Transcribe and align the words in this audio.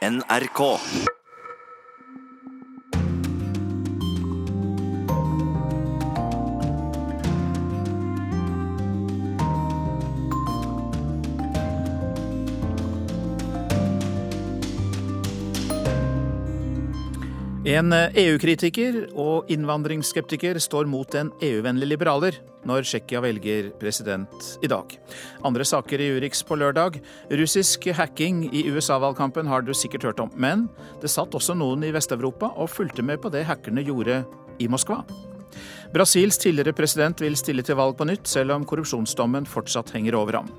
NRK. 0.00 0.80
En 17.70 17.92
EU-kritiker 17.94 18.96
og 19.20 19.50
innvandringsskeptiker 19.52 20.58
står 20.58 20.88
mot 20.90 21.12
en 21.14 21.28
EU-vennlig 21.44 21.86
liberaler 21.92 22.38
når 22.66 22.86
Tsjekkia 22.88 23.20
velger 23.22 23.68
president 23.78 24.46
i 24.64 24.70
dag. 24.70 24.96
Andre 25.46 25.66
saker 25.68 26.02
i 26.02 26.08
Urix 26.16 26.42
på 26.46 26.58
lørdag. 26.58 26.98
Russisk 27.38 27.86
hacking 27.94 28.42
i 28.48 28.64
USA-valgkampen 28.72 29.46
har 29.46 29.62
du 29.62 29.70
sikkert 29.76 30.08
hørt 30.08 30.22
om. 30.24 30.32
Men 30.34 30.66
det 31.02 31.12
satt 31.12 31.36
også 31.36 31.54
noen 31.54 31.84
i 31.86 31.92
Vest-Europa 31.94 32.50
og 32.56 32.72
fulgte 32.72 33.04
med 33.06 33.22
på 33.22 33.30
det 33.30 33.44
hackerne 33.46 33.84
gjorde 33.86 34.24
i 34.58 34.66
Moskva. 34.72 35.04
Brasils 35.94 36.40
tidligere 36.42 36.74
president 36.74 37.22
vil 37.22 37.38
stille 37.38 37.62
til 37.66 37.78
valg 37.78 37.94
på 38.00 38.08
nytt, 38.08 38.26
selv 38.26 38.56
om 38.56 38.66
korrupsjonsdommen 38.66 39.46
fortsatt 39.46 39.94
henger 39.94 40.18
over 40.18 40.40
ham. 40.40 40.50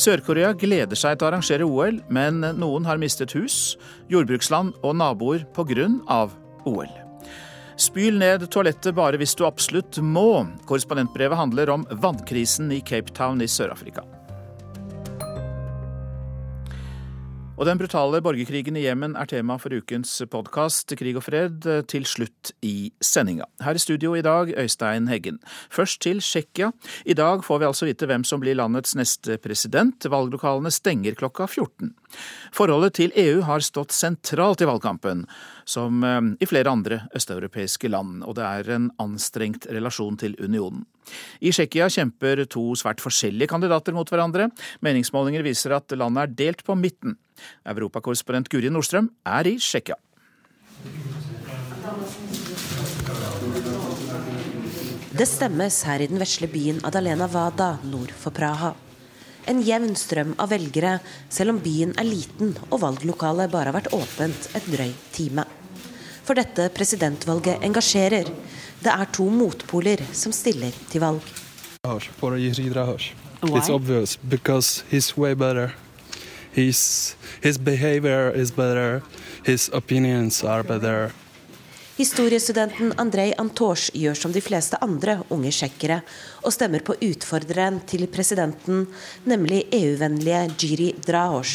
Sør-Korea 0.00 0.52
gleder 0.58 0.98
seg 0.98 1.18
til 1.18 1.26
å 1.26 1.30
arrangere 1.30 1.66
OL, 1.68 2.00
men 2.12 2.42
noen 2.58 2.88
har 2.88 2.98
mistet 2.98 3.34
hus, 3.36 3.76
jordbruksland 4.10 4.74
og 4.82 4.98
naboer 4.98 5.46
pga. 5.54 5.88
OL. 6.64 6.90
Spyl 7.76 8.18
ned 8.18 8.46
toalettet 8.54 8.94
bare 8.96 9.18
hvis 9.20 9.34
du 9.36 9.44
absolutt 9.46 9.98
må. 10.00 10.46
Korrespondentbrevet 10.68 11.38
handler 11.38 11.72
om 11.74 11.86
vannkrisen 12.02 12.70
i 12.72 12.80
Cape 12.80 13.14
Town 13.14 13.42
i 13.42 13.50
Sør-Afrika. 13.50 14.06
Og 17.54 17.68
den 17.68 17.78
brutale 17.78 18.18
borgerkrigen 18.18 18.74
i 18.74 18.82
Jemen 18.82 19.12
er 19.14 19.28
tema 19.30 19.54
for 19.62 19.70
ukens 19.70 20.10
podkast 20.26 20.90
Krig 20.98 21.14
og 21.14 21.22
fred 21.22 21.62
til 21.86 22.06
slutt 22.08 22.50
i 22.66 22.90
sendinga. 22.98 23.46
Her 23.62 23.78
i 23.78 23.82
studio 23.82 24.16
i 24.18 24.24
dag, 24.26 24.50
Øystein 24.58 25.06
Heggen. 25.06 25.38
Først 25.70 26.00
til 26.02 26.18
Tsjekkia. 26.18 26.72
I 27.06 27.14
dag 27.14 27.44
får 27.46 27.62
vi 27.62 27.68
altså 27.68 27.86
vite 27.86 28.08
hvem 28.10 28.26
som 28.26 28.42
blir 28.42 28.58
landets 28.58 28.96
neste 28.98 29.38
president. 29.38 30.02
Valglokalene 30.10 30.72
stenger 30.74 31.14
klokka 31.14 31.46
14. 31.46 31.94
Forholdet 32.54 32.98
til 32.98 33.14
EU 33.22 33.44
har 33.46 33.62
stått 33.62 33.94
sentralt 33.94 34.64
i 34.64 34.66
valgkampen, 34.66 35.22
som 35.64 36.02
i 36.02 36.50
flere 36.50 36.74
andre 36.74 37.04
østeuropeiske 37.14 37.86
land, 37.86 38.24
og 38.26 38.34
det 38.34 38.48
er 38.50 38.74
en 38.74 38.90
anstrengt 38.98 39.70
relasjon 39.70 40.18
til 40.18 40.34
unionen. 40.42 40.88
I 41.44 41.52
Tsjekkia 41.52 41.86
kjemper 41.92 42.46
to 42.50 42.72
svært 42.80 43.02
forskjellige 43.04 43.50
kandidater 43.52 43.94
mot 43.94 44.08
hverandre. 44.10 44.48
Meningsmålinger 44.82 45.44
viser 45.46 45.76
at 45.76 45.92
landet 45.94 46.24
er 46.24 46.34
delt 46.42 46.64
på 46.66 46.74
midten. 46.80 47.18
Europakorrespondent 47.64 48.50
Guri 48.52 48.70
Nordstrøm 48.72 49.10
er 49.24 49.50
i 49.50 49.56
Tsjekkia. 49.58 49.96
Det 55.14 55.26
stemmes 55.30 55.76
her 55.86 56.02
i 56.02 56.08
den 56.10 56.18
vesle 56.18 56.48
byen 56.50 56.80
Adalena 56.86 57.28
Vada 57.30 57.76
nord 57.86 58.10
for 58.18 58.34
Praha. 58.34 58.72
En 59.46 59.60
jevn 59.62 59.92
strøm 59.94 60.32
av 60.40 60.48
velgere, 60.50 60.96
selv 61.28 61.52
om 61.52 61.60
byen 61.62 61.92
er 62.00 62.08
liten 62.08 62.54
og 62.70 62.80
valglokalet 62.82 63.52
bare 63.52 63.70
har 63.70 63.76
vært 63.76 63.92
åpent 63.92 64.48
et 64.56 64.66
drøy 64.72 64.90
time. 65.12 65.44
For 66.24 66.34
dette 66.34 66.70
presidentvalget 66.72 67.62
engasjerer. 67.62 68.30
Det 68.80 68.92
er 68.92 69.10
to 69.12 69.28
motpoler 69.28 70.00
som 70.16 70.32
stiller 70.32 70.72
til 70.90 71.04
valg. 71.04 71.22
Drahoš. 71.84 73.12
It's 73.44 73.68
obvious 73.68 74.16
because 74.16 74.84
he's 74.90 75.16
way 75.16 75.34
better. 75.34 75.74
He's, 76.54 77.16
his 77.42 77.58
behavior 77.58 78.30
is 78.30 78.50
better. 78.52 79.02
His 79.44 79.70
opinions 79.72 80.44
are 80.44 80.62
better. 80.62 81.12
Historiestudenten 81.94 82.90
Andrej 82.98 83.36
Antors 83.38 83.84
gjør 83.94 84.16
som 84.18 84.32
de 84.34 84.40
fleste 84.42 84.78
andre 84.82 85.20
unge 85.30 85.52
tsjekkere, 85.54 86.00
og 86.42 86.50
stemmer 86.50 86.82
på 86.82 86.96
utfordreren 87.06 87.78
til 87.86 88.08
presidenten, 88.10 88.88
nemlig 89.30 89.60
EU-vennlige 89.70 90.40
Jiri 90.58 90.88
Drahoš. 91.06 91.54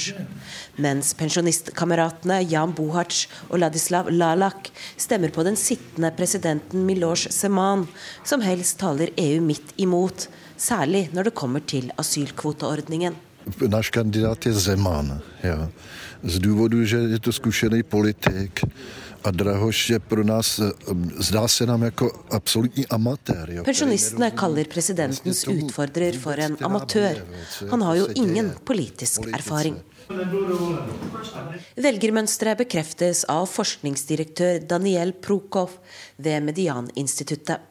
Mens 0.79 1.11
pensjonistkameratene 1.19 2.39
Jan 2.47 2.71
Buhac 2.71 3.25
og 3.49 3.59
Ladislav 3.65 4.07
Lalak 4.15 4.71
stemmer 4.95 5.35
på 5.35 5.43
den 5.43 5.59
sittende 5.59 6.13
presidenten 6.15 6.87
Miloš 6.87 7.27
Seman, 7.35 7.89
som 8.23 8.39
helst 8.39 8.79
taler 8.79 9.11
EU 9.19 9.43
midt 9.43 9.75
imot, 9.75 10.29
særlig 10.55 11.09
når 11.11 11.27
det 11.27 11.39
kommer 11.39 11.67
til 11.67 11.91
asylkvoteordningen. 11.99 13.19
Náš 13.67 13.89
kandidát 13.89 14.45
je 14.45 14.53
Zeman, 14.53 15.21
Já. 15.43 15.69
Z 16.23 16.39
důvodu, 16.39 16.85
že 16.85 16.97
je 16.97 17.19
to 17.19 17.31
zkušený 17.31 17.83
politik 17.83 18.61
a 19.23 19.31
Drahoš 19.31 19.89
je 19.89 19.99
pro 19.99 20.23
nás, 20.23 20.61
zdá 21.17 21.47
se 21.47 21.65
nám 21.65 21.83
jako 21.83 22.23
absolutní 22.31 22.87
amatér. 22.87 23.49
Jo. 23.51 23.63
Pensjonistene 23.63 24.31
kaller 24.31 24.67
presidentens 24.67 25.47
utfordrer 25.47 26.17
for 26.17 26.39
en 26.39 26.57
amatør. 26.61 27.25
Han 27.69 27.81
har 27.81 27.95
jo 27.95 28.07
ingen 28.15 28.53
politisk 28.63 29.27
erfaring. 29.33 29.77
Velgermønsteret 31.77 32.57
bekreftes 32.57 33.25
av 33.29 33.45
forskningsdirektør 33.51 34.63
Daniel 34.65 35.13
Prokov 35.13 35.77
ved 36.17 36.43
Medianinstituttet. 36.43 37.68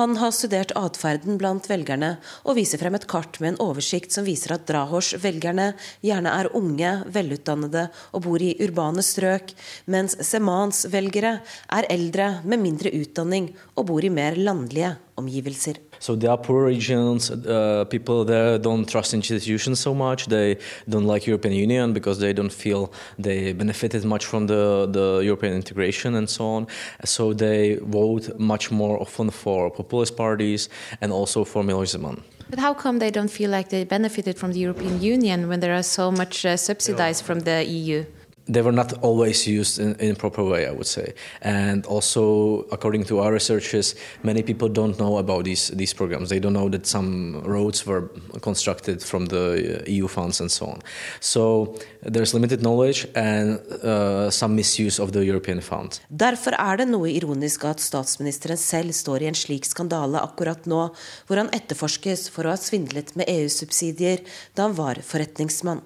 Han 0.00 0.14
har 0.16 0.30
studert 0.32 0.70
atferden 0.80 1.36
blant 1.36 1.66
velgerne, 1.68 2.14
og 2.48 2.54
viser 2.56 2.80
frem 2.80 2.94
et 2.96 3.04
kart 3.10 3.36
med 3.42 3.50
en 3.50 3.58
oversikt 3.66 4.14
som 4.14 4.24
viser 4.24 4.54
at 4.54 4.64
Drahors-velgerne 4.70 5.66
gjerne 6.00 6.32
er 6.40 6.48
unge, 6.56 6.92
velutdannede 7.12 7.82
og 8.16 8.24
bor 8.24 8.40
i 8.40 8.54
urbane 8.64 9.04
strøk, 9.04 9.52
mens 9.92 10.16
Semans 10.24 10.86
velgere 10.88 11.34
er 11.68 11.90
eldre 11.92 12.30
med 12.48 12.64
mindre 12.64 12.94
utdanning 12.96 13.52
og 13.74 13.90
bor 13.92 14.08
i 14.08 14.14
mer 14.16 14.40
landlige 14.40 14.94
omgivelser. 15.20 15.89
So 16.00 16.16
there 16.16 16.30
are 16.30 16.38
poor 16.38 16.64
regions. 16.64 17.30
Uh, 17.30 17.84
people 17.88 18.24
there 18.24 18.58
don't 18.58 18.88
trust 18.88 19.12
institutions 19.14 19.78
so 19.80 19.94
much. 19.94 20.26
They 20.26 20.56
don't 20.88 21.04
like 21.04 21.26
European 21.26 21.54
Union 21.54 21.92
because 21.92 22.18
they 22.18 22.32
don't 22.32 22.52
feel 22.52 22.90
they 23.18 23.52
benefited 23.52 24.04
much 24.04 24.24
from 24.24 24.46
the, 24.46 24.88
the 24.90 25.20
European 25.22 25.54
integration 25.54 26.14
and 26.14 26.28
so 26.28 26.44
on. 26.46 26.66
So 27.04 27.34
they 27.34 27.76
vote 27.82 28.38
much 28.38 28.70
more 28.70 28.98
often 28.98 29.30
for 29.30 29.70
populist 29.70 30.16
parties 30.16 30.70
and 31.02 31.12
also 31.12 31.44
for 31.44 31.62
Miloš 31.62 31.94
Zeman. 31.94 32.22
But 32.48 32.58
how 32.58 32.74
come 32.74 32.98
they 32.98 33.10
don't 33.10 33.30
feel 33.30 33.50
like 33.50 33.68
they 33.68 33.84
benefited 33.84 34.38
from 34.38 34.52
the 34.52 34.58
European 34.58 35.00
Union 35.00 35.48
when 35.48 35.60
there 35.60 35.74
are 35.74 35.84
so 35.84 36.10
much 36.10 36.44
uh, 36.44 36.56
subsidized 36.56 37.24
from 37.24 37.40
the 37.40 37.64
EU? 37.64 38.04
They 38.52 38.62
were 38.62 38.72
not 38.72 38.92
always 39.02 39.46
used 39.46 39.78
in, 39.78 39.94
in 39.96 40.12
a 40.12 40.14
proper 40.14 40.42
way, 40.44 40.66
I 40.66 40.72
would 40.72 40.86
say. 40.86 41.14
And 41.42 41.86
also, 41.86 42.66
according 42.72 43.04
to 43.04 43.20
our 43.20 43.32
researches, 43.32 43.94
many 44.22 44.42
people 44.42 44.68
don't 44.68 44.98
know 44.98 45.18
about 45.18 45.44
these 45.44 45.68
these 45.76 45.94
programs. 45.94 46.28
They 46.28 46.40
don't 46.40 46.52
know 46.52 46.68
that 46.68 46.86
some 46.86 47.42
roads 47.44 47.86
were 47.86 48.02
constructed 48.42 49.02
from 49.02 49.26
the 49.26 49.82
EU 49.86 50.08
funds 50.08 50.40
and 50.40 50.50
so 50.50 50.66
on. 50.66 50.82
So 51.20 51.74
there's 52.02 52.34
limited 52.34 52.62
knowledge 52.62 53.06
and 53.14 53.60
uh, 53.82 54.30
some 54.30 54.54
misuse 54.56 54.98
of 54.98 55.12
the 55.12 55.24
European 55.24 55.60
funds. 55.60 56.00
Derfor 56.08 56.56
er 56.58 56.82
det 56.82 56.88
noe 56.90 57.10
ironisk 57.10 57.64
at 57.64 57.80
statsministeren 57.80 58.58
selv 58.58 58.92
står 58.96 59.22
i 59.22 59.30
en 59.30 59.38
slik 59.38 59.68
skandale 59.68 60.20
akkurat 60.20 60.66
nå, 60.66 60.88
hvor 61.26 61.40
han 61.40 61.52
etterforskes 61.54 62.28
for 62.34 62.46
å 62.46 62.54
ha 62.54 62.60
svindlet 62.60 63.14
med 63.16 63.30
EU-subsidier 63.30 64.24
da 64.54 64.68
han 64.68 64.76
var 64.78 65.02
forretningsmann. 65.06 65.84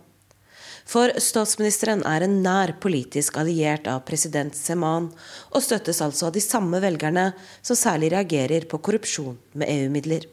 For 0.85 1.11
statsministeren 1.17 2.05
er 2.07 2.27
en 2.27 2.41
nær 2.45 2.75
politisk 2.81 3.39
alliert 3.41 3.89
av 3.89 4.03
president 4.09 4.55
Seman, 4.57 5.09
og 5.51 5.65
støttes 5.65 6.03
altså 6.05 6.29
av 6.29 6.37
de 6.37 6.45
samme 6.45 6.81
velgerne 6.85 7.31
som 7.65 7.79
særlig 7.79 8.13
reagerer 8.13 8.69
på 8.69 8.83
korrupsjon 8.85 9.39
med 9.57 9.71
EU-midler. 9.73 10.29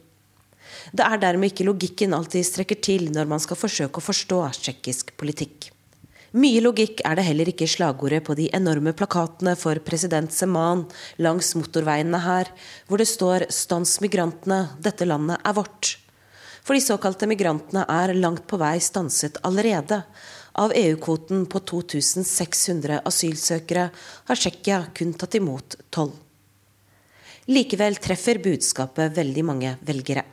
Det 0.92 1.06
er 1.06 1.22
dermed 1.22 1.52
ikke 1.52 1.68
logikken 1.68 2.16
alltid 2.16 2.48
strekker 2.48 2.82
til 2.84 3.08
når 3.16 3.30
man 3.32 3.44
skal 3.44 3.60
forsøke 3.60 4.02
å 4.02 4.10
forstå 4.10 4.42
tsjekkisk 4.58 5.16
politikk. 5.20 5.72
Mye 6.32 6.62
logikk 6.64 7.02
er 7.04 7.18
det 7.20 7.26
heller 7.28 7.50
ikke 7.52 7.66
i 7.68 7.72
slagordet 7.72 8.22
på 8.24 8.38
de 8.40 8.46
enorme 8.56 8.94
plakatene 8.96 9.52
for 9.60 9.80
president 9.84 10.32
Seman 10.32 10.86
langs 11.20 11.50
motorveiene 11.60 12.22
her, 12.24 12.48
hvor 12.88 13.04
det 13.04 13.10
står 13.12 13.50
'Stans 13.52 14.00
migrantene, 14.00 14.70
dette 14.80 15.04
landet 15.04 15.44
er 15.44 15.54
vårt'. 15.54 15.98
For 16.64 16.78
de 16.78 16.82
såkalte 16.84 17.28
migrantene 17.28 17.84
er 17.90 18.14
langt 18.14 18.46
på 18.48 18.60
vei 18.62 18.78
stanset 18.80 19.40
allerede. 19.44 20.04
Av 20.54 20.74
EU-kvoten 20.76 21.46
på 21.46 21.60
2600 21.60 23.02
asylsøkere 23.08 23.88
har 24.28 24.36
Tsjekkia 24.40 24.82
kun 24.96 25.14
tatt 25.14 25.38
imot 25.40 25.78
tolv. 25.90 26.12
Likevel 27.52 27.96
treffer 28.04 28.38
budskapet 28.44 29.16
veldig 29.16 29.44
mange 29.48 29.72
velgere. 29.88 30.24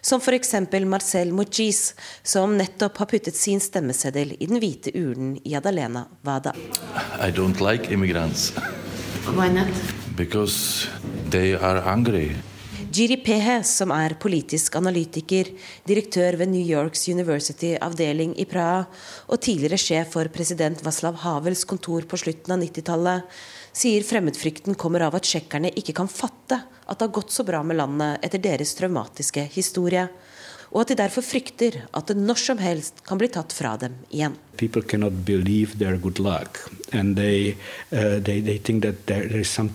Som 0.00 0.20
f.eks. 0.22 0.52
Marcel 0.86 1.32
Mojis, 1.34 1.94
som 2.22 2.54
nettopp 2.56 3.00
har 3.02 3.08
puttet 3.10 3.36
sin 3.36 3.60
stemmeseddel 3.60 4.36
i 4.38 4.46
den 4.46 4.60
hvite 4.62 4.92
urnen 4.94 5.34
i 5.42 5.56
Adalena 5.58 6.04
Vada. 6.22 6.52
I 7.18 7.32
don't 7.32 7.58
like 7.60 7.90
immigrants 7.92 8.52
Why 9.34 9.48
not? 9.48 9.68
because 10.16 10.86
they 11.30 11.54
are 11.54 11.80
hungry. 11.80 12.36
Jiri 12.92 13.16
Pehe, 13.24 13.62
som 13.64 13.92
er 13.94 14.12
politisk 14.20 14.74
analytiker, 14.76 15.48
direktør 15.88 16.36
ved 16.36 16.50
New 16.52 16.64
Yorks 16.66 17.06
University 17.08 17.70
avdeling 17.80 18.34
i 18.36 18.44
Praha 18.44 18.82
og 19.32 19.40
tidligere 19.46 19.78
sjef 19.80 20.10
for 20.12 20.28
president 20.34 20.82
Vaslav 20.84 21.22
Havels 21.22 21.62
kontor 21.64 22.04
på 22.10 22.20
slutten 22.20 22.52
av 22.52 22.60
90-tallet, 22.60 23.30
sier 23.72 24.04
fremmedfrykten 24.04 24.76
kommer 24.76 25.06
av 25.06 25.16
at 25.16 25.24
tsjekkerne 25.24 25.72
ikke 25.72 25.94
kan 26.02 26.10
fatte 26.10 26.58
at 26.58 26.98
det 26.98 27.06
har 27.06 27.16
gått 27.16 27.32
så 27.32 27.46
bra 27.48 27.62
med 27.64 27.80
landet 27.80 28.28
etter 28.28 28.44
deres 28.50 28.74
traumatiske 28.76 29.46
historie 29.54 30.04
og 30.72 30.82
at 30.82 30.92
de 30.92 31.00
derfor 31.00 31.24
frykter 31.24 31.82
at 31.92 32.08
det 32.08 32.16
når 32.20 32.44
som 32.44 32.60
helst 32.60 33.02
kan 33.08 33.20
bli 33.20 33.28
tatt 33.32 33.52
fra 33.52 33.76
dem 33.80 33.98
igjen. 34.10 34.36
People 34.60 34.82
cannot 34.82 35.24
believe 35.28 35.78
their 35.78 35.96
good 35.96 36.18
luck, 36.18 36.60
and 36.92 37.16
they, 37.16 37.56
uh, 37.92 38.20
they, 38.20 38.40
they 38.40 38.58
think 38.58 38.82
that 38.82 39.06
there, 39.06 39.28
there 39.28 39.40
is 39.40 39.48
some 39.48 39.68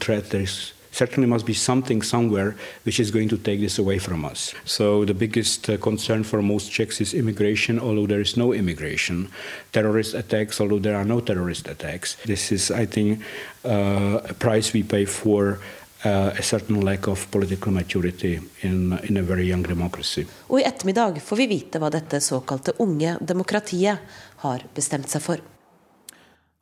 certainly 0.97 1.29
must 1.29 1.45
be 1.45 1.53
something 1.53 2.01
somewhere 2.01 2.55
which 2.85 2.99
is 2.99 3.11
going 3.11 3.29
to 3.29 3.37
take 3.37 3.59
this 3.59 3.79
away 3.79 3.99
from 3.99 4.25
us. 4.25 4.53
So 4.65 5.05
the 5.05 5.13
biggest 5.13 5.69
uh, 5.69 5.77
concern 5.77 6.23
for 6.23 6.41
most 6.41 6.71
Czechs 6.71 7.01
is 7.01 7.13
immigration, 7.13 7.79
although 7.79 8.07
there 8.07 8.21
is 8.21 8.35
no 8.35 8.53
immigration. 8.53 9.29
Terrorist 9.71 10.13
attacks, 10.13 10.59
although 10.61 10.81
there 10.81 10.95
are 10.95 11.05
no 11.05 11.19
terrorist 11.19 11.67
attacks. 11.67 12.17
This 12.25 12.51
is, 12.51 12.71
I 12.71 12.85
think, 12.85 13.21
uh, 13.63 14.31
a 14.31 14.33
price 14.33 14.73
we 14.73 14.83
pay 14.83 15.05
for 15.05 15.59
Uh, 16.05 16.29
a 16.37 16.43
certain 16.43 16.81
lack 16.85 17.07
of 17.07 17.25
political 17.31 17.71
maturity 17.71 18.39
in, 18.61 18.99
in 19.09 19.17
a 19.17 19.23
very 19.23 19.47
young 19.49 19.63
democracy. 19.63 20.27
Og 20.47 20.61
i 20.61 20.65
ettermiddag 20.69 21.17
får 21.25 21.41
vi 21.41 21.47
vite 21.49 21.81
hva 21.81 21.89
dette 21.89 22.21
såkalte 22.21 22.75
unge 22.85 23.15
demokratiet 23.19 23.97
har 24.45 24.65
bestemt 24.77 25.09
seg 25.09 25.25
for. 25.25 25.41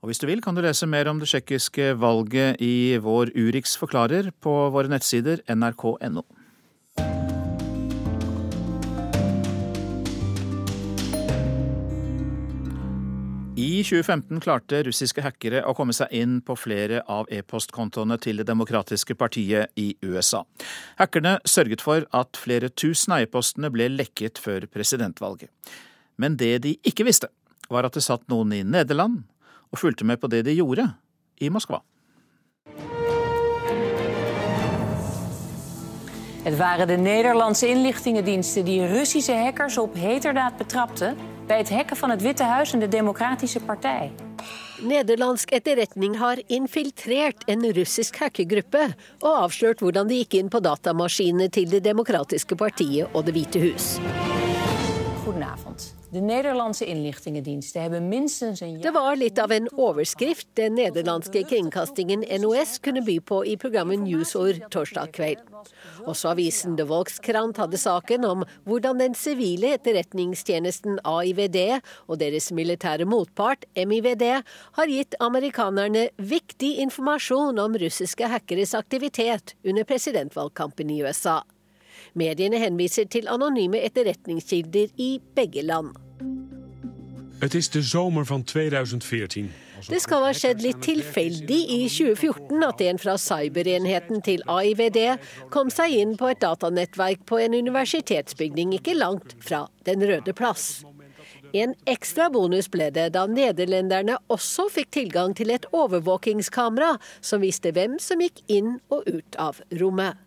Og 0.06 0.12
Hvis 0.12 0.20
du 0.22 0.28
vil, 0.30 0.38
kan 0.38 0.54
du 0.54 0.62
lese 0.62 0.86
mer 0.86 1.08
om 1.10 1.18
det 1.18 1.26
tsjekkiske 1.26 1.96
valget 1.98 2.60
i 2.62 2.94
vår 3.02 3.32
Urix 3.34 3.72
forklarer 3.74 4.28
på 4.38 4.52
våre 4.70 4.86
nettsider 4.86 5.42
nrk.no. 5.50 6.22
I 13.58 13.82
2015 13.82 14.46
klarte 14.46 14.84
russiske 14.86 15.26
hackere 15.26 15.66
å 15.66 15.74
komme 15.74 15.98
seg 15.98 16.14
inn 16.14 16.38
på 16.46 16.54
flere 16.54 17.02
av 17.10 17.26
e-postkontoene 17.34 18.22
til 18.22 18.38
Det 18.38 18.46
demokratiske 18.46 19.18
partiet 19.18 19.74
i 19.74 19.96
USA. 20.06 20.46
Hackerne 21.02 21.40
sørget 21.50 21.82
for 21.82 22.06
at 22.14 22.38
flere 22.38 22.70
tusen 22.70 23.18
av 23.18 23.26
e-postene 23.26 23.74
ble 23.74 23.90
lekket 23.98 24.38
før 24.38 24.70
presidentvalget. 24.70 25.50
Men 26.22 26.38
det 26.38 26.60
de 26.62 26.78
ikke 26.86 27.10
visste, 27.10 27.34
var 27.74 27.90
at 27.90 27.98
det 27.98 28.06
satt 28.06 28.30
noen 28.30 28.54
i 28.54 28.62
Nederland 28.62 29.24
og 29.76 29.82
fulgte 29.84 30.08
med 30.08 30.22
på 30.22 30.32
det 30.32 30.46
de 30.48 30.56
gjorde 30.56 30.88
i 31.44 31.52
Moskva. 31.52 31.82
Het 36.46 36.58
waren 36.58 36.88
de 36.88 36.98
Nederlandse 36.98 37.68
inlichtingendiensten 37.68 38.66
die 38.66 38.88
Russische 38.88 39.34
hackers 39.34 39.78
op 39.78 39.94
heterdaad 39.94 40.58
betrapten 40.58 41.18
bij 41.48 41.58
het 41.58 41.70
hacken 41.70 41.98
van 41.98 42.10
het 42.10 42.22
Witte 42.22 42.44
Huis 42.44 42.74
en 42.74 42.80
de 42.80 42.88
Democratische 42.88 43.60
Partij. 43.60 44.12
Nederlandsk 44.82 45.50
etterretning 45.50 46.18
har 46.18 46.42
infiltrert 46.46 47.44
en 47.44 47.72
russisk 47.72 48.16
hackergruppe 48.16 48.96
og 49.20 49.42
avslørt 49.42 49.80
hvordan 49.80 50.08
de 50.08 50.22
gikk 50.22 50.34
inn 50.34 50.52
på 50.52 50.60
datamaskinene 50.60 51.50
til 51.50 51.70
Det 51.70 51.84
demokratiske 51.84 52.56
partiet 52.56 53.08
og 53.14 53.26
Det 53.26 53.34
hvite 53.34 53.60
hus. 53.60 53.96
Goedenavond. 55.26 55.95
De 56.16 56.22
Nederlandse 56.22 56.86
inlichtingendiensten 56.86 57.82
hebben 57.82 58.08
minstens 58.08 58.62
een 58.62 58.72
jaar... 58.72 58.82
Det 58.82 58.92
var 58.92 59.16
litt 59.16 59.40
av 59.40 59.52
en 59.52 59.66
overskrift 59.76 60.48
den 60.56 60.78
nederlandske 60.80 61.42
kringkastingen 61.44 62.22
NOS 62.40 62.78
kunne 62.80 63.02
by 63.04 63.18
på 63.20 63.42
i 63.44 63.58
programmet 63.60 64.00
Newsord 64.00 64.62
torsdag 64.72 65.12
kveld. 65.18 65.42
Også 66.08 66.30
avisen 66.32 66.78
The 66.80 66.86
Volkskrant 66.88 67.60
hadde 67.60 67.82
saken 67.82 68.24
om 68.30 68.46
hvordan 68.64 69.04
den 69.04 69.18
sivile 69.20 69.74
etterretningstjenesten 69.76 71.02
AIVD 71.04 71.60
og 72.08 72.22
deres 72.24 72.48
militære 72.56 73.04
motpart 73.04 73.68
MIVD 73.76 74.24
har 74.80 74.96
gitt 74.96 75.20
amerikanerne 75.20 76.06
viktig 76.16 76.78
informasjon 76.86 77.60
om 77.60 77.76
russiske 77.84 78.32
hackeres 78.32 78.72
aktivitet 78.80 79.58
under 79.68 79.84
presidentvalgkampen 79.84 80.96
i 80.96 81.04
USA. 81.04 81.42
Mediene 82.16 82.64
henviser 82.64 83.12
til 83.12 83.28
anonyme 83.28 83.84
etterretningskilder 83.84 84.96
i 84.96 85.18
begge 85.36 85.68
land. 85.68 86.05
Het 87.40 87.54
is 87.54 87.70
de 87.70 87.82
zomer 87.82 88.26
van 88.26 88.44
2014. 88.44 89.52
Det 89.88 90.02
skal 90.02 90.24
ha 90.24 90.32
skjedd 90.34 90.62
litt 90.64 90.80
tilfeldig 90.86 91.68
i 91.68 91.80
2014 91.92 92.64
at 92.64 92.82
en 92.82 93.00
fra 93.02 93.18
cyberenheten 93.20 94.24
til 94.24 94.44
AIVD 94.50 95.00
kom 95.54 95.70
seg 95.74 95.94
inn 96.00 96.16
på 96.18 96.32
et 96.32 96.40
datanettverk 96.42 97.26
på 97.28 97.42
en 97.44 97.58
universitetsbygning 97.60 98.74
ikke 98.80 98.96
langt 98.96 99.36
fra 99.44 99.66
Den 99.86 100.02
røde 100.08 100.34
plass. 100.34 100.86
En 101.54 101.76
ekstra 101.86 102.30
bonus 102.34 102.72
ble 102.72 102.88
det 102.96 103.12
da 103.16 103.28
nederlenderne 103.30 104.18
også 104.34 104.70
fikk 104.72 104.94
tilgang 104.96 105.36
til 105.38 105.52
et 105.54 105.68
overvåkingskamera 105.76 106.96
som 107.22 107.44
viste 107.44 107.76
hvem 107.76 108.00
som 108.02 108.24
gikk 108.24 108.42
inn 108.48 108.78
og 108.90 109.06
ut 109.12 109.38
av 109.40 109.62
rommet. 109.76 110.25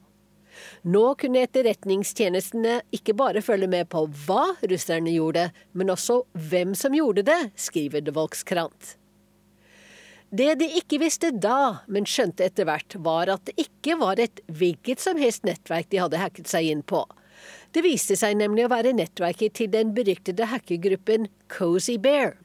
Nå 0.88 1.05
kunne 1.20 1.43
etterretningstjenestene 1.47 2.81
ikke 2.94 3.17
bare 3.19 3.43
følge 3.44 3.69
med 3.70 3.88
på 3.93 4.05
hva 4.26 4.44
russerne 4.62 5.12
gjorde, 5.15 5.49
men 5.73 5.93
også 5.94 6.23
hvem 6.49 6.75
som 6.79 6.97
gjorde 6.97 7.26
det, 7.29 7.38
skriver 7.59 8.05
The 8.05 8.15
Volkskrant. 8.17 8.97
Det 10.29 10.50
de 10.61 10.67
ikke 10.76 10.99
visste 11.00 11.31
da, 11.32 11.85
men 11.88 12.05
skjønte 12.09 12.44
etter 12.44 12.69
hvert, 12.69 12.99
var 13.00 13.31
at 13.32 13.47
det 13.49 13.55
ikke 13.65 13.97
var 14.00 14.20
et 14.20 14.43
hvilket 14.47 15.00
som 15.00 15.17
helst 15.20 15.47
nettverk 15.49 15.88
de 15.88 16.03
hadde 16.03 16.20
hacket 16.20 16.50
seg 16.50 16.69
inn 16.69 16.82
på. 16.85 17.06
Det 17.73 17.85
viste 17.85 18.17
seg 18.19 18.37
nemlig 18.37 18.67
å 18.67 18.73
være 18.73 18.93
nettverket 18.97 19.56
til 19.56 19.73
den 19.73 19.94
beryktede 19.97 20.50
hackergruppen 20.50 21.31
Cozy 21.53 21.97
Bear 22.03 22.37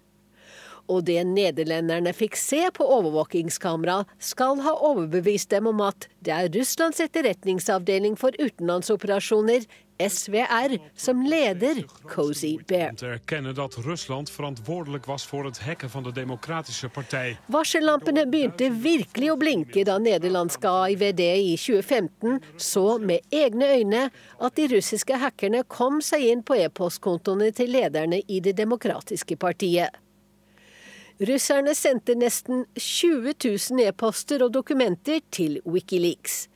og 0.92 1.06
det 1.08 1.22
nederlenderne 1.30 2.14
fikk 2.16 2.38
se 2.40 2.66
på 2.76 2.88
overvåkingskamera, 2.98 4.04
skal 4.20 4.62
ha 4.66 4.76
overbevist 4.90 5.52
dem 5.54 5.70
om 5.72 5.82
at 5.86 6.10
det 6.24 6.36
er 6.36 6.52
Russlands 6.56 7.02
etterretningsavdeling 7.04 8.18
for 8.20 8.36
utenlandsoperasjoner, 8.40 9.68
SVR, 10.10 10.78
som 10.96 11.22
leder 11.22 11.84
Cozy 12.10 12.58
Bear. 12.68 12.96
Varsellampene 17.54 18.26
begynte 18.26 18.70
virkelig 18.74 19.32
å 19.32 19.38
blinke 19.40 19.86
da 19.88 20.00
nederlandske 20.02 20.74
AIVD 20.88 21.24
i 21.30 21.56
2015 21.62 22.42
så 22.58 22.86
med 23.00 23.22
egne 23.34 23.70
øyne 23.78 24.06
at 24.40 24.58
de 24.58 24.70
russiske 24.76 25.22
hackerne 25.22 25.64
kom 25.70 26.02
seg 26.02 26.26
inn 26.34 26.44
på 26.44 26.58
e-postkontoene 26.66 27.54
til 27.56 27.76
lederne 27.78 28.24
i 28.28 28.42
Det 28.44 28.58
demokratiske 28.58 29.38
partiet. 29.40 30.03
Russerne 31.22 31.76
sendte 31.76 32.16
nesten 32.18 32.66
20 32.74 33.36
000 33.46 33.86
e-poster 33.86 34.42
og 34.42 34.54
dokumenter 34.56 35.22
til 35.32 35.60
Wikileaks. 35.66 36.48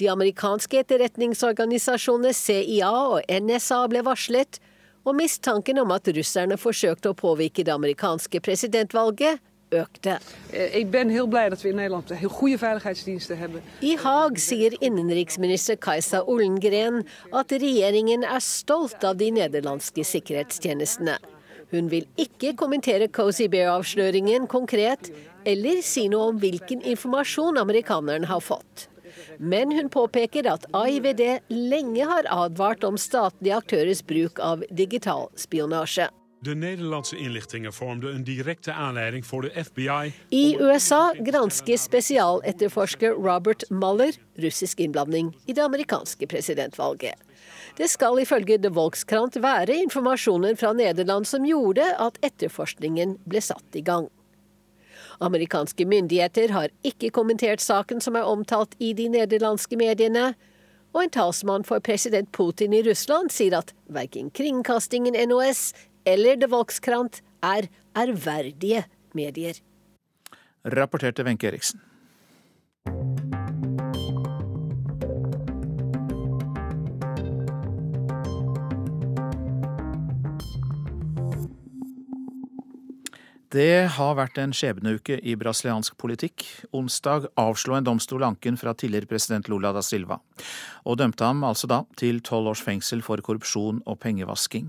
De 0.00 0.08
amerikanske 0.10 0.80
etterretningsorganisasjonene 0.80 2.32
CIA 2.32 2.88
og 2.88 3.20
NSA 3.28 3.82
ble 3.92 4.02
varslet, 4.06 4.60
og 5.04 5.16
mistanken 5.16 5.78
om 5.80 5.92
at 5.94 6.08
russerne 6.16 6.56
forsøkte 6.60 7.12
å 7.12 7.18
påvirke 7.18 7.64
det 7.64 7.72
amerikanske 7.74 8.40
presidentvalget, 8.44 9.44
økte. 9.76 10.16
Jeg 10.52 10.88
er 10.88 11.10
heel 11.12 11.28
blij 11.28 11.52
at 11.52 11.64
vi 11.64 11.68
i 11.68 11.76
Nederland 11.76 12.08
har 12.08 12.28
gode 12.32 12.60
veiligheidsdiensten. 12.62 13.58
I 13.84 13.96
Haag 14.00 14.40
sier 14.40 14.76
innenriksminister 14.80 15.76
Kajsa 15.76 16.22
Ollengren 16.24 17.02
at 17.36 17.52
regjeringen 17.52 18.24
er 18.24 18.40
stolt 18.40 19.04
av 19.04 19.20
de 19.20 19.28
nederlandske 19.36 20.04
sikkerhetstjenestene. 20.04 21.18
Hun 21.70 21.90
vil 21.92 22.06
ikke 22.16 22.54
kommentere 22.56 23.10
Cozy 23.12 23.48
Bear-avsløringen 23.52 24.46
konkret, 24.48 25.10
eller 25.48 25.82
si 25.84 26.06
noe 26.08 26.32
om 26.32 26.38
hvilken 26.40 26.80
informasjon 26.84 27.60
amerikaneren 27.60 28.28
har 28.30 28.40
fått. 28.44 28.88
Men 29.38 29.72
hun 29.72 29.90
påpeker 29.92 30.48
at 30.50 30.64
AIVD 30.76 31.24
lenge 31.52 32.06
har 32.08 32.28
advart 32.32 32.84
om 32.84 32.96
statlige 32.98 33.56
aktørers 33.56 34.02
bruk 34.06 34.40
av 34.42 34.64
digital 34.70 35.28
spionasje. 35.38 36.08
De 36.46 36.54
Nederlandse 36.54 37.16
inlichtingen 37.18 37.72
vormden 37.74 38.14
een 38.14 38.24
directe 38.24 38.72
aanleiding 38.72 39.26
voor 39.26 39.42
de 39.42 39.64
FBI. 39.64 40.12
I 40.30 40.56
USA 40.60 41.14
gransker 41.18 41.76
spesialetterforsker 41.76 43.10
Robert 43.10 43.64
Mueller 43.70 44.14
russisk 44.34 44.80
innblanding 44.80 45.34
i 45.46 45.52
det 45.52 45.64
amerikanske 45.64 46.26
presidentvalget. 46.26 47.18
Det 47.78 47.86
skal 47.86 48.18
ifølge 48.18 48.56
The 48.58 48.72
Volkskrant 48.74 49.36
være 49.38 49.76
informasjonen 49.84 50.58
fra 50.58 50.72
Nederland 50.74 51.28
som 51.30 51.44
gjorde 51.46 51.84
at 52.02 52.18
etterforskningen 52.26 53.14
ble 53.30 53.42
satt 53.44 53.78
i 53.78 53.84
gang. 53.86 54.08
Amerikanske 55.22 55.86
myndigheter 55.86 56.50
har 56.54 56.74
ikke 56.86 57.12
kommentert 57.14 57.62
saken 57.62 58.02
som 58.02 58.18
er 58.18 58.26
omtalt 58.26 58.74
i 58.82 58.90
de 58.98 59.06
nederlandske 59.14 59.78
mediene, 59.78 60.32
og 60.94 61.04
en 61.04 61.14
talsmann 61.14 61.66
for 61.68 61.82
president 61.84 62.30
Putin 62.34 62.74
i 62.74 62.82
Russland 62.82 63.30
sier 63.34 63.60
at 63.60 63.74
verken 63.94 64.32
kringkastingen 64.34 65.14
NOS 65.30 65.70
eller 66.08 66.38
The 66.40 66.50
Volkskrant 66.50 67.20
er 67.46 67.70
ærverdige 67.98 68.86
medier. 69.14 69.60
Rapporterte 70.66 71.22
Wenche 71.22 71.46
Eriksen. 71.52 71.87
Det 83.48 83.88
har 83.96 84.16
vært 84.18 84.36
en 84.42 84.50
skjebneuke 84.52 85.16
i 85.24 85.32
brasiliansk 85.40 85.94
politikk. 85.96 86.44
Onsdag 86.76 87.30
avslo 87.40 87.78
en 87.78 87.86
domstol 87.86 88.26
anken 88.26 88.58
fra 88.60 88.74
tidligere 88.76 89.08
president 89.08 89.48
Lula 89.48 89.70
da 89.72 89.80
Silva, 89.80 90.18
og 90.84 90.98
dømte 91.00 91.24
ham 91.24 91.40
altså 91.48 91.70
da 91.70 91.78
til 91.96 92.20
tolv 92.20 92.50
års 92.52 92.60
fengsel 92.64 93.00
for 93.04 93.22
korrupsjon 93.24 93.80
og 93.88 93.96
pengevasking. 94.04 94.68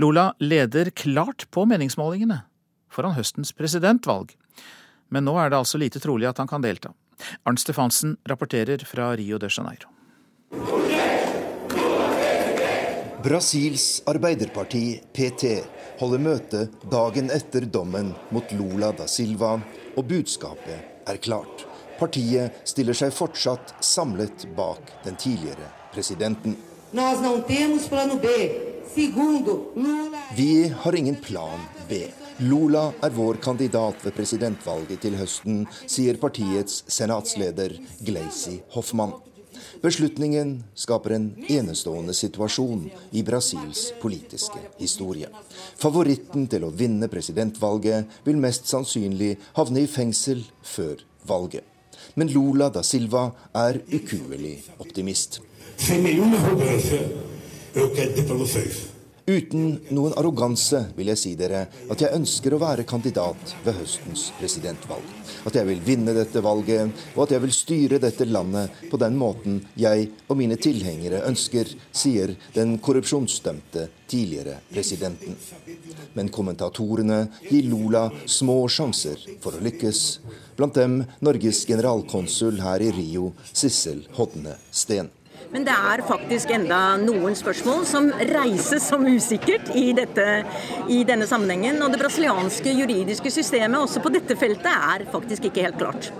Lula 0.00 0.30
leder 0.40 0.88
klart 0.96 1.44
på 1.52 1.66
meningsmålingene 1.68 2.46
foran 2.88 3.12
høstens 3.18 3.52
presidentvalg, 3.52 4.32
men 5.12 5.28
nå 5.28 5.36
er 5.36 5.52
det 5.52 5.60
altså 5.60 5.76
lite 5.76 6.00
trolig 6.00 6.30
at 6.30 6.40
han 6.40 6.48
kan 6.48 6.64
delta. 6.64 6.94
Arnt 7.44 7.60
Stefansen 7.60 8.16
rapporterer 8.30 8.88
fra 8.88 9.12
Rio 9.20 9.36
de 9.36 9.52
Janeiro. 9.52 9.92
Brasils 13.22 14.02
arbeiderparti, 14.06 15.00
PT, 15.12 15.44
holder 15.98 16.20
møte 16.22 16.60
dagen 16.86 17.32
etter 17.34 17.64
dommen 17.66 18.12
mot 18.30 18.52
Lula 18.54 18.92
da 18.94 19.08
Silva, 19.10 19.56
og 19.98 20.06
budskapet 20.06 21.08
er 21.10 21.18
klart. 21.18 21.64
Partiet 21.98 22.60
stiller 22.68 22.94
seg 22.94 23.10
fortsatt 23.10 23.74
samlet 23.82 24.46
bak 24.54 24.92
den 25.02 25.18
tidligere 25.18 25.66
presidenten. 25.90 26.54
Vi 30.38 30.52
har 30.84 30.98
ingen 31.02 31.18
plan 31.26 31.66
B. 31.90 32.04
Lula 32.46 32.84
er 33.02 33.10
vår 33.18 33.42
kandidat 33.42 34.04
ved 34.06 34.14
presidentvalget 34.14 35.02
til 35.02 35.18
høsten, 35.18 35.64
sier 35.90 36.22
partiets 36.22 36.84
senatsleder 36.86 37.80
Gleisi 37.98 38.60
Hoffmann. 38.76 39.18
Beslutningen 39.82 40.64
skaper 40.74 41.10
en 41.14 41.26
enestående 41.48 42.14
situasjon 42.14 42.90
i 43.10 43.22
Brasils 43.22 43.92
politiske 44.02 44.58
historie. 44.78 45.28
Favoritten 45.78 46.48
til 46.50 46.66
å 46.66 46.72
vinne 46.74 47.06
presidentvalget 47.12 48.18
vil 48.26 48.40
mest 48.42 48.66
sannsynlig 48.66 49.36
havne 49.54 49.84
i 49.84 49.90
fengsel 49.90 50.42
før 50.66 51.04
valget. 51.30 51.62
Men 52.18 52.32
Lula 52.34 52.72
da 52.74 52.82
Silva 52.82 53.28
er 53.54 53.78
ukuelig 53.92 54.56
optimist. 54.82 55.40
Uten 59.28 59.74
noen 59.92 60.14
arroganse 60.16 60.78
vil 60.96 61.10
jeg 61.12 61.20
si 61.20 61.30
dere 61.36 61.66
at 61.92 62.00
jeg 62.00 62.16
ønsker 62.16 62.54
å 62.56 62.60
være 62.62 62.86
kandidat 62.88 63.50
ved 63.60 63.76
høstens 63.76 64.30
presidentvalg. 64.38 65.04
At 65.44 65.58
jeg 65.58 65.68
vil 65.68 65.82
vinne 65.84 66.14
dette 66.16 66.40
valget, 66.40 66.94
og 67.12 67.26
at 67.26 67.34
jeg 67.34 67.44
vil 67.44 67.52
styre 67.52 67.98
dette 68.00 68.24
landet 68.24 68.86
på 68.88 68.96
den 69.00 69.18
måten 69.20 69.58
jeg 69.76 70.08
og 70.30 70.40
mine 70.40 70.56
tilhengere 70.56 71.20
ønsker, 71.28 71.74
sier 71.92 72.32
den 72.56 72.78
korrupsjonsdømte 72.80 73.84
tidligere 74.08 74.62
presidenten. 74.72 75.36
Men 76.16 76.32
kommentatorene 76.32 77.20
gir 77.50 77.68
Lula 77.68 78.06
små 78.24 78.62
sjanser 78.72 79.20
for 79.44 79.52
å 79.52 79.62
lykkes. 79.68 80.02
Blant 80.56 80.80
dem 80.80 81.02
Norges 81.20 81.66
generalkonsul 81.68 82.64
her 82.64 82.80
i 82.80 82.90
Rio, 82.96 83.34
Sissel 83.52 84.06
Hodne 84.16 84.56
Steen. 84.72 85.12
Men 85.50 85.64
det 85.64 85.72
er 85.72 86.02
faktisk 86.08 86.50
enda 86.52 86.80
noen 87.00 87.36
spørsmål 87.38 87.86
som 87.88 88.10
reises 88.32 88.88
som 88.90 89.06
usikkert 89.08 89.70
i, 89.74 89.92
dette, 89.96 90.26
i 90.92 91.00
denne 91.08 91.28
sammenhengen. 91.28 91.80
Og 91.84 91.92
det 91.94 92.02
brasilianske 92.02 92.74
juridiske 92.76 93.32
systemet 93.32 93.80
også 93.80 94.04
på 94.04 94.12
dette 94.12 94.36
feltet 94.36 94.68
er 94.68 95.08
faktisk 95.12 95.48
ikke 95.48 95.64
helt 95.68 95.80
klart. 95.80 96.12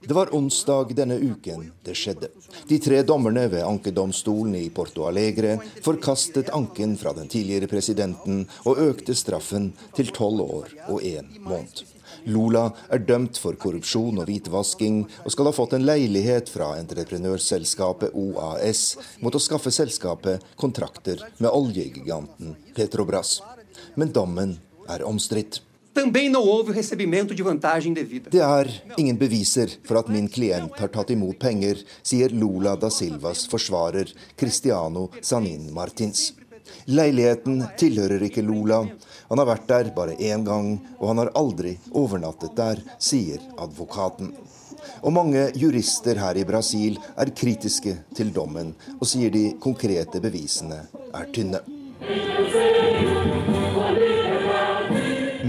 Det 0.00 0.14
var 0.14 0.34
onsdag 0.34 0.94
denne 0.96 1.18
uken 1.20 1.66
det 1.84 1.96
skjedde. 2.00 2.30
De 2.68 2.78
tre 2.80 3.02
dommerne 3.04 3.44
ved 3.52 3.64
ankedomstolen 3.64 4.54
i 4.56 4.70
Porto 4.72 5.04
Alegre 5.04 5.58
forkastet 5.84 6.48
anken 6.56 6.96
fra 6.96 7.12
den 7.12 7.28
tidligere 7.28 7.68
presidenten 7.68 8.46
og 8.64 8.80
økte 8.88 9.14
straffen 9.14 9.72
til 9.96 10.08
tolv 10.16 10.40
år 10.46 10.76
og 10.88 11.04
én 11.04 11.28
måned. 11.44 11.84
Lula 12.24 12.66
er 12.92 13.02
dømt 13.06 13.38
for 13.40 13.56
korrupsjon 13.60 14.20
og 14.20 14.28
hvitvasking, 14.28 15.04
og 15.24 15.32
skal 15.32 15.48
ha 15.48 15.54
fått 15.56 15.76
en 15.76 15.86
leilighet 15.86 16.50
fra 16.52 16.74
entreprenørselskapet 16.80 18.14
OAS 18.16 18.84
mot 19.24 19.34
å 19.34 19.42
skaffe 19.42 19.72
selskapet 19.74 20.44
kontrakter 20.60 21.24
med 21.38 21.50
oljegiganten 21.50 22.56
Petrobras. 22.76 23.38
Men 23.94 24.12
dommen 24.12 24.58
er 24.90 25.04
omstridt. 25.06 25.62
Det 25.92 26.04
er 28.42 28.68
ingen 28.96 29.16
beviser 29.18 29.72
for 29.84 29.98
at 29.98 30.08
min 30.14 30.28
klient 30.30 30.78
har 30.78 30.92
tatt 30.94 31.10
imot 31.10 31.38
penger, 31.42 31.82
sier 32.02 32.30
Lula 32.30 32.76
da 32.78 32.90
Silvas 32.94 33.48
forsvarer 33.50 34.12
Cristiano 34.38 35.08
Sanin 35.20 35.72
Martins. 35.74 36.30
Leiligheten 36.90 37.62
tilhører 37.80 38.22
ikke 38.26 38.44
Lula. 38.46 38.82
Han 39.30 39.42
har 39.42 39.48
vært 39.48 39.68
der 39.70 39.90
bare 39.96 40.16
én 40.18 40.44
gang, 40.46 40.76
og 40.98 41.12
han 41.12 41.22
har 41.22 41.32
aldri 41.38 41.76
overnattet 41.92 42.56
der, 42.58 42.82
sier 42.98 43.42
advokaten. 43.58 44.32
Og 45.04 45.12
mange 45.12 45.50
jurister 45.60 46.18
her 46.20 46.38
i 46.40 46.46
Brasil 46.48 46.96
er 47.20 47.34
kritiske 47.36 47.96
til 48.16 48.32
dommen, 48.34 48.74
og 48.98 49.06
sier 49.08 49.32
de 49.32 49.50
konkrete 49.60 50.22
bevisene 50.24 50.84
er 51.12 51.28
tynne. 51.34 51.60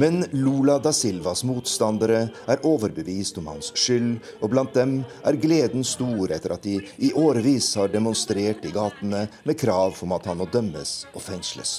Men 0.02 0.24
Lula 0.32 0.80
da 0.82 0.90
Silvas 0.98 1.44
motstandere 1.46 2.24
er 2.50 2.64
overbevist 2.66 3.36
om 3.38 3.52
hans 3.52 3.68
skyld, 3.78 4.16
og 4.42 4.50
blant 4.50 4.74
dem 4.74 4.96
er 5.30 5.38
gleden 5.38 5.86
stor 5.86 6.34
etter 6.34 6.56
at 6.56 6.66
de 6.66 6.80
i 7.06 7.12
årevis 7.14 7.68
har 7.78 7.92
demonstrert 7.94 8.66
i 8.66 8.74
gatene 8.74 9.28
med 9.46 9.60
krav 9.62 10.02
om 10.02 10.18
at 10.18 10.26
han 10.32 10.42
må 10.42 10.50
dømmes 10.50 10.96
og 11.14 11.22
fengsles. 11.22 11.76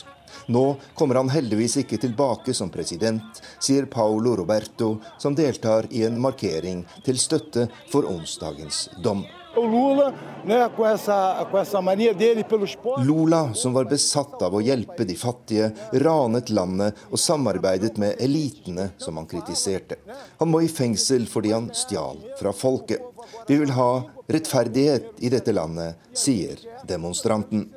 Nå 0.46 0.64
kommer 0.94 1.18
han 1.18 1.34
heldigvis 1.34 1.80
ikke 1.82 1.98
tilbake 2.06 2.54
som 2.54 2.70
president, 2.70 3.42
sier 3.58 3.90
Paolo 3.90 4.36
Roberto, 4.38 4.94
som 5.18 5.34
deltar 5.34 5.90
i 5.90 6.06
en 6.06 6.22
markering 6.22 6.86
til 7.02 7.18
støtte 7.18 7.66
for 7.90 8.06
onsdagens 8.06 8.86
dom. 9.02 9.26
Lula, 9.54 10.12
dele 12.18 12.42
pelos. 12.42 12.76
Lula, 12.98 13.54
som 13.54 13.72
var 13.72 13.84
besatt 13.84 14.42
av 14.42 14.54
å 14.54 14.62
hjelpe 14.64 15.04
de 15.04 15.16
fattige, 15.18 15.70
ranet 15.92 16.50
landet 16.50 16.98
og 17.10 17.20
samarbeidet 17.20 17.98
med 18.00 18.16
elitene 18.22 18.90
som 18.98 19.20
han 19.20 19.28
kritiserte. 19.28 20.00
Han 20.40 20.50
må 20.52 20.62
i 20.64 20.72
fengsel 20.72 21.28
fordi 21.30 21.52
han 21.52 21.70
stjal 21.76 22.18
fra 22.40 22.52
folket. 22.56 23.04
Vi 23.46 23.60
vil 23.60 23.74
ha 23.76 24.02
rettferdighet 24.32 25.20
i 25.22 25.30
dette 25.32 25.52
landet, 25.52 26.00
sier 26.16 26.58
demonstranten. 26.88 27.68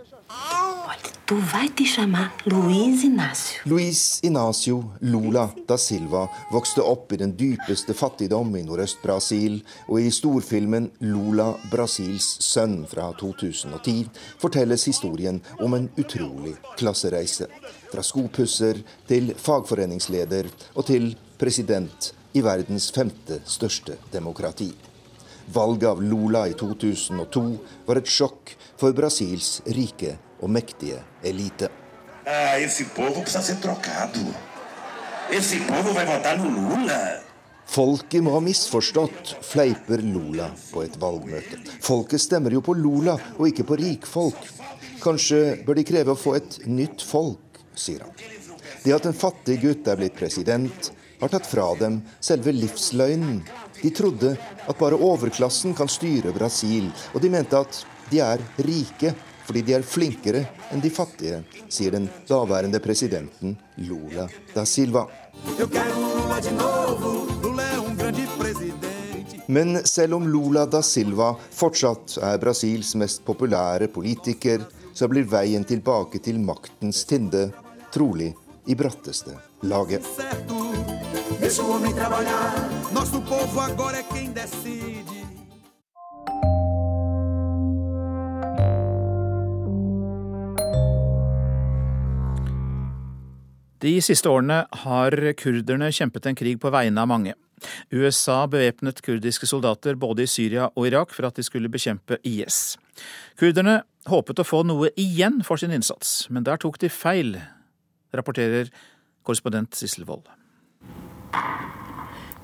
Tu 1.27 1.33
vai 1.33 1.69
te 1.69 1.83
chamar 1.83 2.35
Luiz 2.45 3.03
Inácio. 3.03 3.59
Luiz 3.65 4.19
Inácio 4.21 4.91
Lula 5.01 5.51
da 5.65 5.75
Silva 5.75 6.29
vokste 6.51 6.81
opp 6.81 7.13
i 7.13 7.17
den 7.17 7.31
dypeste 7.33 7.95
fattigdom 7.97 8.51
i 8.53 8.61
Nordøst-Brasil, 8.61 9.55
og 9.89 10.03
i 10.05 10.11
storfilmen 10.13 10.91
'Lula 11.01 11.47
Brasils 11.71 12.27
sønn' 12.45 12.85
fra 12.85 13.07
2010 13.17 14.05
fortelles 14.37 14.85
historien 14.85 15.41
om 15.59 15.73
en 15.73 15.89
utrolig 15.97 16.53
klassereise. 16.77 17.47
Fra 17.89 18.03
skopusser 18.05 18.83
til 19.07 19.33
fagforeningsleder 19.33 20.45
og 20.75 20.85
til 20.85 21.15
president 21.41 22.13
i 22.37 22.45
verdens 22.45 22.91
femte 22.91 23.41
største 23.45 23.97
demokrati. 24.13 24.69
Valget 25.53 25.89
av 25.89 26.05
Lula 26.05 26.45
i 26.45 26.53
2002 26.53 27.47
var 27.87 27.97
et 27.97 28.13
sjokk 28.13 28.53
for 28.77 28.93
Brasils 28.93 29.63
rike 29.65 30.19
og 30.41 30.51
mektige 30.51 31.01
elite. 31.23 31.69
Ah, 32.25 32.57
Folket 37.65 38.21
må 38.21 38.33
ha 38.35 38.41
misforstått, 38.45 39.35
fleiper 39.45 40.01
Lula 40.05 40.51
på 40.71 40.83
et 40.85 40.97
valgmøte. 41.01 41.59
Folket 41.81 42.21
stemmer 42.21 42.53
jo 42.53 42.61
på 42.65 42.75
Lula 42.77 43.17
og 43.37 43.47
ikke 43.49 43.65
på 43.65 43.77
rikfolk. 43.81 44.41
Kanskje 45.01 45.63
bør 45.65 45.79
de 45.79 45.85
kreve 45.85 46.13
å 46.13 46.19
få 46.19 46.35
et 46.37 46.59
nytt 46.69 47.01
folk, 47.05 47.61
sier 47.77 48.05
han. 48.05 48.13
Det 48.85 48.93
at 48.93 49.05
en 49.09 49.17
fattig 49.17 49.59
gutt 49.63 49.87
er 49.89 49.97
blitt 49.97 50.17
president, 50.17 50.91
har 51.19 51.31
tatt 51.31 51.47
fra 51.49 51.71
dem 51.79 51.99
selve 52.23 52.53
livsløgnen. 52.53 53.41
De 53.81 53.91
trodde 53.93 54.35
at 54.37 54.79
bare 54.79 54.97
overklassen 54.97 55.73
kan 55.77 55.89
styre 55.89 56.33
Brasil, 56.35 56.91
og 57.13 57.21
de 57.23 57.31
mente 57.33 57.59
at 57.59 57.81
de 58.11 58.21
er 58.21 58.41
rike 58.61 59.13
fordi 59.45 59.61
de 59.65 59.75
er 59.77 59.85
flinkere 59.85 60.43
enn 60.73 60.81
de 60.83 60.91
fattige, 60.93 61.43
sier 61.69 61.95
den 61.95 62.07
daværende 62.29 62.81
presidenten 62.83 63.55
Lula 63.85 64.27
da 64.53 64.65
Silva. 64.65 65.05
Men 69.47 69.85
selv 69.85 70.17
om 70.17 70.27
Lula 70.27 70.65
da 70.65 70.81
Silva 70.81 71.35
fortsatt 71.53 72.17
er 72.17 72.39
Brasils 72.41 72.95
mest 72.97 73.21
populære 73.25 73.91
politiker, 73.93 74.65
så 74.95 75.09
blir 75.11 75.27
veien 75.29 75.65
tilbake 75.67 76.21
til 76.23 76.39
maktens 76.39 77.03
tinde 77.05 77.49
trolig 77.93 78.33
i 78.65 78.75
bratteste 78.75 79.35
laget. 79.61 80.07
Deixa 81.39 81.61
o 81.61 81.73
homem 81.73 81.93
trabalhar, 81.93 82.69
nosso 82.93 83.21
povo 83.21 83.59
agora 83.59 83.97
é 83.97 84.03
quem 84.03 84.31
decide. 84.31 85.14
De 93.85 93.99
siste 94.01 94.29
årene 94.31 94.63
har 94.81 95.13
kurderne 95.37 95.91
kjempet 95.93 96.25
en 96.25 96.37
krig 96.37 96.57
på 96.61 96.71
vegne 96.73 97.03
av 97.03 97.09
mange. 97.11 97.35
USA 97.93 98.45
bevæpnet 98.49 99.01
kurdiske 99.05 99.45
soldater 99.45 99.97
både 99.99 100.25
i 100.25 100.29
Syria 100.31 100.71
og 100.71 100.87
Irak 100.89 101.13
for 101.13 101.27
at 101.27 101.37
de 101.37 101.45
skulle 101.45 101.69
bekjempe 101.69 102.17
IS. 102.25 102.79
Kurderne 103.37 103.83
håpet 104.09 104.41
å 104.41 104.47
få 104.47 104.63
noe 104.65 104.89
igjen 104.97 105.43
for 105.45 105.61
sin 105.61 105.75
innsats, 105.75 106.25
men 106.33 106.47
der 106.47 106.57
tok 106.61 106.79
de 106.81 106.89
feil, 106.89 107.35
rapporterer 108.15 108.73
korrespondent 109.21 109.77
Sissel 109.77 110.07
Wold. 110.09 110.25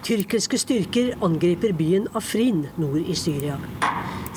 Tyrkiske 0.05 0.61
styrker 0.61 1.15
angriper 1.25 1.73
byen 1.77 2.05
Afrin 2.17 2.67
nord 2.77 3.01
i 3.01 3.17
Syria. 3.17 3.57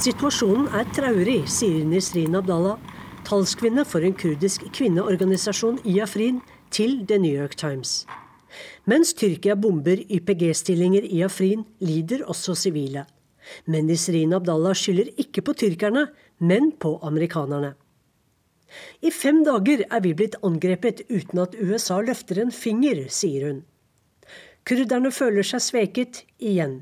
Situasjonen 0.01 0.73
er 0.73 0.89
traurig, 0.97 1.43
sier 1.53 1.85
Nisrin 1.85 2.41
Abdallah, 2.41 2.81
talskvinne 3.29 3.85
for 3.89 4.05
en 4.05 4.17
kurdisk 4.17 4.65
kvinneorganisasjon 4.73 5.83
i 5.89 6.01
Afrin, 6.05 6.41
til 6.75 7.05
The 7.07 7.21
New 7.23 7.33
York 7.33 7.55
Times. 7.61 8.03
Mens 8.91 9.15
Tyrkia 9.15 9.55
bomber 9.55 10.01
YPG-stillinger 10.11 11.07
i 11.07 11.23
Afrin, 11.27 11.65
lider 11.81 12.25
også 12.27 12.57
sivile. 12.59 13.07
Men 13.67 13.87
Nisrin 13.87 14.35
Abdallah 14.35 14.75
skylder 14.75 15.13
ikke 15.21 15.45
på 15.47 15.55
tyrkerne, 15.61 16.09
men 16.39 16.73
på 16.81 16.97
amerikanerne. 17.03 17.75
I 19.07 19.13
fem 19.15 19.45
dager 19.47 19.85
er 19.87 20.03
vi 20.03 20.15
blitt 20.19 20.39
angrepet 20.43 21.05
uten 21.11 21.43
at 21.45 21.55
USA 21.61 22.01
løfter 22.03 22.41
en 22.43 22.51
finger, 22.51 23.05
sier 23.09 23.47
hun. 23.47 23.63
Kurderne 24.67 25.13
føler 25.15 25.47
seg 25.47 25.63
sveket 25.63 26.25
igjen. 26.41 26.81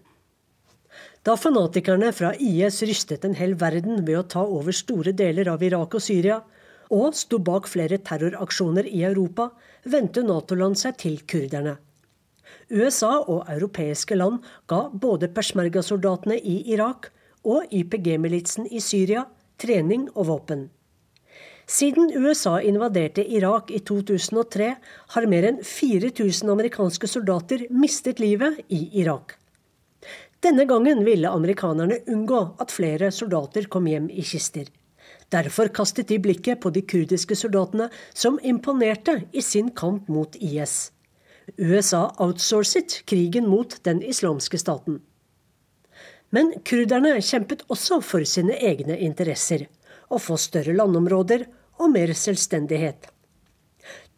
Da 1.27 1.35
fanatikerne 1.39 2.11
fra 2.15 2.33
IS 2.39 2.81
rystet 2.87 3.27
en 3.27 3.37
hel 3.39 3.55
verden 3.59 4.07
ved 4.07 4.19
å 4.19 4.27
ta 4.37 4.43
over 4.43 4.75
store 4.75 5.13
deler 5.19 5.51
av 5.53 5.63
Irak 5.63 5.99
og 5.99 6.03
Syria, 6.03 6.41
og 6.93 7.17
sto 7.17 7.41
bak 7.41 7.69
flere 7.71 7.99
terroraksjoner 8.05 8.87
i 8.89 9.03
Europa, 9.09 9.49
vendte 9.89 10.23
Nato-land 10.27 10.79
seg 10.79 10.99
til 11.01 11.19
kurderne. 11.29 11.79
USA 12.73 13.19
og 13.21 13.49
europeiske 13.51 14.17
land 14.17 14.43
ga 14.69 14.85
både 14.93 15.31
peshmerga-soldatene 15.33 16.37
i 16.39 16.61
Irak 16.75 17.11
og 17.43 17.73
YPG-militsen 17.73 18.69
i 18.71 18.81
Syria 18.81 19.27
trening 19.63 20.09
og 20.15 20.29
våpen. 20.29 20.69
Siden 21.73 22.11
USA 22.19 22.59
invaderte 22.61 23.23
Irak 23.25 23.71
i 23.71 23.79
2003, 23.87 24.73
har 25.15 25.29
mer 25.31 25.47
enn 25.49 25.61
4000 25.65 26.51
amerikanske 26.53 27.09
soldater 27.09 27.65
mistet 27.71 28.21
livet 28.21 28.59
i 28.69 28.83
Irak. 29.01 29.39
Denne 30.43 30.67
gangen 30.67 31.05
ville 31.07 31.31
amerikanerne 31.31 32.01
unngå 32.11 32.41
at 32.61 32.75
flere 32.75 33.13
soldater 33.15 33.69
kom 33.71 33.87
hjem 33.87 34.11
i 34.11 34.25
kister. 34.27 34.67
Derfor 35.33 35.71
kastet 35.73 36.09
de 36.13 36.19
blikket 36.21 36.61
på 36.61 36.71
de 36.71 36.83
kurdiske 36.85 37.37
soldatene 37.39 37.89
som 38.13 38.39
imponerte 38.43 39.23
i 39.33 39.43
sin 39.43 39.71
kamp 39.71 40.09
mot 40.13 40.37
IS. 40.37 40.93
USA 41.57 42.11
outsourcet 42.21 43.01
krigen 43.09 43.49
mot 43.49 43.79
den 43.85 44.03
islamske 44.03 44.61
staten. 44.61 45.01
Men 46.33 46.53
kurderne 46.65 47.17
kjempet 47.21 47.65
også 47.73 48.01
for 48.05 48.25
sine 48.29 48.57
egne 48.61 48.97
interesser 49.05 49.67
å 50.13 50.21
få 50.21 50.39
større 50.41 50.77
landområder 50.77 51.47
og 51.81 51.93
mer 51.97 52.13
selvstendighet. 52.17 53.09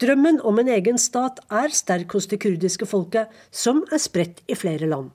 Drømmen 0.02 0.40
om 0.42 0.58
en 0.58 0.68
egen 0.74 0.98
stat 0.98 1.38
er 1.54 1.74
sterk 1.74 2.14
hos 2.16 2.26
det 2.30 2.40
kurdiske 2.42 2.86
folket, 2.90 3.30
som 3.54 3.84
er 3.94 4.02
spredt 4.02 4.42
i 4.50 4.58
flere 4.58 4.90
land. 4.90 5.14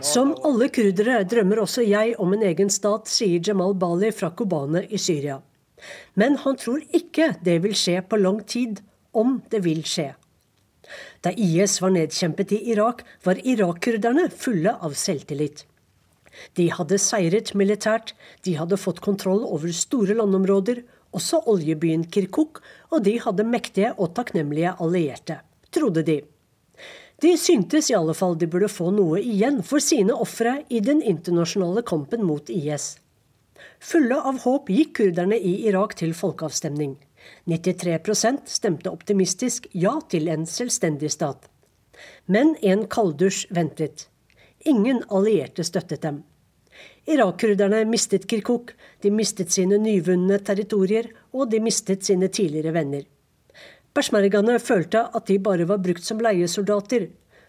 Som 0.00 0.30
alle 0.48 0.68
kurdere 0.72 1.18
drømmer 1.28 1.58
også 1.60 1.82
jeg 1.84 2.14
om 2.22 2.32
en 2.32 2.44
egen 2.48 2.70
stat, 2.72 3.10
sier 3.12 3.42
Jamal 3.44 3.74
Bali 3.76 4.08
fra 4.16 4.30
Kobane 4.32 4.86
i 4.88 4.96
Syria. 4.96 5.42
Men 6.16 6.38
han 6.40 6.56
tror 6.56 6.80
ikke 6.96 7.34
det 7.44 7.58
vil 7.64 7.74
skje 7.76 8.00
på 8.08 8.16
lang 8.16 8.40
tid, 8.48 8.80
om 9.12 9.42
det 9.52 9.60
vil 9.66 9.82
skje. 9.84 10.14
Da 11.20 11.32
IS 11.32 11.80
var 11.82 11.92
nedkjempet 11.92 12.54
i 12.56 12.60
Irak, 12.72 13.02
var 13.26 13.40
Irak-kurderne 13.44 14.30
fulle 14.32 14.72
av 14.80 14.96
selvtillit. 14.96 15.66
De 16.56 16.70
hadde 16.72 16.98
seiret 17.00 17.52
militært, 17.56 18.14
de 18.44 18.54
hadde 18.56 18.78
fått 18.80 19.02
kontroll 19.04 19.44
over 19.44 19.72
store 19.76 20.16
landområder, 20.16 20.80
også 21.16 21.42
oljebyen 21.52 22.04
Kirkuk, 22.12 22.62
og 22.92 23.04
de 23.04 23.16
hadde 23.20 23.44
mektige 23.48 23.92
og 23.96 24.14
takknemlige 24.16 24.72
allierte, 24.80 25.40
trodde 25.72 26.04
de. 26.06 26.20
De 27.22 27.32
syntes 27.40 27.90
i 27.90 27.94
alle 27.96 28.14
fall 28.14 28.36
de 28.36 28.46
burde 28.46 28.68
få 28.68 28.90
noe 28.92 29.22
igjen 29.22 29.62
for 29.64 29.80
sine 29.80 30.12
ofre 30.12 30.58
i 30.68 30.82
den 30.84 31.00
internasjonale 31.00 31.80
kampen 31.86 32.24
mot 32.28 32.50
IS. 32.52 32.98
Fulle 33.80 34.18
av 34.20 34.42
håp 34.44 34.68
gikk 34.68 34.92
kurderne 34.98 35.38
i 35.38 35.54
Irak 35.70 35.96
til 35.96 36.12
folkeavstemning. 36.16 36.96
93% 37.48 38.52
stemte 38.52 38.92
optimistisk 38.92 39.66
ja 39.72 39.96
til 40.12 40.28
en 40.28 40.44
selvstendig 40.46 41.10
stat. 41.16 41.48
Men 42.26 42.54
en 42.60 42.84
kalddusj 42.92 43.46
ventet. 43.56 44.10
Ingen 44.68 45.00
allierte 45.08 45.64
støttet 45.64 46.04
dem. 46.04 46.22
Irak-kurderne 47.08 47.84
mistet 47.88 48.26
Kirkuk, 48.28 48.74
de 49.00 49.10
mistet 49.14 49.54
sine 49.54 49.78
nyvunne 49.80 50.36
territorier, 50.44 51.08
og 51.32 51.48
de 51.50 51.62
mistet 51.64 52.04
sine 52.04 52.28
tidligere 52.28 52.74
venner. 52.76 53.04
Persmergane 53.96 54.58
følte 54.60 55.06
at 55.16 55.24
de 55.30 55.38
bare 55.40 55.64
var 55.64 55.80
brukt 55.80 56.04
som 56.04 56.18
leiesoldater, 56.20 57.06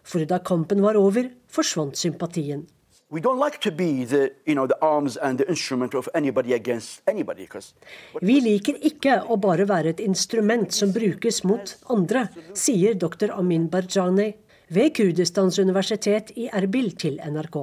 for 0.08 0.24
da 0.24 0.38
kampen 0.40 0.80
var 0.80 0.96
over, 0.96 1.28
forsvant 1.52 1.98
sympatien. 2.00 2.62
We 3.12 3.20
don't 3.22 3.40
like 3.40 3.60
to 3.62 3.72
be 3.72 4.06
the, 4.06 4.32
you 4.46 4.56
know, 4.56 4.66
the 4.68 4.78
arms 4.82 5.18
and 5.18 5.40
the 5.40 5.50
instrument 5.50 5.94
of 5.94 6.08
anybody 6.14 6.54
against 6.54 7.02
anybody. 7.08 7.48
Vi 8.22 8.40
liker 8.44 8.80
ikke 8.80 9.22
å 9.28 9.36
bare 9.40 9.68
være 9.68 9.92
et 9.96 10.00
instrument 10.04 10.72
som 10.72 10.92
brukes 10.96 11.44
mot 11.44 11.76
andre, 11.92 12.30
sier 12.56 12.96
dr. 12.96 13.32
Amin 13.36 13.68
Barjani 13.68 14.34
ved 14.72 14.96
Kurdistans 14.96 15.60
universitet 15.60 16.32
i 16.36 16.48
Erbil 16.48 16.94
til 16.96 17.20
NRK. 17.24 17.60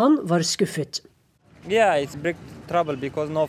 Han 0.00 0.20
var 0.28 0.44
skuffet. 0.44 1.00
Yeah, 1.68 1.96
it's 1.96 2.16
big 2.16 2.36
trouble 2.68 2.96
because 2.96 3.30
no 3.30 3.46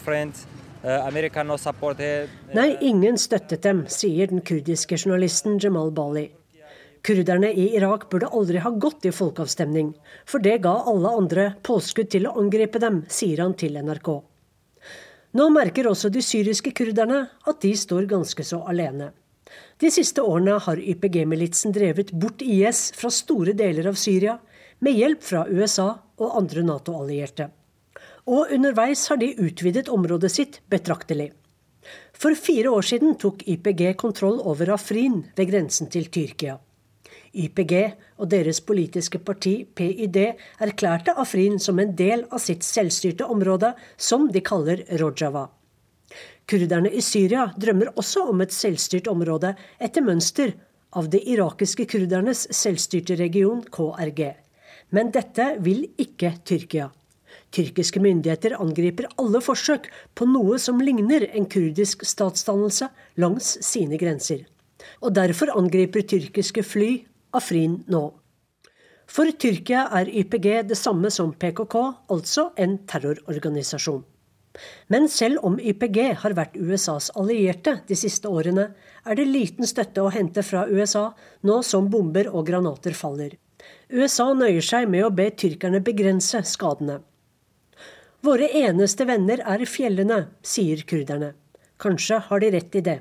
Nei, 2.57 2.69
ingen 2.81 3.17
støttet 3.21 3.61
dem, 3.67 3.83
sier 3.85 4.31
den 4.31 4.41
kurdiske 4.41 4.97
journalisten 4.97 5.59
Jamal 5.61 5.91
Bali. 5.93 6.31
Kurderne 7.05 7.51
i 7.53 7.67
Irak 7.77 8.07
burde 8.09 8.29
aldri 8.29 8.61
ha 8.61 8.69
gått 8.69 9.05
i 9.09 9.13
folkeavstemning, 9.13 9.93
for 10.25 10.41
det 10.41 10.59
ga 10.65 10.73
alle 10.89 11.13
andre 11.17 11.45
påskudd 11.65 12.11
til 12.13 12.27
å 12.29 12.35
angripe 12.41 12.81
dem, 12.81 13.01
sier 13.09 13.41
han 13.41 13.55
til 13.57 13.77
NRK. 13.77 14.11
Nå 15.37 15.47
merker 15.53 15.87
også 15.89 16.11
de 16.13 16.21
syriske 16.25 16.73
kurderne 16.77 17.23
at 17.47 17.61
de 17.63 17.71
står 17.77 18.09
ganske 18.09 18.45
så 18.45 18.61
alene. 18.69 19.11
De 19.81 19.89
siste 19.93 20.21
årene 20.21 20.57
har 20.65 20.81
YPG-militsen 20.81 21.73
drevet 21.73 22.11
bort 22.13 22.43
IS 22.45 22.91
fra 22.97 23.09
store 23.13 23.55
deler 23.57 23.89
av 23.89 23.97
Syria, 23.97 24.37
med 24.81 24.97
hjelp 24.97 25.25
fra 25.25 25.45
USA 25.49 25.89
og 26.21 26.37
andre 26.37 26.65
Nato-allierte. 26.65 27.51
Og 28.29 28.51
underveis 28.53 29.07
har 29.09 29.17
de 29.17 29.33
utvidet 29.41 29.89
området 29.89 30.31
sitt 30.31 30.59
betraktelig. 30.69 31.31
For 32.13 32.37
fire 32.37 32.69
år 32.69 32.85
siden 32.85 33.15
tok 33.17 33.41
YPG 33.49 33.95
kontroll 33.97 34.41
over 34.45 34.75
Afrin 34.75 35.23
ved 35.37 35.49
grensen 35.49 35.89
til 35.89 36.05
Tyrkia. 36.13 36.59
YPG 37.31 37.73
og 38.19 38.29
deres 38.29 38.59
politiske 38.61 39.19
parti 39.23 39.63
PID 39.65 40.17
erklærte 40.59 41.15
Afrin 41.17 41.57
som 41.59 41.79
en 41.79 41.95
del 41.95 42.25
av 42.29 42.43
sitt 42.43 42.65
selvstyrte 42.67 43.25
område, 43.25 43.73
som 43.97 44.27
de 44.31 44.43
kaller 44.43 44.83
Rojava. 44.99 45.47
Kurderne 46.45 46.91
i 46.91 47.01
Syria 47.01 47.47
drømmer 47.57 47.93
også 47.95 48.27
om 48.29 48.41
et 48.43 48.53
selvstyrt 48.53 49.07
område 49.07 49.55
etter 49.79 50.03
mønster 50.03 50.53
av 50.99 51.07
det 51.09 51.23
irakiske 51.31 51.87
kurdernes 51.87 52.49
selvstyrte 52.51 53.15
region 53.15 53.63
KRG. 53.63 54.33
Men 54.91 55.13
dette 55.15 55.53
vil 55.63 55.85
ikke 56.01 56.35
Tyrkia. 56.43 56.91
Tyrkiske 57.51 57.99
myndigheter 57.99 58.55
angriper 58.63 59.09
alle 59.19 59.41
forsøk 59.43 59.89
på 60.15 60.27
noe 60.29 60.59
som 60.61 60.79
ligner 60.79 61.27
en 61.35 61.47
kurdisk 61.51 62.05
statsdannelse 62.07 62.87
langs 63.19 63.57
sine 63.65 63.99
grenser. 63.99 64.45
Og 65.03 65.13
derfor 65.17 65.51
angriper 65.57 66.05
tyrkiske 66.07 66.63
fly 66.63 66.91
Afrin 67.35 67.81
nå. 67.91 68.05
For 69.11 69.27
Tyrkia 69.35 69.89
er 69.91 70.07
YPG 70.07 70.47
det 70.69 70.77
samme 70.79 71.11
som 71.11 71.33
PKK, 71.35 71.75
altså 72.07 72.51
en 72.55 72.77
terrororganisasjon. 72.87 74.05
Men 74.91 75.07
selv 75.11 75.43
om 75.47 75.57
YPG 75.59 75.99
har 76.23 76.35
vært 76.35 76.57
USAs 76.59 77.09
allierte 77.19 77.77
de 77.87 77.95
siste 77.99 78.31
årene, 78.31 78.69
er 79.03 79.19
det 79.19 79.27
liten 79.27 79.67
støtte 79.67 80.03
å 80.03 80.11
hente 80.11 80.43
fra 80.43 80.65
USA 80.67 81.09
nå 81.47 81.61
som 81.67 81.87
bomber 81.91 82.31
og 82.31 82.47
granater 82.47 82.95
faller. 82.95 83.35
USA 83.91 84.31
nøyer 84.35 84.63
seg 84.63 84.87
med 84.91 85.05
å 85.07 85.13
be 85.15 85.29
tyrkerne 85.35 85.83
begrense 85.83 86.43
skadene. 86.47 87.01
Våre 88.21 88.45
eneste 88.53 89.07
venner 89.09 89.41
er 89.49 89.63
fjellene, 89.65 90.27
sier 90.45 90.83
kurderne. 90.85 91.31
Kanskje 91.81 92.19
har 92.27 92.41
de 92.43 92.49
rett 92.53 92.75
i 92.77 92.81
det. 92.85 92.99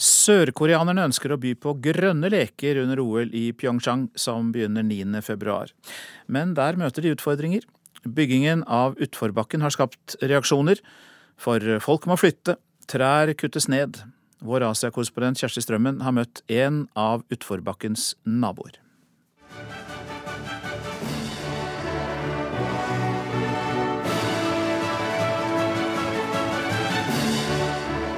Sørkoreanerne 0.00 1.04
ønsker 1.10 1.34
å 1.34 1.38
by 1.42 1.52
på 1.60 1.74
grønne 1.84 2.30
leker 2.32 2.80
under 2.86 3.02
OL 3.04 3.36
i 3.36 3.50
Pyeongchang, 3.52 4.08
som 4.16 4.48
begynner 4.54 4.86
9.2. 4.88 5.58
Men 6.32 6.56
der 6.56 6.80
møter 6.80 7.04
de 7.04 7.12
utfordringer. 7.12 7.68
Byggingen 8.08 8.64
av 8.64 8.96
utforbakken 8.96 9.60
har 9.60 9.76
skapt 9.76 10.16
reaksjoner, 10.24 10.80
for 11.36 11.60
folk 11.84 12.08
må 12.08 12.16
flytte, 12.16 12.56
trær 12.88 13.36
kuttes 13.36 13.68
ned. 13.68 14.00
Vår 14.41 14.63
Asia-korrespondent 14.69 15.39
Kjersti 15.41 15.63
Strømmen 15.65 16.01
har 16.05 16.13
møtt 16.13 16.43
en 16.51 16.85
av 16.97 17.23
utforbakkens 17.33 18.13
naboer. 18.25 18.77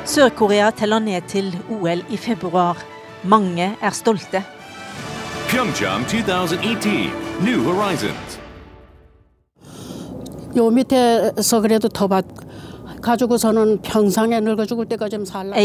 Sør-Korea 0.09 0.71
teller 0.73 0.99
ned 1.05 1.27
til 1.29 1.53
OL 1.69 2.01
i 2.09 2.17
februar. 2.17 2.81
Mange 3.23 3.75
er 3.77 3.93
stolte. 3.93 4.41
Pyeongchang 5.49 6.05
2018, 6.09 7.11
New 7.45 7.63
Horizons. 7.63 8.39
요 10.55 10.71
밑에서 10.71 11.61
그래도 11.61 11.87
더박 11.89 12.25
Ei 13.04 13.10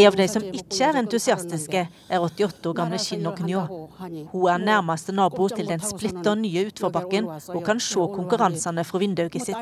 av 0.08 0.16
de 0.20 0.26
som 0.28 0.44
ikke 0.44 0.84
er 0.84 0.98
entusiastiske, 1.00 1.88
er 2.10 2.20
88 2.26 2.68
år 2.68 2.74
gamle 2.76 3.00
Shinno 3.00 3.32
Kunyo. 3.38 3.62
Hun 4.34 4.50
er 4.52 4.58
nærmeste 4.58 5.12
nabo 5.16 5.48
til 5.48 5.68
den 5.70 5.80
splitter 5.80 6.36
nye 6.36 6.66
utforbakken 6.68 7.26
og 7.30 7.64
kan 7.64 7.80
se 7.80 8.00
konkurransene 8.16 8.84
fra 8.84 9.00
vinduet 9.00 9.32
sitt. 9.40 9.56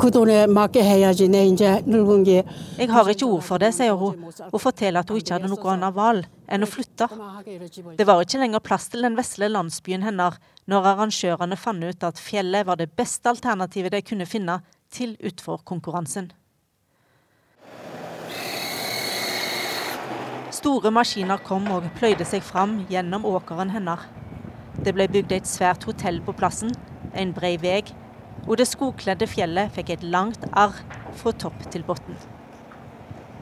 Jeg 0.00 0.14
har 2.88 3.08
ikke 3.12 3.26
ord 3.26 3.42
for 3.44 3.60
det, 3.60 3.68
sier 3.76 3.98
hun, 4.00 4.22
og 4.48 4.62
forteller 4.62 5.02
at 5.02 5.10
hun 5.12 5.20
ikke 5.20 5.34
hadde 5.36 5.50
noe 5.52 5.72
annet 5.74 5.96
valg 5.96 6.24
enn 6.48 6.64
å 6.64 6.68
flytte. 6.70 7.08
Det 7.98 8.06
var 8.08 8.22
ikke 8.24 8.40
lenger 8.40 8.64
plass 8.64 8.88
til 8.88 9.04
den 9.04 9.18
vesle 9.18 9.50
landsbyen 9.52 10.06
hennes 10.08 10.38
når 10.72 10.88
arrangørene 10.94 11.60
fant 11.60 11.84
ut 11.84 12.08
at 12.08 12.22
fjellet 12.22 12.66
var 12.66 12.76
det 12.80 12.88
beste 12.96 13.28
alternativet 13.28 13.92
de 13.92 14.00
kunne 14.06 14.30
finne 14.30 14.56
til 14.88 15.16
utforkonkurransen. 15.20 16.32
Store 20.50 20.90
maskiner 20.96 21.38
kom 21.44 21.68
og 21.76 21.92
pløyde 22.00 22.24
seg 22.24 22.42
fram 22.42 22.86
gjennom 22.88 23.28
åkeren 23.28 23.70
hennes. 23.76 24.00
Det 24.80 24.96
ble 24.96 25.12
bygd 25.12 25.32
et 25.36 25.48
svært 25.48 25.84
hotell 25.84 26.24
på 26.24 26.32
plassen, 26.40 26.72
en 27.12 27.36
brei 27.36 27.58
vei, 27.60 27.84
og 28.46 28.56
det 28.60 28.68
skogkledde 28.68 29.28
fjellet 29.30 29.72
fikk 29.74 29.94
et 29.94 30.04
langt 30.06 30.44
arr 30.52 30.76
fra 31.20 31.32
topp 31.32 31.66
til 31.72 31.84
bunn. 31.86 32.18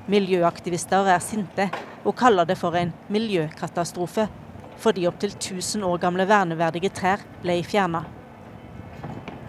Miljøaktivister 0.08 1.08
er 1.12 1.20
sinte 1.20 1.68
og 2.04 2.14
kaller 2.16 2.48
det 2.48 2.56
for 2.58 2.76
en 2.78 2.94
miljøkatastrofe, 3.12 4.28
fordi 4.78 5.06
opptil 5.10 5.34
1000 5.34 5.84
år 5.84 5.98
gamle 6.00 6.24
verneverdige 6.28 6.90
trær 6.94 7.24
ble 7.42 7.58
fjerna. 7.66 8.04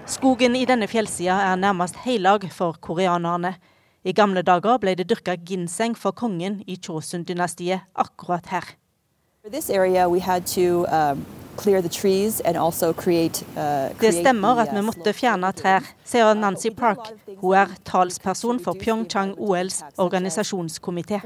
Skogen 0.09 0.55
i 0.57 0.65
denne 0.65 0.87
fjellsida 0.89 1.37
er 1.51 1.59
nærmest 1.61 1.99
heilag 2.03 2.47
for 2.51 2.79
koreanerne. 2.81 3.53
I 4.03 4.13
gamle 4.15 4.41
dager 4.41 4.79
ble 4.81 4.95
det 4.97 5.05
dyrka 5.11 5.35
ginseng 5.35 5.95
for 5.95 6.11
kongen 6.11 6.63
i 6.67 6.79
Chosun-dynastiet 6.81 7.85
akkurat 7.95 8.49
her. 8.49 8.65
For 9.43 9.49
this 9.49 9.69
area, 9.69 10.09
we 10.09 10.19
had 10.19 10.45
to 10.47 10.85
um, 10.89 11.25
Uh, 13.57 14.01
Det 14.01 14.13
stemmer 14.13 14.59
at 14.61 14.69
vi 14.71 14.79
uh, 14.79 14.85
måtte 14.85 15.13
fjerne 15.13 15.51
trær, 15.51 15.83
sier 16.05 16.33
Nancy 16.33 16.71
Park. 16.77 17.11
Hun 17.37 17.55
er 17.55 17.73
talsperson 17.85 18.59
for 18.63 18.73
Pyeongchang 18.79 19.35
OLs 19.37 19.83
organisasjonskomité. 19.97 21.19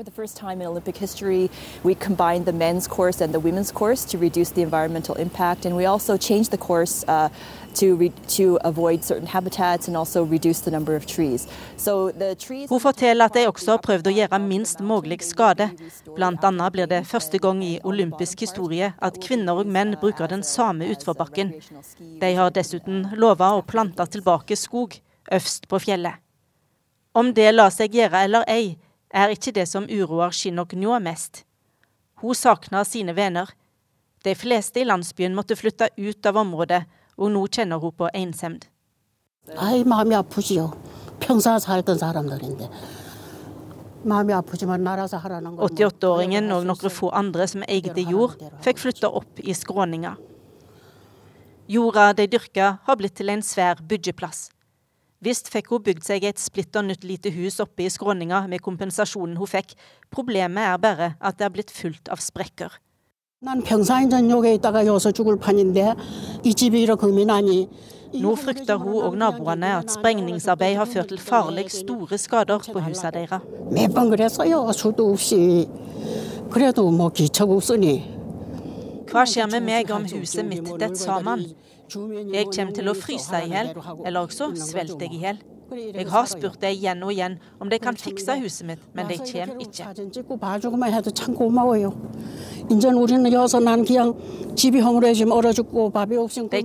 Course 2.90 3.22
and 3.22 3.34
the 3.34 3.40
women's 3.40 3.72
course 3.72 4.06
to 4.06 4.18
reduce 4.18 4.52
the 4.52 4.62
environmental 4.62 5.16
impact, 5.16 5.66
and 5.66 5.76
we 5.76 5.86
also 5.86 6.18
changed 6.18 6.52
the 6.52 6.58
course 6.58 7.06
uh, 7.08 7.30
Hun 12.70 12.80
forteller 12.80 13.26
at 13.26 13.34
de 13.34 13.48
også 13.50 13.72
har 13.72 13.82
prøvd 13.84 14.08
å 14.08 14.14
gjøre 14.14 14.40
minst 14.44 14.80
mulig 14.80 15.20
skade. 15.26 15.70
Annet 16.18 16.74
blir 16.76 16.88
det 16.92 17.08
første 17.10 17.38
gang 17.42 17.64
i 17.66 17.80
olympisk 17.84 18.40
historie 18.46 18.94
at 19.02 19.20
kvinner 19.24 19.54
og 19.64 19.68
menn 19.68 19.96
bruker 20.02 20.28
den 20.30 20.44
samme 20.44 20.86
utforbakken. 20.94 21.54
De 22.22 22.36
har 22.38 22.54
dessuten 22.54 23.08
lova 23.18 23.54
å 23.58 23.66
plante 23.66 24.06
tilbake 24.06 24.56
skog 24.60 25.00
øverst 25.32 25.68
på 25.68 25.80
fjellet. 25.80 26.14
Om 27.14 27.34
det 27.34 27.52
lar 27.54 27.70
seg 27.74 27.94
gjøre 27.94 28.24
eller 28.26 28.44
ei, 28.50 28.78
er 29.14 29.30
ikke 29.34 29.54
det 29.54 29.68
som 29.70 29.86
uroer 29.90 30.34
Shinok 30.34 30.74
Nyo 30.74 30.98
mest. 31.02 31.44
Hun 32.22 32.36
savner 32.36 32.84
sine 32.88 33.14
venner. 33.14 33.50
De 34.24 34.34
fleste 34.36 34.80
i 34.82 34.88
landsbyen 34.88 35.36
måtte 35.36 35.58
flytte 35.60 35.90
ut 35.98 36.26
av 36.26 36.38
området, 36.42 36.84
og 37.18 37.32
nå 37.34 37.46
kjenner 37.48 37.82
hun 37.84 37.94
på 37.98 38.10
ensomhet. 38.14 38.70
Sånn 41.24 41.42
88-åringen 45.68 46.52
og 46.52 46.66
noen 46.68 46.92
få 46.92 47.12
andre 47.16 47.48
som 47.48 47.64
eide 47.68 48.04
jord, 48.04 48.36
fikk 48.66 48.82
flytte 48.84 49.08
opp 49.08 49.40
i 49.40 49.56
skråninga. 49.56 50.18
Jorda 51.72 52.10
de 52.18 52.28
dyrka, 52.28 52.78
har 52.84 53.00
blitt 53.00 53.16
til 53.16 53.32
en 53.32 53.42
svær 53.46 53.80
byggeplass. 53.80 54.50
Visst 55.24 55.48
fikk 55.48 55.70
hun 55.72 55.84
bygd 55.86 56.04
seg 56.04 56.26
et 56.28 56.42
splitter 56.42 56.84
nytt 56.84 57.06
lite 57.08 57.32
hus 57.32 57.62
oppe 57.64 57.86
i 57.86 57.92
skråninga 57.92 58.42
med 58.52 58.64
kompensasjonen 58.66 59.38
hun 59.40 59.48
fikk, 59.48 59.78
problemet 60.12 60.68
er 60.68 60.82
bare 60.84 61.14
at 61.24 61.40
det 61.40 61.48
er 61.48 61.54
blitt 61.56 61.72
fullt 61.72 62.12
av 62.12 62.20
sprekker. 62.20 62.76
Nå 68.14 68.36
frykter 68.40 68.78
hun 68.80 69.02
og 69.04 69.18
naboene 69.20 69.72
at 69.82 69.92
sprengningsarbeid 69.92 70.78
har 70.80 70.88
ført 70.88 71.10
til 71.12 71.20
farlig 71.20 71.66
store 71.74 72.18
skader 72.18 72.64
på 72.72 72.80
husene 72.86 73.12
deres. 73.12 73.42
Hva 79.12 79.26
skjer 79.28 79.52
med 79.52 79.68
meg 79.68 79.92
om 79.92 80.06
huset 80.08 80.46
mitt 80.48 80.70
detter 80.80 80.96
sammen? 80.96 81.44
Jeg 82.34 82.48
kommer 82.56 82.74
til 82.80 82.88
å 82.88 82.96
fryse 82.96 83.44
i 83.44 83.52
hjel, 83.52 83.74
eller 84.06 84.20
også 84.24 84.54
svelter 84.56 85.04
jeg 85.04 85.20
i 85.20 85.26
hjel. 85.26 85.44
Jeg 85.74 86.08
har 86.12 86.28
spurt 86.30 86.60
deg 86.62 86.76
igjen 86.78 87.02
og 87.06 87.12
igjen 87.14 87.38
om 87.62 87.70
de 87.72 87.80
kan 87.82 87.98
fikse 87.98 88.36
huset 88.42 88.68
mitt, 88.68 88.84
men 88.94 89.08
de 89.10 89.18
kommer 89.18 89.62
ikke. 89.64 89.86
De 90.14 90.24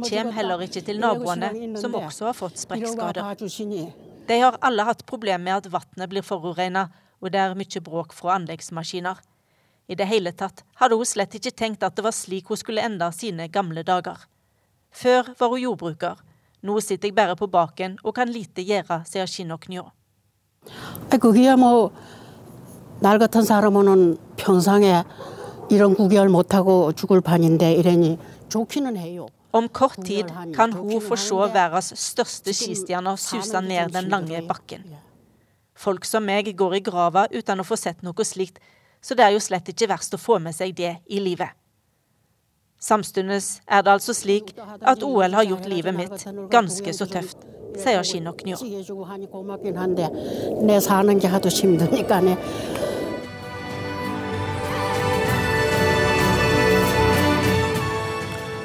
kommer 0.09 0.33
heller 0.41 0.67
ikke 0.67 0.85
til 0.91 1.01
naboene, 1.01 1.51
som 1.81 1.99
også 2.03 2.29
har 2.29 2.37
fått 2.37 2.61
sprekkskader. 2.65 3.23
De 4.29 4.41
har 4.43 4.61
alle 4.61 4.85
hatt 4.85 5.07
problemer 5.09 5.45
med 5.45 5.57
at 5.57 5.73
vannet 5.73 6.13
blir 6.13 6.25
forurensa, 6.27 6.89
og 7.19 7.33
det 7.35 7.41
er 7.41 7.57
mye 7.59 7.81
bråk 7.83 8.13
fra 8.15 8.37
anleggsmaskiner. 8.37 9.17
I 9.89 9.97
det 9.97 10.07
hele 10.07 10.35
tatt 10.37 10.63
hadde 10.79 10.99
hun 11.01 11.09
slett 11.09 11.35
ikke 11.39 11.55
tenkt 11.57 11.83
at 11.87 11.97
det 11.97 12.05
var 12.05 12.13
slik 12.13 12.51
hun 12.53 12.61
skulle 12.61 12.85
enda 12.85 13.09
sine 13.15 13.49
gamle 13.49 13.83
dager. 13.83 14.21
Før 14.93 15.33
var 15.39 15.49
hun 15.55 15.63
jordbruker 15.65 16.21
nå 16.63 16.81
sitter 16.83 17.09
jeg 17.09 17.15
bare 17.15 17.37
på 17.39 17.47
baken 17.47 17.99
og 18.03 18.15
kan 18.17 18.31
lite 18.31 18.65
gjøre, 18.67 19.03
sier 19.07 19.27
Shinoknyo. 19.31 19.85
Om 29.51 29.69
kort 29.69 30.01
tid 30.05 30.29
kan 30.57 30.73
hun 30.73 31.01
få 31.01 31.17
se 31.17 31.47
verdens 31.55 31.93
største 31.97 32.53
skistjerne 32.53 33.15
suse 33.17 33.63
ned 33.65 33.95
den 33.95 34.11
lange 34.13 34.43
bakken. 34.49 34.85
Folk 35.79 36.05
som 36.05 36.27
meg 36.27 36.51
går 36.59 36.81
i 36.81 36.83
grava 36.85 37.29
uten 37.33 37.63
å 37.63 37.67
få 37.67 37.79
sett 37.79 38.03
noe 38.03 38.27
slikt, 38.27 38.59
så 39.01 39.15
det 39.15 39.25
er 39.25 39.37
jo 39.37 39.41
slett 39.41 39.71
ikke 39.71 39.89
verst 39.89 40.17
å 40.17 40.21
få 40.21 40.41
med 40.43 40.57
seg 40.57 40.75
det 40.77 40.97
i 41.07 41.21
livet. 41.23 41.55
Samtidig 42.81 43.43
er 43.67 43.83
det 43.83 43.91
altså 43.91 44.15
slik 44.15 44.55
at 44.87 45.03
OL 45.03 45.35
har 45.35 45.45
gjort 45.45 45.67
livet 45.67 45.95
mitt 45.95 46.27
ganske 46.51 46.93
så 46.95 47.09
tøft, 47.11 47.43
sier 47.75 48.03
Shinok 48.07 48.45
Nyo. 48.47 48.55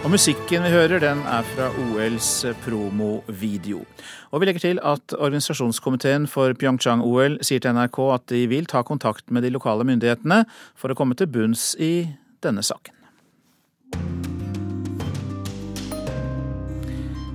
Og 0.04 0.12
musikken 0.12 0.64
vi 0.64 0.70
hører, 0.70 1.00
den 1.00 1.26
er 1.26 1.46
fra 1.56 1.72
OLs 1.80 2.46
promovideo. 2.62 3.86
Og 4.32 4.42
vi 4.42 4.46
legger 4.46 4.60
til 4.60 4.82
at 4.84 5.16
organisasjonskomiteen 5.18 6.28
for 6.28 6.54
Pyeongchang-OL 6.54 7.40
sier 7.42 7.64
til 7.64 7.74
NRK 7.74 8.04
at 8.14 8.28
de 8.30 8.48
vil 8.52 8.68
ta 8.70 8.84
kontakt 8.86 9.32
med 9.32 9.42
de 9.42 9.50
lokale 9.56 9.88
myndighetene 9.88 10.44
for 10.76 10.94
å 10.94 10.98
komme 11.00 11.18
til 11.18 11.32
bunns 11.32 11.72
i 11.80 12.12
denne 12.44 12.62
saken. 12.62 13.03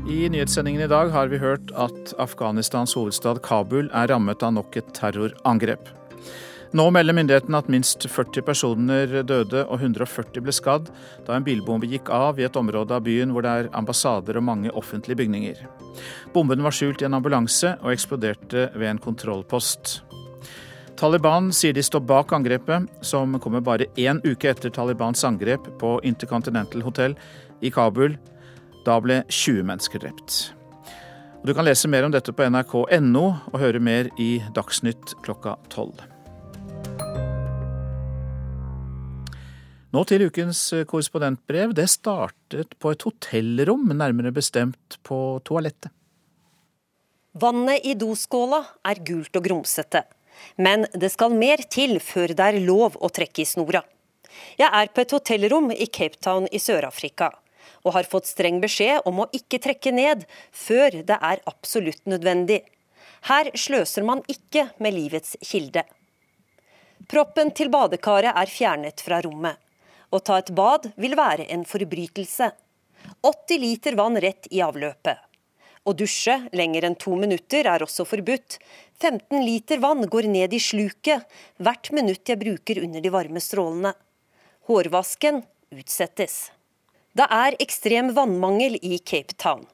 I 0.09 0.29
nyhetssendingen 0.33 0.81
i 0.81 0.89
dag 0.89 1.11
har 1.13 1.29
vi 1.29 1.39
hørt 1.39 1.69
at 1.77 2.15
Afghanistans 2.19 2.95
hovedstad 2.97 3.43
Kabul 3.45 3.91
er 3.93 4.09
rammet 4.09 4.41
av 4.43 4.55
nok 4.57 4.79
et 4.81 4.89
terrorangrep. 4.97 5.91
Nå 6.73 6.87
melder 6.93 7.17
myndighetene 7.17 7.61
at 7.61 7.69
minst 7.69 8.07
40 8.09 8.45
personer 8.45 9.13
døde 9.29 9.67
og 9.67 9.77
140 9.83 10.45
ble 10.45 10.53
skadd 10.57 10.89
da 11.27 11.37
en 11.37 11.45
bilbombe 11.45 11.89
gikk 11.89 12.09
av 12.13 12.41
i 12.41 12.49
et 12.49 12.57
område 12.57 12.97
av 12.97 13.05
byen 13.05 13.35
hvor 13.37 13.45
det 13.45 13.53
er 13.53 13.71
ambassader 13.77 14.41
og 14.41 14.49
mange 14.49 14.73
offentlige 14.73 15.21
bygninger. 15.21 15.61
Bomben 16.33 16.65
var 16.65 16.77
skjult 16.77 17.05
i 17.05 17.09
en 17.09 17.17
ambulanse 17.21 17.77
og 17.83 17.93
eksploderte 17.93 18.71
ved 18.75 18.89
en 18.89 19.05
kontrollpost. 19.05 19.99
Taliban 20.99 21.53
sier 21.55 21.77
de 21.77 21.83
står 21.83 22.01
bak 22.03 22.33
angrepet, 22.35 22.89
som 23.07 23.37
kommer 23.39 23.63
bare 23.63 23.87
én 23.95 24.19
uke 24.27 24.49
etter 24.51 24.73
Talibans 24.75 25.21
angrep 25.25 25.69
på 25.79 25.93
Intercontinental 26.03 26.83
Hotel 26.83 27.15
i 27.63 27.71
Kabul. 27.71 28.17
Da 28.83 28.97
ble 28.99 29.21
20 29.31 29.63
mennesker 29.69 30.03
drept. 30.03 30.39
Du 31.47 31.53
kan 31.55 31.69
lese 31.69 31.87
mer 31.87 32.03
om 32.03 32.11
dette 32.11 32.35
på 32.35 32.49
nrk.no 32.51 33.23
og 33.31 33.61
høre 33.63 33.79
mer 33.79 34.11
i 34.19 34.41
Dagsnytt 34.57 35.15
klokka 35.23 35.55
tolv. 35.71 36.03
Nå 39.95 40.05
til 40.11 40.27
ukens 40.27 40.67
korrespondentbrev. 40.91 41.79
Det 41.79 41.87
startet 41.95 42.75
på 42.83 42.91
et 42.91 43.07
hotellrom, 43.07 43.87
nærmere 43.95 44.35
bestemt 44.35 44.99
på 45.07 45.39
toalettet. 45.47 45.95
Vannet 47.39 47.87
i 47.87 47.95
doskåla 47.95 48.65
er 48.83 49.07
gult 49.07 49.39
og 49.39 49.47
grumsete. 49.47 50.03
Men 50.57 50.87
det 50.95 51.11
skal 51.15 51.35
mer 51.35 51.63
til 51.71 51.99
før 52.03 52.35
det 52.35 52.47
er 52.47 52.61
lov 52.65 52.97
å 53.01 53.11
trekke 53.13 53.43
i 53.43 53.49
snora. 53.49 53.83
Jeg 54.59 54.71
er 54.71 54.91
på 54.93 55.03
et 55.03 55.13
hotellrom 55.15 55.71
i 55.75 55.87
Cape 55.87 56.21
Town 56.23 56.49
i 56.53 56.61
Sør-Afrika, 56.63 57.31
og 57.85 57.95
har 57.97 58.09
fått 58.11 58.29
streng 58.31 58.61
beskjed 58.63 59.07
om 59.09 59.23
å 59.23 59.29
ikke 59.35 59.61
trekke 59.65 59.93
ned 59.95 60.27
før 60.55 61.01
det 61.09 61.19
er 61.31 61.43
absolutt 61.51 62.05
nødvendig. 62.11 62.63
Her 63.29 63.51
sløser 63.59 64.07
man 64.07 64.23
ikke 64.31 64.69
med 64.79 64.95
livets 64.95 65.37
kilde. 65.43 65.85
Proppen 67.09 67.51
til 67.57 67.71
badekaret 67.73 68.37
er 68.37 68.51
fjernet 68.53 69.03
fra 69.05 69.21
rommet. 69.25 69.57
Å 70.11 70.19
ta 70.25 70.39
et 70.41 70.51
bad 70.57 70.91
vil 70.97 71.17
være 71.19 71.47
en 71.53 71.65
forbrytelse. 71.69 72.51
80 73.25 73.63
liter 73.63 73.97
vann 73.99 74.19
rett 74.21 74.49
i 74.51 74.63
avløpet. 74.65 75.28
Å 75.87 75.95
dusje 75.95 76.35
lenger 76.57 76.89
enn 76.89 76.99
to 76.99 77.15
minutter 77.17 77.69
er 77.71 77.85
også 77.85 78.07
forbudt. 78.09 78.59
15 79.01 79.45
liter 79.45 79.79
vann 79.83 80.03
går 80.11 80.29
ned 80.31 80.55
i 80.55 80.61
sluket 80.63 81.27
hvert 81.63 81.93
minutt 81.95 82.29
jeg 82.29 82.41
bruker 82.41 82.83
under 82.83 83.05
de 83.05 83.13
varme 83.15 83.43
strålene. 83.43 83.95
Hårvasken 84.69 85.43
utsettes. 85.75 86.49
Det 87.17 87.27
er 87.31 87.57
ekstrem 87.63 88.13
vannmangel 88.15 88.77
i 88.83 88.99
Cape 88.99 89.35
Town. 89.39 89.67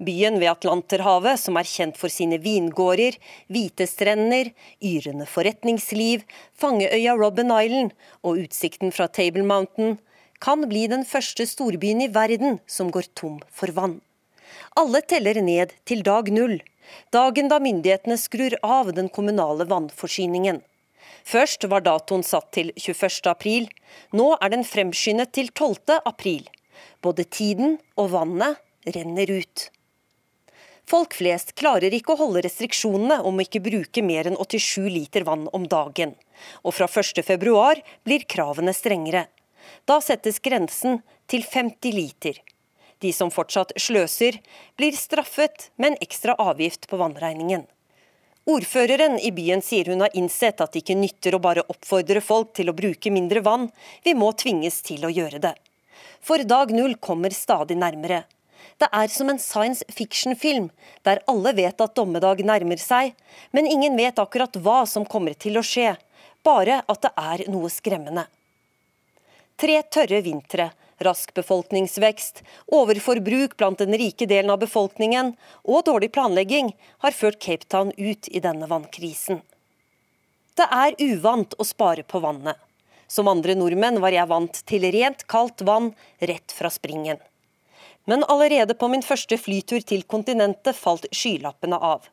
Byen 0.00 0.38
ved 0.40 0.50
Atlanterhavet, 0.50 1.38
som 1.40 1.56
er 1.60 1.68
kjent 1.68 1.96
for 2.00 2.12
sine 2.12 2.40
vingårder, 2.40 3.16
hvite 3.52 3.86
strender, 3.88 4.50
yrende 4.84 5.26
forretningsliv, 5.28 6.24
fangeøya 6.56 7.16
Robben 7.20 7.52
Island 7.54 7.94
og 8.24 8.40
utsikten 8.44 8.92
fra 8.96 9.08
Table 9.08 9.44
Mountain, 9.46 9.98
kan 10.40 10.64
bli 10.68 10.86
den 10.88 11.04
første 11.04 11.44
storbyen 11.48 12.00
i 12.06 12.12
verden 12.12 12.60
som 12.66 12.92
går 12.92 13.12
tom 13.14 13.40
for 13.52 13.72
vann. 13.76 14.00
Alle 14.80 15.02
teller 15.02 15.40
ned 15.44 15.74
til 15.88 16.04
dag 16.06 16.30
null, 16.32 16.58
dagen 17.14 17.50
da 17.50 17.60
myndighetene 17.62 18.18
skrur 18.18 18.56
av 18.62 18.92
den 18.96 19.08
kommunale 19.08 19.66
vannforsyningen. 19.70 20.62
Først 21.26 21.66
var 21.70 21.84
datoen 21.84 22.24
satt 22.26 22.50
til 22.56 22.72
21. 22.76 23.28
april, 23.30 23.68
nå 24.16 24.32
er 24.40 24.54
den 24.54 24.64
fremskyndet 24.64 25.34
til 25.36 25.50
12. 25.52 26.00
april. 26.04 26.48
Både 27.04 27.24
tiden 27.24 27.78
og 28.00 28.12
vannet 28.14 28.94
renner 28.96 29.30
ut. 29.30 29.68
Folk 30.90 31.14
flest 31.14 31.52
klarer 31.60 31.94
ikke 31.94 32.16
å 32.16 32.20
holde 32.24 32.42
restriksjonene 32.42 33.20
om 33.26 33.36
å 33.38 33.44
ikke 33.44 33.62
bruke 33.62 34.02
mer 34.02 34.26
enn 34.26 34.38
87 34.40 34.88
liter 34.90 35.26
vann 35.28 35.46
om 35.54 35.68
dagen. 35.70 36.16
Og 36.64 36.74
fra 36.74 36.88
1.2 36.90 37.36
blir 38.06 38.24
kravene 38.26 38.74
strengere. 38.74 39.28
Da 39.86 40.00
settes 40.02 40.40
grensen 40.42 40.98
til 41.30 41.44
50 41.46 41.94
liter. 41.94 42.40
De 43.00 43.12
som 43.16 43.32
fortsatt 43.32 43.72
sløser, 43.80 44.38
blir 44.76 44.96
straffet 44.96 45.70
med 45.76 45.92
en 45.92 46.00
ekstra 46.04 46.36
avgift 46.38 46.88
på 46.90 46.98
vannregningen. 47.00 47.64
Ordføreren 48.50 49.18
i 49.20 49.30
byen 49.36 49.62
sier 49.64 49.88
hun 49.92 50.02
har 50.04 50.14
innsett 50.16 50.60
at 50.60 50.72
det 50.72 50.82
ikke 50.82 50.98
nytter 50.98 51.36
å 51.36 51.42
bare 51.44 51.64
oppfordre 51.72 52.22
folk 52.24 52.54
til 52.56 52.70
å 52.70 52.76
bruke 52.76 53.12
mindre 53.12 53.42
vann, 53.44 53.68
vi 54.04 54.14
må 54.16 54.32
tvinges 54.32 54.80
til 54.86 55.04
å 55.06 55.12
gjøre 55.12 55.40
det. 55.44 55.54
For 56.20 56.42
dag 56.44 56.72
null 56.74 56.96
kommer 57.00 57.32
stadig 57.36 57.76
nærmere. 57.80 58.24
Det 58.80 58.88
er 58.96 59.08
som 59.12 59.28
en 59.28 59.40
science 59.40 59.84
fiction-film, 59.92 60.70
der 61.04 61.20
alle 61.28 61.52
vet 61.56 61.80
at 61.84 61.94
dommedag 61.96 62.40
nærmer 62.48 62.80
seg, 62.80 63.12
men 63.52 63.68
ingen 63.68 63.96
vet 63.96 64.20
akkurat 64.20 64.56
hva 64.56 64.82
som 64.88 65.04
kommer 65.04 65.36
til 65.36 65.60
å 65.60 65.64
skje, 65.64 65.94
bare 66.44 66.80
at 66.88 67.02
det 67.04 67.12
er 67.20 67.44
noe 67.52 67.68
skremmende. 67.72 68.24
Tre 69.60 69.76
tørre 69.92 70.22
vintre, 70.24 70.70
rask 71.04 71.34
befolkningsvekst, 71.34 72.42
overforbruk 72.66 73.56
blant 73.56 73.78
den 73.78 73.96
rike 73.98 74.26
delen 74.30 74.52
av 74.52 74.60
befolkningen 74.62 75.34
og 75.64 75.84
dårlig 75.88 76.12
planlegging 76.14 76.72
har 77.04 77.16
ført 77.16 77.40
Cape 77.40 77.68
Town 77.68 77.92
ut 77.96 78.28
i 78.28 78.42
denne 78.44 78.68
vannkrisen. 78.70 79.40
Det 80.58 80.66
er 80.68 80.96
uvant 80.98 81.54
å 81.58 81.64
spare 81.64 82.04
på 82.04 82.20
vannet. 82.20 82.58
Som 83.10 83.28
andre 83.30 83.56
nordmenn 83.58 83.98
var 84.02 84.14
jeg 84.14 84.30
vant 84.30 84.62
til 84.70 84.84
rent, 84.94 85.24
kaldt 85.26 85.64
vann 85.66 85.90
rett 86.20 86.52
fra 86.54 86.70
springen. 86.70 87.18
Men 88.06 88.24
allerede 88.24 88.74
på 88.78 88.88
min 88.88 89.02
første 89.02 89.38
flytur 89.38 89.82
til 89.86 90.04
kontinentet 90.06 90.78
falt 90.78 91.08
skylappene 91.14 91.78
av. 91.78 92.06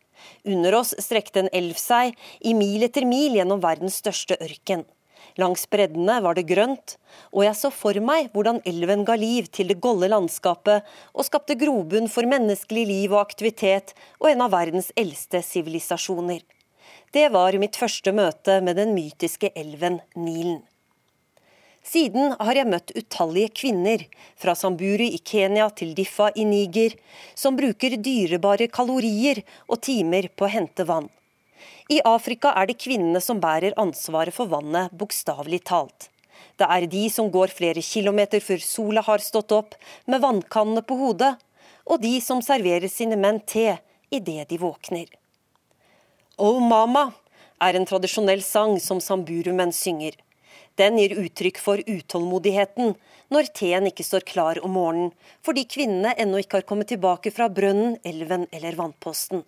Under 0.46 0.76
oss 0.80 0.96
strekte 1.04 1.44
en 1.44 1.52
elv 1.54 1.78
seg 1.78 2.18
i 2.42 2.54
mil 2.58 2.86
etter 2.88 3.06
mil 3.06 3.38
gjennom 3.38 3.62
verdens 3.64 4.00
største 4.02 4.40
ørken. 4.42 4.86
Langs 5.38 5.68
breddene 5.70 6.18
var 6.26 6.34
det 6.38 6.48
grønt, 6.50 6.96
og 7.30 7.44
jeg 7.46 7.58
så 7.60 7.70
for 7.74 7.98
meg 8.02 8.32
hvordan 8.34 8.58
elven 8.66 9.04
ga 9.06 9.14
liv 9.22 9.50
til 9.54 9.70
det 9.70 9.78
golde 9.84 10.10
landskapet 10.10 10.88
og 11.14 11.28
skapte 11.28 11.58
grobunn 11.60 12.10
for 12.10 12.26
menneskelig 12.26 12.86
liv 12.90 13.14
og 13.14 13.22
aktivitet 13.22 13.94
og 14.18 14.32
en 14.32 14.42
av 14.48 14.56
verdens 14.56 14.90
eldste 14.98 15.44
sivilisasjoner. 15.46 16.42
Det 17.14 17.28
var 17.32 17.56
mitt 17.62 17.78
første 17.78 18.12
møte 18.12 18.58
med 18.66 18.82
den 18.82 18.96
mytiske 18.98 19.54
elven 19.56 20.02
Nilen. 20.18 20.64
Siden 21.88 22.34
har 22.36 22.58
jeg 22.58 22.68
møtt 22.68 22.92
utallige 22.98 23.54
kvinner, 23.62 24.02
fra 24.36 24.58
Samburu 24.60 25.06
i 25.06 25.22
Kenya 25.24 25.70
til 25.72 25.94
Diffa 25.96 26.34
i 26.36 26.44
Niger, 26.44 26.98
som 27.32 27.56
bruker 27.56 27.96
dyrebare 28.04 28.68
kalorier 28.68 29.40
og 29.70 29.80
timer 29.88 30.28
på 30.36 30.50
å 30.50 30.52
hente 30.52 30.84
vann. 30.90 31.08
I 31.90 32.02
Afrika 32.06 32.52
er 32.60 32.68
det 32.70 32.80
kvinnene 32.84 33.22
som 33.24 33.42
bærer 33.44 33.78
ansvaret 33.80 34.36
for 34.36 34.50
vannet, 34.52 34.92
bokstavelig 34.92 35.64
talt. 35.70 36.10
Det 36.58 36.68
er 36.68 36.88
de 36.90 37.04
som 37.14 37.30
går 37.32 37.54
flere 37.54 37.84
kilometer 37.86 38.42
før 38.42 38.64
sola 38.64 39.04
har 39.06 39.24
stått 39.24 39.54
opp, 39.56 39.76
med 40.06 40.24
vannkannene 40.24 40.84
på 40.86 40.98
hodet, 41.00 41.36
og 41.88 42.02
de 42.04 42.18
som 42.22 42.42
serverer 42.44 42.90
sine 42.92 43.18
menn 43.20 43.40
te 43.46 43.78
idet 44.12 44.50
de 44.50 44.60
våkner. 44.62 45.08
Oh 46.38 46.60
Mama 46.62 47.10
er 47.64 47.78
en 47.78 47.88
tradisjonell 47.90 48.44
sang 48.46 48.78
som 48.84 49.02
samburumenn 49.02 49.74
synger. 49.74 50.18
Den 50.78 51.00
gir 51.02 51.16
uttrykk 51.18 51.58
for 51.62 51.82
utålmodigheten 51.82 52.94
når 53.34 53.50
teen 53.58 53.90
ikke 53.90 54.06
står 54.06 54.26
klar 54.30 54.60
om 54.64 54.76
morgenen, 54.78 55.14
fordi 55.46 55.66
kvinnene 55.66 56.14
ennå 56.22 56.44
ikke 56.44 56.62
har 56.62 56.68
kommet 56.70 56.92
tilbake 56.92 57.34
fra 57.34 57.50
brønnen, 57.50 57.98
elven 58.06 58.46
eller 58.54 58.78
vannposten. 58.78 59.42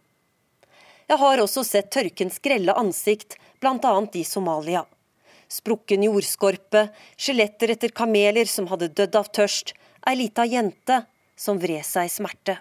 Jeg 1.09 1.17
har 1.17 1.41
også 1.41 1.63
sett 1.65 1.87
tørkens 1.89 2.37
grelle 2.37 2.73
ansikt, 2.77 3.39
bl.a. 3.57 3.93
i 4.13 4.21
Somalia. 4.23 4.83
Sprukken 5.49 6.03
jordskorpe, 6.05 6.83
skjeletter 7.17 7.73
etter 7.73 7.93
kameler 7.97 8.45
som 8.45 8.67
hadde 8.69 8.91
dødd 8.93 9.17
av 9.17 9.31
tørst, 9.33 9.73
ei 10.05 10.13
lita 10.19 10.45
jente 10.45 10.99
som 11.33 11.57
vred 11.57 11.81
seg 11.87 12.05
i 12.05 12.13
smerte. 12.13 12.59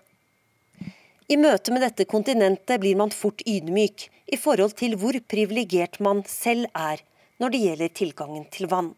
I 1.28 1.36
møte 1.36 1.74
med 1.74 1.84
dette 1.84 2.06
kontinentet 2.08 2.80
blir 2.80 2.96
man 2.96 3.12
fort 3.12 3.44
ydmyk 3.44 4.06
i 4.32 4.40
forhold 4.40 4.78
til 4.80 4.96
hvor 4.96 5.18
privilegert 5.28 6.00
man 6.00 6.24
selv 6.24 6.72
er 6.72 7.04
når 7.36 7.52
det 7.52 7.62
gjelder 7.66 7.94
tilgangen 8.00 8.48
til 8.54 8.72
vann. 8.72 8.94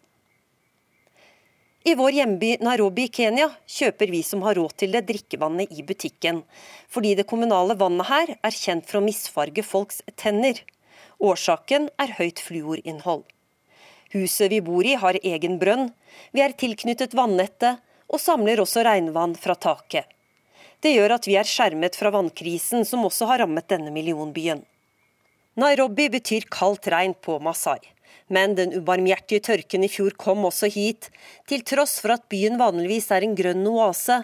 I 1.85 1.95
vår 1.95 2.11
hjemby 2.13 2.57
Nairobi 2.61 3.07
i 3.09 3.09
Kenya 3.09 3.47
kjøper 3.65 4.11
vi 4.13 4.19
som 4.27 4.43
har 4.45 4.59
råd 4.59 4.75
til 4.83 4.93
det, 4.93 5.07
drikkevannet 5.09 5.71
i 5.73 5.81
butikken, 5.81 6.43
fordi 6.93 7.15
det 7.17 7.25
kommunale 7.31 7.73
vannet 7.81 8.09
her 8.11 8.33
er 8.37 8.53
kjent 8.53 8.85
for 8.85 8.99
å 8.99 9.07
misfarge 9.07 9.65
folks 9.65 10.03
tenner. 10.21 10.61
Årsaken 11.25 11.89
er 11.97 12.13
høyt 12.19 12.43
fluorinnhold. 12.45 13.23
Huset 14.13 14.53
vi 14.53 14.59
bor 14.67 14.85
i 14.85 14.99
har 15.01 15.17
egen 15.25 15.57
brønn, 15.63 15.89
vi 16.37 16.43
er 16.45 16.53
tilknyttet 16.53 17.17
vannettet 17.17 17.81
og 18.13 18.21
samler 18.21 18.61
også 18.61 18.85
regnvann 18.85 19.33
fra 19.41 19.57
taket. 19.57 20.05
Det 20.85 20.93
gjør 20.93 21.17
at 21.17 21.29
vi 21.29 21.39
er 21.41 21.49
skjermet 21.49 21.97
fra 21.97 22.13
vannkrisen 22.13 22.85
som 22.85 23.07
også 23.09 23.31
har 23.31 23.41
rammet 23.41 23.71
denne 23.73 23.93
millionbyen. 23.95 24.61
Nairobi 25.57 26.11
betyr 26.13 26.45
kaldt 26.53 26.93
regn 26.93 27.17
på 27.25 27.39
Masai. 27.41 27.81
Men 28.31 28.55
den 28.55 28.73
ubarmhjertige 28.79 29.43
tørken 29.49 29.85
i 29.85 29.91
fjor 29.91 30.15
kom 30.19 30.45
også 30.47 30.71
hit, 30.71 31.09
til 31.51 31.65
tross 31.67 31.99
for 32.03 32.15
at 32.15 32.29
byen 32.31 32.61
vanligvis 32.61 33.11
er 33.15 33.27
en 33.27 33.35
grønn 33.39 33.67
oase, 33.67 34.23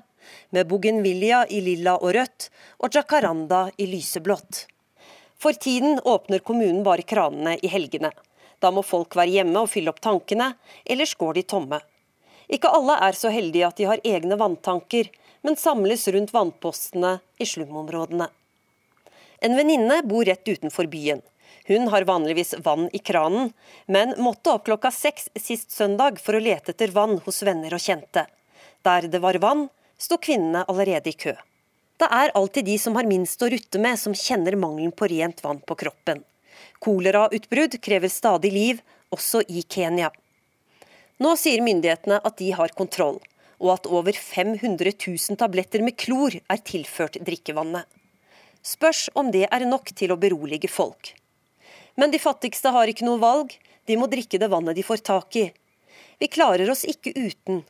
med 0.55 0.69
bougainvillea 0.71 1.45
i 1.51 1.61
lilla 1.62 1.97
og 1.99 2.14
rødt 2.16 2.49
og 2.83 2.95
jacaranda 2.95 3.66
i 3.79 3.87
lyseblått. 3.90 4.64
For 5.38 5.59
tiden 5.59 6.01
åpner 6.05 6.42
kommunen 6.42 6.83
bare 6.87 7.05
kranene 7.07 7.57
i 7.62 7.71
helgene. 7.71 8.12
Da 8.62 8.73
må 8.73 8.83
folk 8.87 9.14
være 9.19 9.35
hjemme 9.37 9.61
og 9.62 9.71
fylle 9.71 9.92
opp 9.92 10.01
tankene, 10.03 10.55
ellers 10.87 11.14
går 11.19 11.37
de 11.37 11.45
tomme. 11.55 11.83
Ikke 12.49 12.71
alle 12.73 12.97
er 13.03 13.19
så 13.19 13.31
heldige 13.35 13.69
at 13.69 13.79
de 13.79 13.88
har 13.90 14.03
egne 14.07 14.38
vanntanker, 14.38 15.11
men 15.42 15.59
samles 15.59 16.07
rundt 16.14 16.33
vannpostene 16.35 17.19
i 17.38 17.47
slumområdene. 17.47 18.29
En 19.45 19.57
venninne 19.59 20.01
bor 20.09 20.25
rett 20.25 20.49
utenfor 20.49 20.88
byen. 20.90 21.21
Hun 21.66 21.88
har 21.88 22.07
vanligvis 22.07 22.55
vann 22.62 22.87
i 22.92 22.98
kranen, 22.98 23.50
men 23.87 24.14
måtte 24.22 24.52
opp 24.55 24.68
klokka 24.68 24.92
seks 24.94 25.29
sist 25.35 25.72
søndag 25.74 26.20
for 26.22 26.38
å 26.38 26.42
lete 26.42 26.70
etter 26.74 26.94
vann 26.94 27.18
hos 27.24 27.42
venner 27.42 27.74
og 27.74 27.83
kjente. 27.83 28.26
Der 28.87 29.09
det 29.11 29.18
var 29.24 29.38
vann, 29.42 29.66
sto 29.98 30.18
kvinnene 30.22 30.62
allerede 30.70 31.11
i 31.11 31.18
kø. 31.18 31.35
Det 31.96 32.07
er 32.12 32.35
alltid 32.38 32.68
de 32.68 32.76
som 32.79 32.94
har 32.94 33.09
minst 33.09 33.42
å 33.42 33.48
rutte 33.50 33.81
med, 33.83 33.98
som 33.98 34.14
kjenner 34.14 34.55
mangelen 34.61 34.92
på 34.92 35.09
rent 35.11 35.42
vann 35.42 35.59
på 35.64 35.74
kroppen. 35.81 36.22
Kolerautbrudd 36.79 37.81
krever 37.83 38.12
stadig 38.12 38.52
liv, 38.52 38.83
også 39.11 39.42
i 39.48 39.64
Kenya. 39.66 40.12
Nå 41.18 41.33
sier 41.40 41.64
myndighetene 41.64 42.20
at 42.20 42.38
de 42.38 42.52
har 42.52 42.74
kontroll, 42.79 43.18
og 43.59 43.72
at 43.72 43.87
over 43.88 44.12
500 44.12 44.92
000 44.92 45.40
tabletter 45.40 45.83
med 45.83 45.96
klor 45.96 46.37
er 46.37 46.64
tilført 46.70 47.16
drikkevannet. 47.24 47.88
Spørs 48.62 49.07
om 49.14 49.31
det 49.33 49.46
er 49.48 49.64
nok 49.66 49.94
til 49.96 50.12
å 50.12 50.20
berolige 50.20 50.68
folk. 50.68 51.14
Men 51.96 52.12
de 52.12 52.20
fattigste 52.20 52.72
har 52.74 52.90
ikke 52.90 53.06
noe 53.09 53.20
valg, 53.20 53.54
de 53.87 53.96
må 53.96 54.09
drikke 54.11 54.40
det 54.40 54.50
vannet 54.52 54.76
de 54.76 54.85
får 54.85 55.02
tak 55.06 55.37
i. 55.40 55.46
Vi 56.20 56.28
klarer 56.32 56.70
oss 56.70 56.85
ikke 56.88 57.12
uten. 57.16 57.62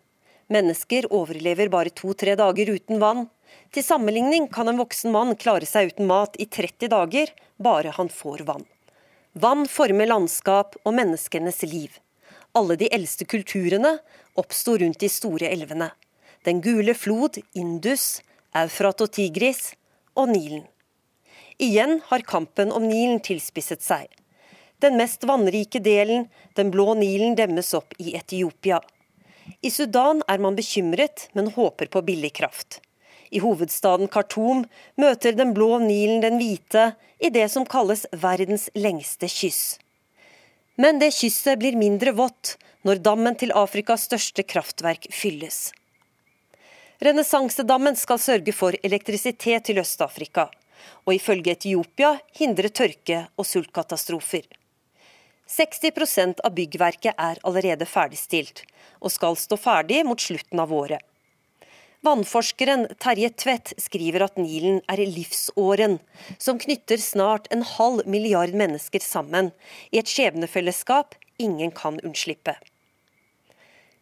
Mennesker 0.53 1.09
overlever 1.15 1.71
bare 1.71 1.91
to-tre 1.91 2.37
dager 2.39 2.71
uten 2.71 3.01
vann. 3.03 3.27
Til 3.75 3.83
sammenligning 3.87 4.49
kan 4.53 4.69
en 4.71 4.79
voksen 4.81 5.13
mann 5.15 5.35
klare 5.39 5.67
seg 5.67 5.93
uten 5.93 6.09
mat 6.11 6.39
i 6.43 6.47
30 6.47 6.91
dager, 6.93 7.33
bare 7.59 7.95
han 7.97 8.11
får 8.11 8.45
vann. 8.47 8.67
Vann 9.35 9.67
former 9.69 10.09
landskap 10.09 10.79
og 10.85 10.95
menneskenes 10.97 11.63
liv. 11.67 11.99
Alle 12.57 12.79
de 12.81 12.89
eldste 12.95 13.27
kulturene 13.29 13.99
oppsto 14.41 14.79
rundt 14.81 15.03
de 15.03 15.11
store 15.13 15.51
elvene. 15.51 15.91
Den 16.47 16.63
gule 16.65 16.95
flod, 16.95 17.41
Indus, 17.59 18.23
Eufrat 18.57 19.03
og 19.05 19.13
Tigris 19.13 19.75
og 20.17 20.31
Nilen. 20.31 20.65
Igjen 21.59 22.01
har 22.07 22.21
kampen 22.21 22.73
om 22.73 22.89
Nilen 22.89 23.21
tilspisset 23.21 23.83
seg. 23.83 24.11
Den 24.79 24.99
mest 25.01 25.25
vannrike 25.25 25.81
delen, 25.81 26.27
den 26.53 26.71
blå 26.71 26.93
Nilen, 26.95 27.35
demmes 27.35 27.73
opp 27.75 27.95
i 27.99 28.13
Etiopia. 28.17 28.83
I 29.65 29.71
Sudan 29.71 30.21
er 30.29 30.43
man 30.43 30.57
bekymret, 30.59 31.31
men 31.33 31.49
håper 31.55 31.89
på 31.89 32.03
billig 32.05 32.35
kraft. 32.37 32.83
I 33.31 33.41
hovedstaden 33.41 34.11
Khartoum 34.13 34.67
møter 35.01 35.33
den 35.33 35.55
blå 35.57 35.79
Nilen 35.81 36.21
den 36.21 36.37
hvite 36.43 36.91
i 37.25 37.33
det 37.33 37.49
som 37.49 37.65
kalles 37.65 38.05
verdens 38.13 38.69
lengste 38.75 39.29
kyss. 39.29 39.79
Men 40.77 41.01
det 41.01 41.15
kysset 41.17 41.57
blir 41.63 41.79
mindre 41.81 42.13
vått 42.13 42.59
når 42.85 43.01
dammen 43.01 43.41
til 43.41 43.55
Afrikas 43.57 44.05
største 44.11 44.45
kraftverk 44.45 45.09
fylles. 45.09 45.73
Renessansedammen 47.01 47.97
skal 47.97 48.21
sørge 48.21 48.53
for 48.53 48.77
elektrisitet 48.85 49.65
til 49.71 49.81
Øst-Afrika 49.81 50.51
og 51.05 51.15
ifølge 51.17 51.57
Etiopia 51.57 52.17
hindre 52.39 52.69
tørke 52.69 53.27
og 53.37 53.49
sultkatastrofer. 53.49 54.47
60% 55.47 56.43
av 56.43 56.55
byggverket 56.57 57.15
er 57.15 57.39
allerede 57.47 57.87
ferdigstilt, 57.87 58.65
og 58.99 59.13
skal 59.15 59.37
stå 59.39 59.59
ferdig 59.61 60.03
mot 60.07 60.21
slutten 60.21 60.63
av 60.63 60.73
året. 60.75 61.03
Vannforskeren 62.07 62.87
Terje 63.03 63.33
Tvedt 63.35 63.73
skriver 63.83 64.27
at 64.27 64.37
Nilen 64.39 64.83
er 64.91 65.01
livsåren, 65.03 65.99
som 66.39 66.59
knytter 66.63 67.01
snart 67.03 67.49
en 67.55 67.65
halv 67.67 68.07
milliard 68.07 68.55
mennesker 68.55 69.03
sammen 69.03 69.51
i 69.91 70.03
et 70.03 70.11
skjebnefellesskap 70.11 71.17
ingen 71.43 71.73
kan 71.75 71.99
unnslippe. 72.05 72.55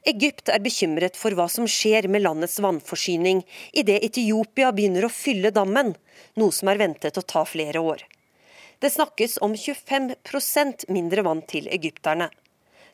Egypt 0.04 0.50
er 0.52 0.60
bekymret 0.60 1.16
for 1.16 1.32
hva 1.32 1.46
som 1.48 1.64
skjer 1.70 2.10
med 2.12 2.26
landets 2.26 2.58
vannforsyning 2.60 3.38
idet 3.72 4.02
Etiopia 4.04 4.68
begynner 4.76 5.06
å 5.06 5.12
fylle 5.12 5.48
dammen, 5.54 5.94
noe 6.36 6.52
som 6.52 6.68
er 6.68 6.80
ventet 6.82 7.16
å 7.16 7.24
ta 7.24 7.44
flere 7.48 7.80
år. 7.80 8.04
Det 8.84 8.90
snakkes 8.92 9.38
om 9.46 9.54
25% 9.56 10.84
mindre 10.92 11.24
vann 11.24 11.40
til 11.48 11.70
egypterne. 11.72 12.28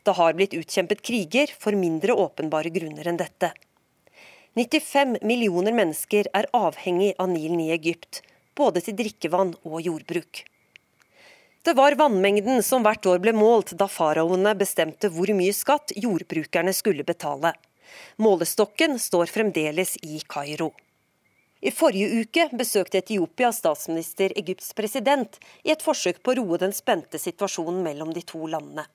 Det 0.06 0.14
har 0.14 0.36
blitt 0.38 0.54
utkjempet 0.54 1.02
kriger 1.02 1.50
for 1.50 1.74
mindre 1.74 2.14
åpenbare 2.14 2.70
grunner 2.70 3.10
enn 3.10 3.18
dette. 3.18 3.50
95 4.54 5.18
millioner 5.26 5.74
mennesker 5.74 6.30
er 6.34 6.46
avhengig 6.54 7.16
av 7.18 7.30
Nilen 7.34 7.58
i 7.66 7.72
Egypt, 7.74 8.22
både 8.54 8.84
til 8.86 8.96
drikkevann 9.02 9.56
og 9.66 9.82
jordbruk. 9.82 10.44
Det 11.62 11.74
var 11.76 11.92
vannmengden 11.92 12.62
som 12.62 12.80
hvert 12.80 13.04
år 13.04 13.18
ble 13.20 13.34
målt 13.36 13.74
da 13.76 13.84
faraoene 13.84 14.54
bestemte 14.56 15.10
hvor 15.12 15.28
mye 15.36 15.52
skatt 15.52 15.92
jordbrukerne 15.92 16.72
skulle 16.72 17.04
betale. 17.04 17.52
Målestokken 18.16 18.96
står 18.98 19.28
fremdeles 19.28 19.98
i 20.00 20.22
Kairo. 20.24 20.70
I 21.60 21.68
forrige 21.76 22.22
uke 22.22 22.46
besøkte 22.56 23.02
Etiopias 23.02 23.60
statsminister 23.60 24.32
Egypts 24.40 24.72
president 24.72 25.36
i 25.60 25.74
et 25.74 25.84
forsøk 25.84 26.22
på 26.24 26.32
å 26.32 26.38
roe 26.40 26.62
den 26.62 26.72
spente 26.72 27.20
situasjonen 27.20 27.84
mellom 27.84 28.14
de 28.16 28.24
to 28.24 28.40
landene. 28.48 28.86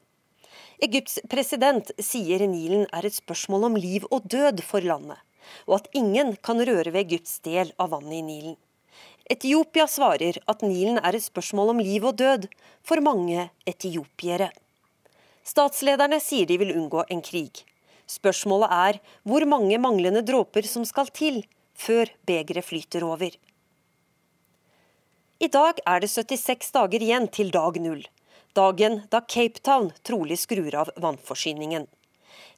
Egypts 0.82 1.22
president 1.30 1.94
sier 2.02 2.48
Nilen 2.50 2.90
er 2.90 3.06
et 3.06 3.22
spørsmål 3.22 3.70
om 3.70 3.78
liv 3.78 4.10
og 4.10 4.26
død 4.26 4.66
for 4.66 4.82
landet, 4.82 5.22
og 5.70 5.84
at 5.84 5.92
ingen 5.94 6.34
kan 6.42 6.58
røre 6.58 6.90
ved 6.90 7.04
Egypts 7.06 7.38
del 7.46 7.76
av 7.78 7.94
vannet 7.94 8.24
i 8.24 8.26
Nilen. 8.26 8.58
Etiopia 9.26 9.88
svarer 9.90 10.38
at 10.46 10.62
Nilen 10.62 11.00
er 11.02 11.16
et 11.18 11.24
spørsmål 11.26 11.72
om 11.74 11.80
liv 11.82 12.04
og 12.06 12.20
død 12.20 12.46
for 12.86 13.02
mange 13.02 13.48
etiopiere. 13.66 14.52
Statslederne 15.46 16.20
sier 16.22 16.46
de 16.46 16.60
vil 16.62 16.76
unngå 16.78 17.02
en 17.10 17.24
krig. 17.26 17.64
Spørsmålet 18.06 18.70
er 18.70 19.00
hvor 19.26 19.46
mange 19.50 19.80
manglende 19.82 20.22
dråper 20.26 20.68
som 20.70 20.86
skal 20.86 21.10
til 21.10 21.42
før 21.74 22.12
begeret 22.30 22.66
flyter 22.68 23.06
over. 23.06 23.34
I 25.42 25.50
dag 25.52 25.82
er 25.86 26.04
det 26.04 26.10
76 26.14 26.70
dager 26.78 27.02
igjen 27.02 27.26
til 27.28 27.50
dag 27.52 27.80
null, 27.82 28.04
dagen 28.56 29.02
da 29.12 29.24
Cape 29.26 29.60
Town 29.66 29.90
trolig 30.06 30.38
skrur 30.40 30.78
av 30.84 30.92
vannforsyningen. 31.02 31.88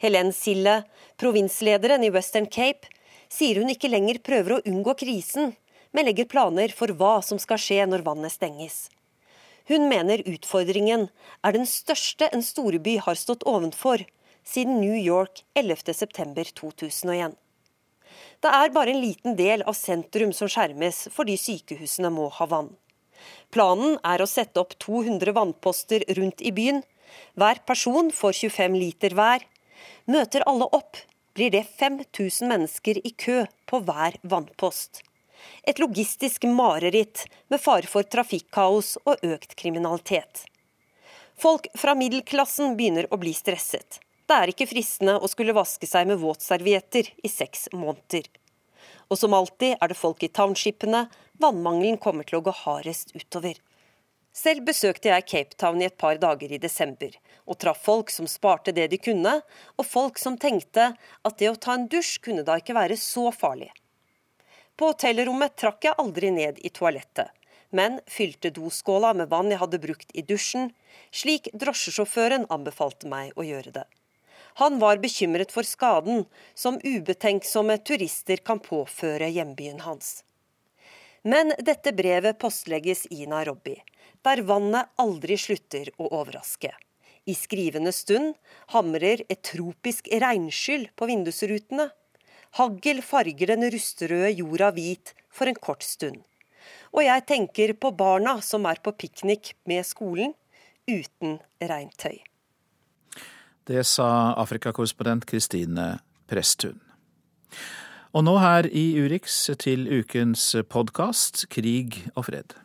Helen 0.04 0.34
Sille, 0.36 0.82
provinslederen 1.18 2.04
i 2.04 2.12
Western 2.14 2.46
Cape, 2.52 2.92
sier 3.32 3.64
hun 3.64 3.72
ikke 3.72 3.90
lenger 3.90 4.20
prøver 4.20 4.58
å 4.58 4.62
unngå 4.68 4.94
krisen, 5.00 5.56
men 5.92 6.08
legger 6.08 6.30
planer 6.30 6.74
for 6.76 6.92
hva 7.00 7.18
som 7.26 7.40
skal 7.42 7.62
skje 7.62 7.86
når 7.88 8.06
vannet 8.08 8.36
stenges. 8.36 8.88
Hun 9.68 9.90
mener 9.92 10.24
utfordringen 10.28 11.10
er 11.44 11.56
den 11.56 11.68
største 11.68 12.30
en 12.32 12.44
storby 12.46 12.98
har 13.04 13.20
stått 13.20 13.44
ovenfor 13.44 14.06
siden 14.48 14.80
New 14.80 14.96
York 14.96 15.44
11.9.2001. 15.60 17.36
Det 18.40 18.52
er 18.54 18.72
bare 18.72 18.94
en 18.94 19.02
liten 19.02 19.36
del 19.36 19.64
av 19.68 19.76
sentrum 19.76 20.32
som 20.36 20.50
skjermes 20.52 21.08
fordi 21.14 21.36
sykehusene 21.42 22.12
må 22.14 22.30
ha 22.38 22.48
vann. 22.48 22.70
Planen 23.52 23.98
er 24.06 24.22
å 24.22 24.30
sette 24.30 24.62
opp 24.62 24.78
200 24.84 25.34
vannposter 25.36 26.06
rundt 26.20 26.44
i 26.46 26.54
byen. 26.56 26.84
Hver 27.36 27.64
person 27.68 28.12
får 28.14 28.40
25 28.48 28.78
liter 28.78 29.16
hver. 29.18 29.44
Møter 30.08 30.46
alle 30.48 30.70
opp, 30.78 31.00
blir 31.36 31.52
det 31.54 31.66
5000 31.80 32.48
mennesker 32.50 33.02
i 33.04 33.12
kø 33.12 33.44
på 33.70 33.82
hver 33.84 34.16
vannpost. 34.24 35.04
Et 35.64 35.80
logistisk 35.80 36.48
mareritt 36.50 37.26
med 37.52 37.62
fare 37.62 37.90
for 37.90 38.08
trafikkaos 38.08 38.96
og 39.06 39.24
økt 39.26 39.56
kriminalitet. 39.60 40.46
Folk 41.38 41.68
fra 41.78 41.94
middelklassen 41.94 42.78
begynner 42.78 43.08
å 43.14 43.20
bli 43.22 43.34
stresset. 43.38 44.00
Det 44.28 44.36
er 44.36 44.52
ikke 44.52 44.68
fristende 44.68 45.20
å 45.22 45.30
skulle 45.32 45.56
vaske 45.56 45.88
seg 45.88 46.10
med 46.10 46.20
våtservietter 46.20 47.14
i 47.24 47.30
seks 47.32 47.70
måneder. 47.74 48.26
Og 49.08 49.20
som 49.22 49.36
alltid 49.38 49.78
er 49.78 49.92
det 49.92 50.00
folk 50.00 50.26
i 50.26 50.32
townshipene 50.34 51.06
vannmangelen 51.40 52.00
kommer 52.02 52.28
til 52.28 52.40
å 52.40 52.46
gå 52.48 52.54
hardest 52.66 53.14
utover. 53.16 53.56
Selv 54.38 54.68
besøkte 54.68 55.10
jeg 55.10 55.26
Cape 55.32 55.58
Town 55.58 55.80
i 55.82 55.88
et 55.88 55.98
par 55.98 56.20
dager 56.22 56.52
i 56.54 56.60
desember, 56.62 57.14
og 57.50 57.58
traff 57.62 57.80
folk 57.86 58.12
som 58.14 58.28
sparte 58.30 58.74
det 58.76 58.90
de 58.92 59.00
kunne, 59.02 59.40
og 59.78 59.88
folk 59.88 60.20
som 60.22 60.38
tenkte 60.38 60.92
at 60.98 61.40
det 61.40 61.50
å 61.50 61.58
ta 61.58 61.74
en 61.74 61.88
dusj 61.90 62.20
kunne 62.28 62.46
da 62.46 62.60
ikke 62.62 62.76
være 62.78 63.00
så 63.02 63.32
farlig. 63.34 63.72
På 64.78 64.92
hotellrommet 64.92 65.56
trakk 65.58 65.88
jeg 65.88 65.98
aldri 65.98 66.30
ned 66.32 66.60
i 66.62 66.70
toalettet, 66.70 67.32
men 67.74 67.98
fylte 68.08 68.52
doskåla 68.54 69.16
med 69.18 69.32
vann 69.32 69.50
jeg 69.52 69.62
hadde 69.64 69.82
brukt 69.82 70.14
i 70.14 70.22
dusjen, 70.22 70.70
slik 71.12 71.50
drosjesjåføren 71.54 72.46
anbefalte 72.54 73.10
meg 73.10 73.34
å 73.36 73.46
gjøre 73.48 73.74
det. 73.80 73.88
Han 74.62 74.80
var 74.82 75.02
bekymret 75.02 75.52
for 75.54 75.66
skaden 75.66 76.24
som 76.58 76.80
ubetenksomme 76.84 77.78
turister 77.86 78.42
kan 78.42 78.62
påføre 78.62 79.30
hjembyen 79.34 79.84
hans. 79.86 80.24
Men 81.22 81.54
dette 81.60 81.92
brevet 81.94 82.40
postlegges 82.40 83.06
i 83.14 83.26
Nairobi, 83.30 83.76
der 84.26 84.42
vannet 84.46 84.94
aldri 85.02 85.38
slutter 85.42 85.90
å 85.98 86.10
overraske. 86.22 86.72
I 87.28 87.36
skrivende 87.36 87.92
stund 87.92 88.38
hamrer 88.74 89.26
et 89.28 89.42
tropisk 89.44 90.08
regnskyll 90.08 90.88
på 90.96 91.10
vindusrutene. 91.10 91.90
Hagl 92.58 93.04
farger 93.06 93.52
den 93.54 93.68
rustrøde 93.70 94.32
jorda 94.34 94.72
hvit 94.74 95.14
for 95.30 95.46
en 95.50 95.58
kort 95.62 95.84
stund. 95.86 96.24
Og 96.90 97.04
jeg 97.06 97.26
tenker 97.30 97.74
på 97.78 97.92
barna 97.94 98.40
som 98.42 98.66
er 98.66 98.80
på 98.82 98.96
piknik 98.98 99.54
med 99.70 99.86
skolen, 99.86 100.34
uten 100.90 101.38
regntøy. 101.62 102.18
Det 103.68 103.84
sa 103.86 104.34
Afrikakorrespondent 104.40 105.28
Kristine 105.30 106.00
Presttun. 106.32 106.80
Og 108.16 108.24
nå 108.24 108.38
her 108.42 108.66
i 108.72 108.86
Urix 109.04 109.36
til 109.62 109.86
ukens 110.00 110.56
podkast 110.72 111.46
Krig 111.54 112.00
og 112.16 112.26
fred. 112.32 112.56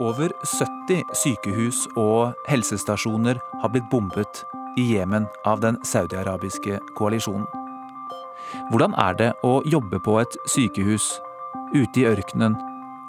Over 0.00 0.34
70 0.44 1.16
sykehus 1.22 1.86
og 1.96 2.34
helsestasjoner 2.50 3.40
har 3.62 3.72
blitt 3.72 3.88
bombet 3.92 4.44
i 4.80 4.90
Jemen 4.96 5.28
av 5.48 5.64
den 5.64 5.80
saudiarabiske 5.86 6.80
koalisjonen. 6.98 7.59
Hvordan 8.70 8.96
er 8.98 9.18
det 9.18 9.30
å 9.46 9.60
jobbe 9.68 10.00
på 10.02 10.18
et 10.22 10.38
sykehus 10.50 11.12
ute 11.74 12.02
i 12.02 12.08
ørkenen 12.10 12.58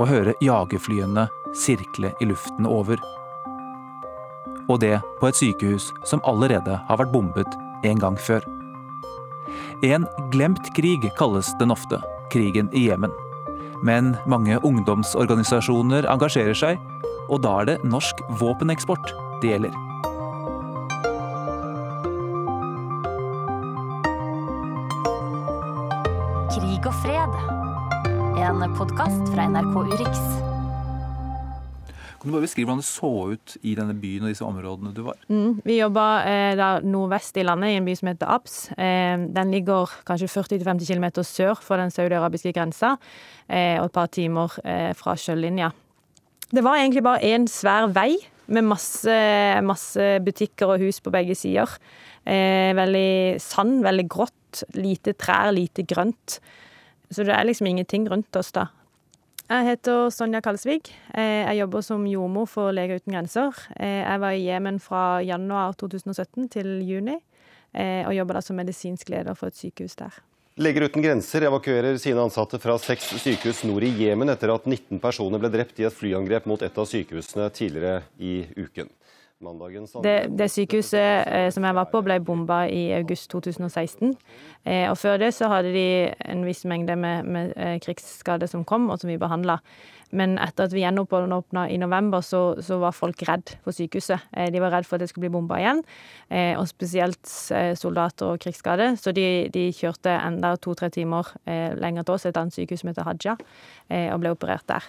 og 0.01 0.09
høre 0.09 0.37
jagerflyene 0.41 1.27
sirkle 1.57 2.13
i 2.21 2.29
luften 2.29 2.69
over? 2.69 3.01
og 4.71 4.79
det 4.83 4.99
på 5.19 5.29
et 5.29 5.37
sykehus 5.37 5.91
som 6.07 6.23
allerede 6.27 6.79
har 6.87 6.99
vært 7.01 7.13
bombet 7.13 7.59
en 7.87 8.01
gang 8.01 8.17
før. 8.19 8.45
En 9.83 10.05
glemt 10.33 10.71
krig 10.77 11.07
kalles 11.17 11.51
den 11.59 11.73
ofte, 11.73 11.99
krigen 12.31 12.69
i 12.73 12.87
Jemen. 12.87 13.13
Men 13.83 14.13
mange 14.29 14.59
ungdomsorganisasjoner 14.67 16.05
engasjerer 16.11 16.57
seg, 16.57 16.81
og 17.31 17.41
da 17.45 17.61
er 17.61 17.71
det 17.71 17.79
norsk 17.87 18.21
våpeneksport 18.41 19.15
det 19.41 19.55
gjelder. 19.55 19.90
En 28.61 28.75
podkast 28.77 29.31
fra 29.33 29.47
NRK 29.49 29.71
Urix. 29.89 30.19
Kan 32.21 32.29
du 32.29 32.35
bare 32.35 32.43
beskrive 32.43 32.67
hvordan 32.69 32.83
det 32.83 32.85
så 32.85 33.09
ut 33.31 33.55
i 33.65 33.71
denne 33.73 33.95
byen 33.97 34.27
og 34.27 34.29
disse 34.29 34.45
områdene 34.45 34.91
du 34.93 34.99
var? 35.07 35.17
Mm, 35.33 35.63
vi 35.65 35.79
jobba 35.79 36.03
eh, 36.29 36.61
nordvest 36.85 37.39
i 37.41 37.47
landet, 37.47 37.71
i 37.73 37.79
en 37.79 37.89
by 37.89 37.95
som 37.97 38.11
heter 38.11 38.29
Abs. 38.29 38.59
Eh, 38.77 39.25
den 39.33 39.55
ligger 39.55 39.89
kanskje 40.05 40.29
40-50 40.29 40.91
km 40.91 41.07
sør 41.25 41.57
for 41.57 41.81
den 41.81 41.89
saudi-arabiske 41.89 42.53
grensa, 42.53 42.93
eh, 43.49 43.81
og 43.81 43.89
et 43.89 43.97
par 43.97 44.13
timer 44.13 44.53
eh, 44.61 44.91
fra 44.93 45.17
sjølinja. 45.17 45.73
Det 46.53 46.61
var 46.61 46.83
egentlig 46.83 47.07
bare 47.09 47.33
én 47.33 47.49
svær 47.49 47.89
vei 47.97 48.19
med 48.45 48.69
masse, 48.69 49.19
masse, 49.65 50.09
butikker 50.21 50.75
og 50.75 50.85
hus 50.85 51.01
på 51.01 51.09
begge 51.09 51.33
sider. 51.33 51.79
Eh, 52.29 52.75
veldig 52.77 53.41
sand, 53.41 53.79
veldig 53.89 54.09
grått. 54.11 54.67
Lite 54.77 55.17
trær, 55.17 55.49
lite 55.49 55.81
grønt. 55.89 56.43
Så 57.11 57.25
det 57.27 57.35
er 57.35 57.43
liksom 57.43 57.67
ingenting 57.67 58.07
rundt 58.09 58.35
oss 58.39 58.53
da. 58.55 58.69
Jeg 59.51 59.67
heter 59.67 60.07
Sonja 60.15 60.39
Kalsvik. 60.39 60.93
Eh, 61.11 61.43
jeg 61.43 61.57
jobber 61.59 61.83
som 61.83 62.05
jordmor 62.07 62.47
for 62.47 62.71
Leger 62.71 63.01
uten 63.01 63.11
grenser. 63.11 63.57
Eh, 63.75 63.99
jeg 63.99 64.21
var 64.23 64.31
i 64.31 64.45
Jemen 64.45 64.77
fra 64.79 65.03
januar 65.27 65.75
2017 65.75 66.47
til 66.53 66.69
juni, 66.87 67.17
eh, 67.75 68.07
og 68.07 68.15
jobber 68.15 68.39
da 68.39 68.43
som 68.45 68.55
medisinsk 68.55 69.11
leder 69.11 69.35
for 69.35 69.51
et 69.51 69.59
sykehus 69.59 69.97
der. 69.99 70.21
Leger 70.61 70.85
uten 70.87 71.03
grenser 71.03 71.43
evakuerer 71.47 71.99
sine 71.99 72.23
ansatte 72.23 72.61
fra 72.63 72.77
seks 72.79 73.09
sykehus 73.23 73.63
nord 73.67 73.83
i 73.87 73.91
Jemen 74.05 74.31
etter 74.31 74.51
at 74.55 74.67
19 74.67 74.99
personer 75.03 75.39
ble 75.39 75.51
drept 75.51 75.79
i 75.79 75.87
et 75.87 75.95
flyangrep 75.95 76.47
mot 76.47 76.63
et 76.63 76.79
av 76.79 76.87
sykehusene 76.87 77.49
tidligere 77.55 78.05
i 78.19 78.45
uken. 78.55 78.87
Det, 80.03 80.15
det, 80.37 80.47
sykehuset 80.53 81.27
eh, 81.27 81.47
som 81.53 81.65
jeg 81.65 81.77
var 81.77 81.87
på, 81.89 82.01
ble 82.05 82.19
bomba 82.23 82.63
i 82.69 82.91
august 82.93 83.31
2016. 83.33 84.13
Eh, 84.65 84.85
og 84.89 84.97
før 85.01 85.17
det 85.21 85.31
så 85.33 85.49
hadde 85.49 85.73
de 85.73 85.85
en 86.29 86.45
viss 86.45 86.61
mengde 86.69 86.95
med, 86.99 87.25
med 87.25 87.55
eh, 87.57 87.79
krigsskader 87.81 88.49
som 88.51 88.65
kom, 88.67 88.89
og 88.93 89.01
som 89.01 89.09
vi 89.09 89.17
behandla. 89.21 89.57
Men 90.11 90.35
etter 90.43 90.67
at 90.67 90.75
vi 90.75 90.83
gjenåpna 90.83 91.65
i 91.71 91.79
november, 91.79 92.21
så, 92.21 92.43
så, 92.61 92.77
var 92.83 92.93
folk 92.93 93.23
redd 93.29 93.55
for 93.63 93.73
sykehuset. 93.73 94.29
Eh, 94.37 94.51
de 94.53 94.61
var 94.61 94.75
redd 94.75 94.89
for 94.89 94.99
at 94.99 95.05
det 95.05 95.09
skulle 95.09 95.29
bli 95.29 95.33
bomba 95.39 95.57
igjen, 95.61 95.83
og 96.59 96.67
spesielt 96.69 97.27
soldater 97.79 98.35
og 98.35 98.41
krigsskade. 98.43 98.93
Så 99.01 99.11
de, 99.15 99.25
de 99.51 99.67
kjørte 99.75 100.13
enda 100.13 100.53
to-tre 100.61 100.91
timer 100.93 101.33
lenger 101.79 102.05
til 102.05 102.15
oss, 102.15 102.27
et 102.29 102.39
annet 102.39 102.55
sykehus 102.55 102.85
som 102.85 102.91
heter 102.91 103.07
Haja, 103.07 103.35
og 104.13 104.23
ble 104.23 104.31
operert 104.35 104.67
der. 104.71 104.87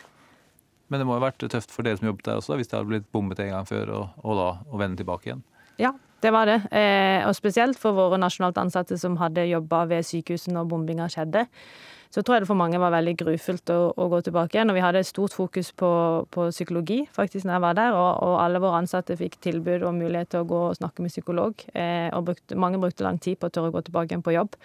Men 0.93 1.01
det 1.01 1.09
må 1.09 1.17
jo 1.17 1.23
ha 1.23 1.31
vært 1.31 1.41
tøft 1.49 1.73
for 1.73 1.87
dere 1.87 1.97
som 1.97 2.11
jobbet 2.11 2.27
der 2.29 2.41
også, 2.43 2.59
hvis 2.61 2.69
det 2.69 2.77
hadde 2.77 2.91
blitt 2.91 3.07
bommet 3.17 3.41
en 3.41 3.55
gang 3.55 3.69
før, 3.69 3.95
og, 3.97 4.19
og 4.21 4.37
da 4.37 4.49
å 4.69 4.81
vende 4.81 5.01
tilbake 5.01 5.31
igjen? 5.31 5.41
Ja, 5.81 5.95
det 6.21 6.35
var 6.37 6.51
det. 6.51 6.59
Eh, 6.69 7.25
og 7.25 7.33
spesielt 7.39 7.81
for 7.81 7.97
våre 7.97 8.21
nasjonalt 8.21 8.61
ansatte 8.61 8.99
som 9.01 9.17
hadde 9.23 9.49
jobba 9.49 9.87
ved 9.89 10.05
sykehuset 10.05 10.53
når 10.53 10.69
bombinga 10.69 11.09
skjedde. 11.11 11.47
Så 12.13 12.21
tror 12.21 12.37
jeg 12.37 12.45
det 12.45 12.51
for 12.51 12.61
mange 12.61 12.77
var 12.77 12.93
veldig 12.93 13.15
grufullt 13.23 13.73
å, 13.73 13.79
å 13.97 14.07
gå 14.13 14.19
tilbake 14.27 14.59
igjen. 14.59 14.69
Og 14.69 14.77
vi 14.77 14.85
hadde 14.85 15.01
stort 15.09 15.33
fokus 15.33 15.71
på, 15.73 15.93
på 16.35 16.51
psykologi 16.53 16.99
faktisk 17.17 17.49
når 17.49 17.57
jeg 17.57 17.65
var 17.65 17.79
der, 17.79 17.97
og, 17.97 18.11
og, 18.27 18.35
alle 18.43 18.61
våre 18.61 18.83
ansatte 18.83 19.17
fikk 19.17 19.39
tilbud 19.49 19.87
og 19.89 19.97
mulighet 19.97 20.35
til 20.35 20.45
å 20.45 20.49
gå 20.51 20.59
og 20.67 20.77
snakke 20.77 21.07
med 21.07 21.15
psykolog. 21.15 21.65
Eh, 21.73 22.11
og 22.13 22.29
brukte, 22.29 22.59
mange 22.61 22.83
brukte 22.83 23.07
lang 23.07 23.17
tid 23.17 23.41
på 23.41 23.49
å 23.49 23.55
tørre 23.55 23.73
å 23.73 23.77
gå 23.79 23.87
tilbake 23.89 24.13
igjen 24.13 24.27
på 24.27 24.37
jobb. 24.37 24.61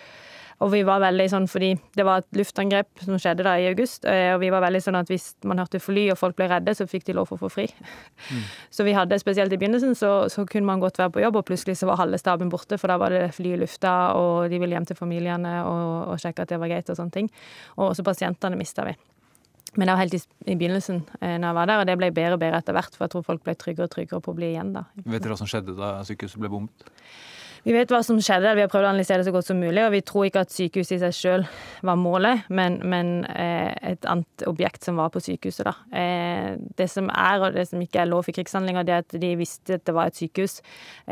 Og 0.64 0.72
vi 0.74 0.80
var 0.88 1.04
veldig 1.04 1.26
sånn, 1.30 1.46
fordi 1.50 1.70
det 1.98 2.04
var 2.08 2.24
et 2.24 2.40
luftangrep 2.40 3.04
som 3.06 3.20
skjedde 3.22 3.46
da 3.46 3.54
i 3.62 3.68
august, 3.70 4.08
eh, 4.10 4.32
og 4.34 4.40
vi 4.42 4.50
var 4.54 4.64
veldig 4.64 4.82
sånn 4.82 4.98
at 4.98 5.12
hvis 5.12 5.28
man 5.46 5.62
hørte 5.62 5.82
fly 5.82 6.08
og 6.14 6.18
folk 6.18 6.38
ble 6.40 6.48
redde, 6.50 6.74
så 6.74 6.88
fikk 6.90 7.06
de 7.06 7.14
lov 7.18 7.30
for 7.30 7.38
å 7.38 7.44
få 7.46 7.52
fri. 7.60 7.66
Mm. 8.32 8.46
Så 8.78 8.86
vi 8.88 8.96
hadde, 8.98 9.20
spesielt 9.22 9.54
i 9.54 9.58
begynnelsen, 9.60 9.94
så, 9.98 10.12
så, 10.30 10.46
kunne 10.50 10.70
man 10.70 10.82
godt 10.82 10.98
være 11.00 11.14
på 11.16 11.22
jobb, 11.24 11.40
og 11.40 11.46
plutselig 11.48 11.78
så 11.80 11.88
var 11.90 12.00
halve 12.02 12.20
staben 12.22 12.50
borte, 12.50 12.78
for 12.78 12.92
da 12.92 12.98
var 13.02 13.14
det 13.14 13.32
fly 13.34 13.54
i 13.56 13.60
lufta, 13.62 13.94
og 14.18 14.52
de 14.52 14.60
ville 14.62 14.76
hjem 14.76 14.86
til 14.90 14.98
familiene 15.00 15.54
og, 15.66 16.14
og 16.14 16.22
sjekke 16.22 16.46
at 16.46 16.54
det 16.54 16.60
var 16.62 16.72
greit 16.72 16.90
og 16.94 17.00
sånne 17.00 17.16
ting. 17.16 17.30
Og 17.78 17.92
også 17.92 18.06
pasientene 18.06 18.60
mista 18.60 18.86
vi. 18.86 18.94
Men 19.78 19.90
det 19.90 19.94
var 19.94 20.02
helt 20.02 20.18
i, 20.18 20.22
i 20.54 20.56
begynnelsen 20.58 21.02
eh, 21.20 21.36
når 21.38 21.48
jeg 21.50 21.58
var 21.60 21.70
der, 21.70 21.82
og 21.82 21.90
det 21.90 21.98
ble 22.02 22.12
bedre 22.16 22.38
og 22.38 22.42
bedre 22.42 22.62
etter 22.62 22.78
hvert, 22.78 22.96
for 22.96 23.06
jeg 23.06 23.14
tror 23.14 23.26
folk 23.28 23.44
ble 23.46 23.58
tryggere 23.60 23.90
og 23.90 23.94
tryggere 23.94 24.24
på 24.26 24.34
å 24.34 24.38
bli 24.38 24.54
igjen 24.54 24.74
da. 24.74 24.88
Vet 25.04 25.22
dere 25.22 25.36
hva 25.36 25.42
som 25.42 25.50
skjedde 25.50 25.76
da 25.78 25.98
sykehuset 26.08 26.42
ble 26.42 26.52
bombet? 26.54 26.88
Vi 27.68 27.74
vet 27.76 27.90
hva 27.92 28.00
som 28.06 28.16
skjedde, 28.24 28.54
vi 28.56 28.62
har 28.64 28.70
prøvd 28.72 28.86
å 28.86 28.90
analysere 28.94 29.20
det 29.20 29.28
så 29.28 29.32
godt 29.36 29.50
som 29.50 29.58
mulig. 29.60 29.82
Og 29.84 29.92
vi 29.92 30.00
tror 30.08 30.30
ikke 30.30 30.46
at 30.46 30.54
sykehuset 30.56 30.94
i 30.96 31.00
seg 31.02 31.16
sjøl 31.18 31.42
var 31.90 31.98
målet, 32.00 32.46
men, 32.48 32.78
men 32.88 33.10
eh, 33.28 33.74
et 33.90 34.08
annet 34.08 34.46
objekt 34.48 34.88
som 34.88 34.96
var 35.02 35.12
på 35.12 35.20
sykehuset. 35.26 35.68
Da. 35.68 35.74
Eh, 35.92 36.54
det 36.80 36.88
som 36.94 37.12
er, 37.12 37.44
og 37.44 37.58
det 37.58 37.66
som 37.68 37.84
ikke 37.84 38.06
er 38.06 38.08
lov 38.08 38.24
for 38.24 38.38
krigshandlinger, 38.38 38.88
det 38.88 38.96
er 38.96 39.04
at 39.04 39.18
de 39.20 39.34
visste 39.36 39.82
at 39.82 39.84
det 39.84 39.98
var 39.98 40.08
et 40.08 40.16
sykehus. 40.16 40.62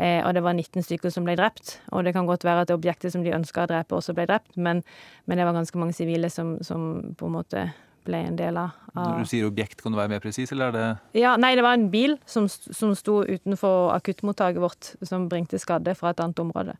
Eh, 0.00 0.22
og 0.22 0.32
det 0.32 0.46
var 0.46 0.56
19 0.56 0.86
stykker 0.86 1.12
som 1.12 1.28
ble 1.28 1.36
drept. 1.36 1.74
Og 1.92 2.08
det 2.08 2.16
kan 2.16 2.30
godt 2.30 2.48
være 2.48 2.64
at 2.64 2.72
det 2.72 2.78
objektet 2.78 3.12
som 3.12 3.26
de 3.26 3.36
ønska 3.36 3.66
å 3.66 3.70
drepe, 3.74 4.00
også 4.00 4.16
ble 4.16 4.24
drept, 4.24 4.56
men, 4.56 4.80
men, 5.26 5.36
det 5.36 5.44
var 5.44 5.58
ganske 5.58 5.82
mange 5.82 5.98
sivile 5.98 6.32
som, 6.32 6.56
som 6.64 7.12
på 7.20 7.28
en 7.28 7.36
måte 7.36 7.68
ble 8.06 8.22
en 8.28 8.38
del 8.38 8.58
av. 8.60 8.74
Når 8.96 9.26
du 9.26 9.28
sier 9.28 9.48
objekt, 9.48 9.82
kan 9.84 9.92
du 9.92 9.98
være 9.98 10.14
mer 10.14 10.22
presis, 10.24 10.52
eller 10.54 10.70
er 10.70 10.76
det 10.76 11.20
Ja, 11.20 11.34
nei, 11.36 11.52
det 11.58 11.64
var 11.66 11.76
en 11.76 11.90
bil 11.92 12.16
som, 12.24 12.48
som 12.48 12.94
sto 12.96 13.20
utenfor 13.26 13.92
akuttmottaket 13.96 14.62
vårt, 14.62 14.94
som 15.04 15.28
bringte 15.28 15.60
skadde 15.60 15.92
fra 15.98 16.14
et 16.14 16.22
annet 16.24 16.40
område. 16.40 16.78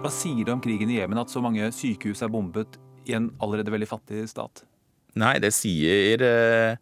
Hva 0.00 0.08
sier 0.08 0.42
det 0.42 0.56
om 0.56 0.64
krigen 0.64 0.90
i 0.90 0.96
Jemen 0.96 1.20
at 1.20 1.30
så 1.30 1.44
mange 1.44 1.68
sykehus 1.76 2.24
er 2.24 2.32
bombet 2.32 2.80
i 3.06 3.14
en 3.14 3.28
allerede 3.44 3.70
veldig 3.70 3.88
fattig 3.92 4.24
stat? 4.32 4.64
Nei, 5.20 5.36
det 5.42 5.50
sier 5.54 6.22
eh, 6.22 6.78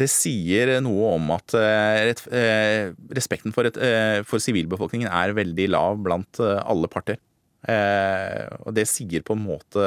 det 0.00 0.08
sier 0.10 0.72
noe 0.84 1.14
om 1.16 1.32
at 1.34 1.54
eh, 1.58 2.10
eh, 2.10 2.92
respekten 3.16 3.52
eh, 3.52 4.20
for 4.26 4.42
sivilbefolkningen 4.42 5.10
er 5.10 5.36
veldig 5.36 5.66
lav 5.72 6.00
blant 6.04 6.40
alle 6.40 6.90
parter. 6.90 7.20
Og 7.60 8.72
det 8.72 8.86
sier 8.88 9.20
på 9.20 9.34
en 9.36 9.42
måte 9.44 9.82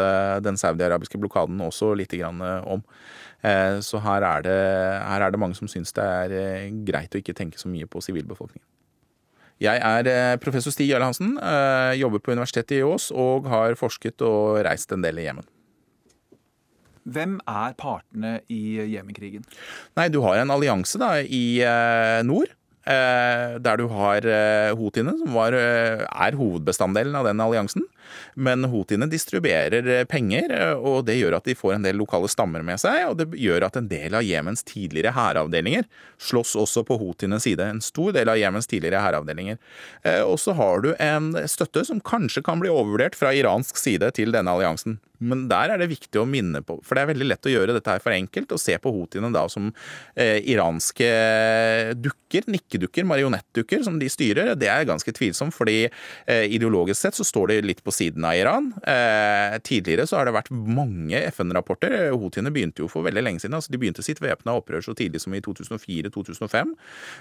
den 0.45 0.59
saudi-arabiske 0.61 1.17
blokaden 1.17 1.57
også 1.65 1.95
litt 1.97 2.13
om. 2.21 2.83
Så 3.81 4.01
her 4.05 4.21
er, 4.27 4.43
det, 4.45 4.59
her 5.01 5.25
er 5.25 5.33
det 5.33 5.39
mange 5.41 5.57
som 5.57 5.67
syns 5.67 5.89
det 5.97 6.05
er 6.05 6.69
greit 6.85 7.17
å 7.17 7.19
ikke 7.19 7.33
tenke 7.33 7.57
så 7.57 7.71
mye 7.73 7.89
på 7.89 8.03
sivilbefolkningen. 8.05 8.61
Jeg 9.65 9.81
er 9.81 10.37
professor 10.43 10.75
Stig 10.75 10.91
Jarle 10.91 11.09
Hansen, 11.09 11.33
jobber 11.97 12.21
på 12.21 12.37
Universitetet 12.37 12.77
i 12.77 12.85
Ås 12.85 13.09
og 13.09 13.49
har 13.49 13.73
forsket 13.79 14.21
og 14.21 14.61
reist 14.69 14.93
en 14.93 15.01
del 15.01 15.23
i 15.23 15.25
Jemen. 15.25 15.49
Hvem 17.03 17.39
er 17.49 17.77
partene 17.79 18.37
i 18.51 18.79
Jemenkrigen? 18.93 19.45
Nei, 19.99 20.09
Du 20.09 20.21
har 20.23 20.39
en 20.39 20.53
allianse 20.53 20.99
da, 21.01 21.17
i 21.19 21.61
eh, 21.63 22.19
nord. 22.27 22.53
Eh, 22.83 23.55
der 23.63 23.79
du 23.79 23.85
har 23.87 24.25
eh, 24.27 24.73
houthiene, 24.75 25.13
som 25.15 25.35
var, 25.35 25.55
er 25.55 26.35
hovedbestanddelen 26.35 27.15
av 27.15 27.27
den 27.29 27.43
alliansen. 27.43 27.85
Men 28.35 28.67
houthiene 28.67 29.07
distribuerer 29.09 30.03
penger, 30.11 30.51
og 30.75 31.05
det 31.07 31.15
gjør 31.17 31.37
at 31.37 31.47
de 31.47 31.55
får 31.55 31.77
en 31.77 31.85
del 31.87 31.97
lokale 31.99 32.27
stammer 32.31 32.63
med 32.65 32.81
seg. 32.81 33.05
Og 33.09 33.17
det 33.19 33.29
gjør 33.39 33.67
at 33.67 33.79
en 33.79 33.87
del 33.91 34.15
av 34.19 34.25
Jemens 34.27 34.65
tidligere 34.67 35.15
hæravdelinger 35.15 35.87
slåss 36.23 36.55
også 36.59 36.83
på 36.87 36.99
houthienes 36.99 37.47
side. 37.47 37.63
En 37.63 37.81
stor 37.83 38.11
del 38.15 38.31
av 38.31 38.39
Jemens 38.39 38.69
tidligere 38.69 39.01
hæravdelinger. 39.05 39.59
Og 40.27 40.35
så 40.43 40.55
har 40.59 40.83
du 40.83 40.91
en 40.99 41.31
støtte 41.49 41.85
som 41.87 42.03
kanskje 42.03 42.43
kan 42.45 42.61
bli 42.61 42.71
overvurdert 42.73 43.17
fra 43.17 43.33
iransk 43.33 43.79
side 43.79 44.11
til 44.19 44.35
denne 44.35 44.53
alliansen. 44.53 44.99
Men 45.23 45.47
der 45.51 45.73
er 45.73 45.81
det 45.81 45.89
viktig 45.91 46.21
å 46.21 46.27
minne 46.29 46.63
på, 46.65 46.79
for 46.83 46.97
det 46.97 47.03
er 47.03 47.11
veldig 47.13 47.29
lett 47.29 47.49
å 47.49 47.53
gjøre 47.53 47.77
dette 47.77 47.95
her 47.95 48.03
for 48.03 48.15
enkelt, 48.15 48.51
og 48.53 48.61
se 48.61 48.77
på 48.81 48.93
houthiene 48.93 49.31
da 49.33 49.45
som 49.51 49.69
eh, 50.15 50.39
iranske 50.53 51.09
dukker, 52.03 52.47
nikkedukker, 52.51 53.07
marionettdukker, 53.07 53.83
som 53.85 53.99
de 54.01 54.09
styrer. 54.11 54.53
Det 54.59 54.69
er 54.71 54.87
ganske 54.89 55.15
tvilsomt, 55.15 55.55
fordi 55.55 55.85
eh, 55.87 56.45
ideologisk 56.53 56.99
sett 56.99 57.17
så 57.17 57.25
står 57.27 57.53
de 57.53 57.59
litt 57.69 57.83
på 57.85 57.93
siden 57.93 58.25
av 58.27 58.37
Iran. 58.37 58.71
Eh, 58.87 59.57
tidligere 59.65 60.07
så 60.09 60.19
har 60.19 60.27
det 60.27 60.35
vært 60.35 60.51
mange 60.53 61.19
FN-rapporter. 61.31 61.95
Houthiene 62.13 62.53
begynte 62.53 62.83
jo 62.83 62.89
for 62.91 63.05
veldig 63.05 63.23
lenge 63.23 63.43
siden. 63.43 63.57
altså 63.57 63.73
De 63.73 63.79
begynte 63.81 64.05
sitt 64.05 64.21
væpna 64.23 64.57
opprør 64.59 64.83
så 64.85 64.95
tidlig 64.97 65.23
som 65.23 65.35
i 65.35 65.41
2004-2005. 65.43 66.73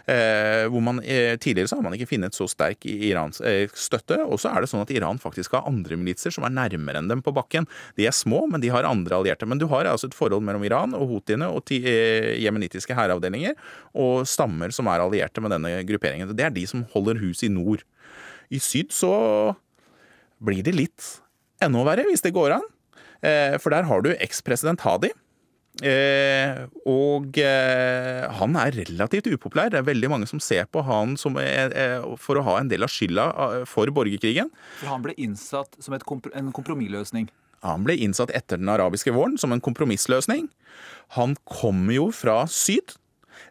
Eh, 0.06 0.66
hvor 0.72 0.84
man 0.84 1.02
eh, 1.04 1.36
Tidligere 1.42 1.70
så 1.70 1.78
har 1.78 1.86
man 1.86 1.96
ikke 1.96 2.10
funnet 2.12 2.36
så 2.36 2.46
sterk 2.50 2.86
Irans 2.86 3.40
eh, 3.40 3.66
støtte. 3.74 4.20
Og 4.26 4.40
så 4.42 4.52
er 4.52 4.62
det 4.62 4.70
sånn 4.72 4.84
at 4.84 4.92
Iran 4.94 5.20
faktisk 5.22 5.56
har 5.56 5.68
andre 5.68 5.98
militser 6.00 6.34
som 6.34 6.46
er 6.46 6.54
nærmere 6.54 7.02
enn 7.02 7.10
dem 7.10 7.24
på 7.24 7.34
bakken. 7.34 7.68
De 7.98 8.06
er 8.08 8.14
små, 8.16 8.44
men 8.50 8.62
de 8.62 8.70
har 8.72 8.86
andre 8.88 9.18
allierte. 9.18 9.48
Men 9.48 9.60
du 9.60 9.66
har 9.70 9.88
altså 9.88 10.10
et 10.10 10.16
forhold 10.16 10.44
mellom 10.46 10.64
Iran 10.66 10.96
og 10.98 11.08
houthiene 11.10 11.48
og 11.52 11.72
eh, 11.76 12.34
jemenittiske 12.42 12.96
hæravdelinger 12.96 13.56
og 13.94 14.26
stammer 14.28 14.74
som 14.74 14.90
er 14.90 15.04
allierte 15.04 15.44
med 15.44 15.54
denne 15.54 15.74
grupperingen. 15.88 16.32
Det 16.36 16.46
er 16.46 16.54
de 16.54 16.66
som 16.68 16.86
holder 16.94 17.20
hus 17.22 17.44
i 17.46 17.52
nord. 17.52 17.84
I 18.52 18.60
syd 18.62 18.92
så 18.92 19.12
blir 20.42 20.64
det 20.66 20.76
litt 20.76 21.10
enda 21.62 21.84
verre, 21.86 22.06
hvis 22.08 22.24
det 22.24 22.34
går 22.34 22.58
an. 22.58 22.70
Eh, 23.22 23.58
for 23.62 23.74
der 23.74 23.86
har 23.86 24.02
du 24.04 24.12
ekspresident 24.16 24.82
Hadi. 24.82 25.12
Eh, 25.80 26.66
og 26.84 27.38
eh, 27.40 28.26
han 28.36 28.56
er 28.60 28.76
relativt 28.76 29.30
upopulær. 29.32 29.70
Det 29.72 29.80
er 29.80 29.86
veldig 29.86 30.10
mange 30.12 30.28
som 30.28 30.42
ser 30.42 30.66
på 30.68 30.82
han 30.84 31.16
som, 31.16 31.38
eh, 31.40 31.72
eh 31.72 32.04
for 32.20 32.36
å 32.36 32.44
ha 32.44 32.58
en 32.60 32.68
del 32.68 32.84
av 32.84 32.92
skylda 32.92 33.64
for 33.66 33.88
borgerkrigen. 33.88 34.50
For 34.82 34.92
han 34.92 35.02
ble 35.02 35.16
innsatt 35.16 35.80
som 35.80 35.96
komp 36.04 36.28
en 36.34 36.52
kompromissløsning? 36.52 37.30
Han 37.62 37.86
ble 37.86 37.96
innsatt 38.02 38.32
etter 38.34 38.60
den 38.60 38.70
arabiske 38.72 39.14
våren 39.14 39.38
som 39.38 39.54
en 39.54 39.62
kompromissløsning. 39.62 40.48
Han 41.18 41.36
kommer 41.48 41.94
jo 41.94 42.08
fra 42.14 42.42
syd, 42.50 42.96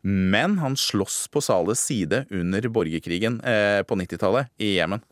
men 0.03 0.57
han 0.62 0.76
slåss 0.80 1.26
på 1.32 1.43
Sales 1.43 1.84
side 1.88 2.26
under 2.34 2.68
borgerkrigen 2.74 3.39
eh, 3.47 3.82
på 3.88 3.97
90-tallet 3.99 4.51
i 4.62 4.76
Jemen. 4.76 5.03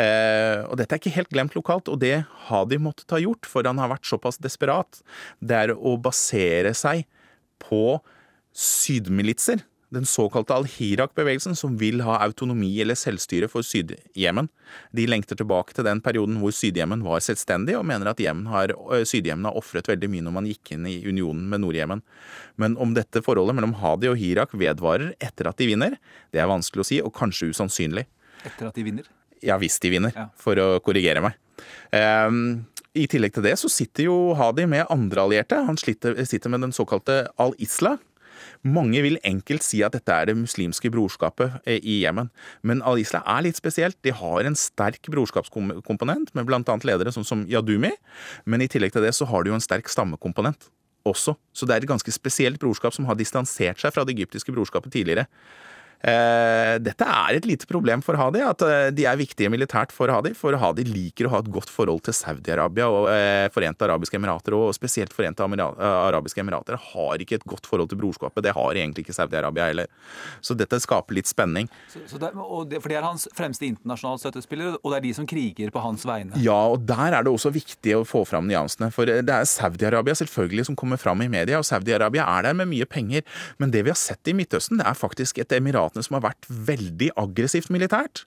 Eh, 0.00 0.64
og 0.64 0.78
dette 0.80 0.96
er 0.96 1.02
ikke 1.02 1.14
helt 1.18 1.32
glemt 1.32 1.56
lokalt, 1.58 1.90
og 1.92 2.00
det 2.02 2.22
har 2.48 2.68
de 2.70 2.80
måttet 2.80 3.12
ha 3.12 3.20
gjort, 3.20 3.48
for 3.48 3.66
han 3.66 3.80
har 3.82 3.92
vært 3.92 4.08
såpass 4.08 4.40
desperat. 4.42 5.02
Det 5.38 5.58
er 5.66 5.74
å 5.76 5.96
basere 6.00 6.72
seg 6.76 7.04
på 7.60 7.98
sydmilitser 8.56 9.60
den 9.94 10.06
såkalte 10.06 10.54
al-Hirak-bevegelsen, 10.54 11.56
som 11.58 11.74
vil 11.80 12.02
ha 12.06 12.20
autonomi 12.22 12.70
eller 12.82 12.98
selvstyre 12.98 13.48
for 13.50 13.66
Syd-Jemen. 13.66 14.48
De 14.94 15.06
lengter 15.10 15.38
tilbake 15.38 15.74
til 15.74 15.86
den 15.86 16.02
perioden 16.04 16.38
hvor 16.42 16.54
Syd-Jemen 16.54 17.02
var 17.06 17.22
selvstendig, 17.24 17.74
og 17.78 17.86
mener 17.90 18.12
at 18.12 18.22
Syd-Jemen 18.22 19.48
har 19.48 19.58
ofret 19.58 19.90
veldig 19.90 20.10
mye 20.12 20.26
når 20.26 20.36
man 20.36 20.50
gikk 20.50 20.74
inn 20.76 20.86
i 20.86 21.00
unionen 21.06 21.48
med 21.50 21.64
Nord-Jemen. 21.64 22.04
Men 22.60 22.76
om 22.78 22.94
dette 22.94 23.24
forholdet 23.26 23.58
mellom 23.58 23.74
Hadi 23.82 24.10
og 24.12 24.18
Hirak 24.20 24.54
vedvarer 24.54 25.14
etter 25.18 25.50
at 25.50 25.58
de 25.58 25.70
vinner, 25.72 25.98
det 26.30 26.42
er 26.42 26.50
vanskelig 26.50 26.84
å 26.84 26.90
si, 26.92 27.00
og 27.02 27.14
kanskje 27.16 27.50
usannsynlig. 27.50 28.06
Etter 28.46 28.70
at 28.70 28.78
de 28.78 28.86
vinner? 28.86 29.08
Ja, 29.42 29.56
hvis 29.60 29.80
de 29.82 29.90
vinner, 29.92 30.14
ja. 30.14 30.28
for 30.38 30.58
å 30.60 30.76
korrigere 30.84 31.24
meg. 31.24 31.38
Um, 31.90 32.62
i 32.96 33.04
tillegg 33.10 33.34
til 33.36 33.44
det 33.46 33.54
så 33.60 33.68
sitter 33.70 34.08
jo 34.08 34.14
Hadi 34.38 34.64
med 34.70 34.88
andre 34.90 35.22
allierte. 35.22 35.60
Han 35.66 35.78
sitter 35.78 36.48
med 36.50 36.64
den 36.64 36.74
såkalte 36.74 37.22
al-Isla, 37.40 37.96
mange 38.66 39.00
vil 39.04 39.18
enkelt 39.26 39.64
si 39.64 39.80
at 39.86 39.94
dette 39.96 40.12
er 40.12 40.28
det 40.28 40.36
muslimske 40.36 40.90
brorskapet 40.92 41.60
eh, 41.64 41.80
i 41.80 42.00
Jemen, 42.02 42.28
men 42.66 42.82
al-Isla 42.86 43.22
er 43.24 43.46
litt 43.46 43.60
spesielt. 43.60 43.96
De 44.04 44.12
har 44.16 44.46
en 44.46 44.58
sterk 44.58 45.08
brorskapskomponent, 45.12 46.34
med 46.36 46.48
bl.a. 46.48 46.76
ledere 46.84 47.14
sånn 47.14 47.26
som 47.28 47.46
Yadumi, 47.48 47.92
men 48.44 48.64
i 48.64 48.68
tillegg 48.70 48.92
til 48.94 49.06
det 49.06 49.14
så 49.16 49.28
har 49.30 49.44
de 49.44 49.52
jo 49.52 49.58
en 49.58 49.64
sterk 49.64 49.88
stammekomponent 49.90 50.68
også. 51.08 51.36
Så 51.56 51.66
det 51.66 51.76
er 51.76 51.84
et 51.84 51.90
ganske 51.90 52.12
spesielt 52.12 52.60
brorskap 52.60 52.94
som 52.96 53.08
har 53.08 53.18
distansert 53.18 53.80
seg 53.80 53.94
fra 53.94 54.04
det 54.04 54.16
egyptiske 54.18 54.52
brorskapet 54.52 54.92
tidligere. 54.92 55.26
Eh, 56.00 56.78
dette 56.80 57.04
er 57.04 57.36
et 57.36 57.44
lite 57.44 57.68
problem 57.68 58.00
for 58.00 58.16
Hadi, 58.16 58.40
at 58.40 58.62
eh, 58.64 58.86
de 58.96 59.04
er 59.04 59.18
viktige 59.20 59.50
militært 59.52 59.92
for 59.92 60.08
Hadi. 60.08 60.32
For 60.36 60.56
Hadi 60.56 60.86
liker 60.88 61.28
å 61.28 61.34
ha 61.34 61.40
et 61.44 61.50
godt 61.52 61.68
forhold 61.72 62.00
til 62.06 62.16
Saudi-Arabia 62.16 62.86
og 62.88 63.08
eh, 63.12 63.48
Forente 63.52 63.84
arabiske 63.84 64.16
emirater, 64.16 64.56
og 64.56 64.72
spesielt 64.76 65.12
Forente 65.12 65.44
arabiske 65.44 66.40
emirater 66.40 66.78
har 66.80 67.20
ikke 67.20 67.40
et 67.40 67.44
godt 67.48 67.68
forhold 67.68 67.92
til 67.92 68.00
brorskapet. 68.00 68.44
Det 68.46 68.54
har 68.56 68.80
egentlig 68.80 69.04
ikke 69.04 69.16
Saudi-Arabia 69.18 69.68
heller. 69.68 69.90
Så 70.40 70.56
dette 70.56 70.80
skaper 70.80 71.18
litt 71.18 71.28
spenning. 71.28 71.68
Så, 71.92 72.00
så 72.08 72.22
det, 72.22 72.32
det, 72.70 72.80
for 72.80 72.92
det 72.92 73.00
er 73.00 73.04
hans 73.04 73.28
fremste 73.36 73.68
internasjonale 73.68 74.24
støttespillere, 74.24 74.80
og 74.80 74.94
det 74.94 75.02
er 75.02 75.06
de 75.10 75.12
som 75.20 75.28
kriger 75.28 75.74
på 75.74 75.84
hans 75.84 76.06
vegne? 76.08 76.40
Ja, 76.40 76.56
og 76.72 76.88
der 76.88 77.18
er 77.18 77.26
det 77.26 77.34
også 77.34 77.52
viktig 77.52 77.98
å 77.98 78.06
få 78.08 78.24
fram 78.28 78.48
nyansene. 78.48 78.88
For 78.94 79.08
det 79.10 79.28
er 79.28 79.48
Saudi-Arabia 79.48 80.16
selvfølgelig 80.22 80.70
som 80.70 80.80
kommer 80.80 81.00
fram 81.00 81.20
i 81.20 81.28
media, 81.28 81.60
og 81.60 81.68
Saudi-Arabia 81.68 82.24
er 82.38 82.48
der 82.48 82.56
med 82.56 82.72
mye 82.72 82.88
penger. 82.88 83.28
Men 83.60 83.74
det 83.74 83.84
vi 83.84 83.92
har 83.92 84.00
sett 84.00 84.32
i 84.32 84.36
Midtøsten, 84.36 84.80
det 84.80 84.88
er 84.88 84.96
faktisk 84.96 85.44
et 85.44 85.52
emirat 85.60 85.89
emiratene 85.90 86.04
som 86.04 86.16
har 86.16 86.24
vært 86.30 86.46
veldig 86.48 87.10
aggressivt 87.18 87.70
militært. 87.70 88.24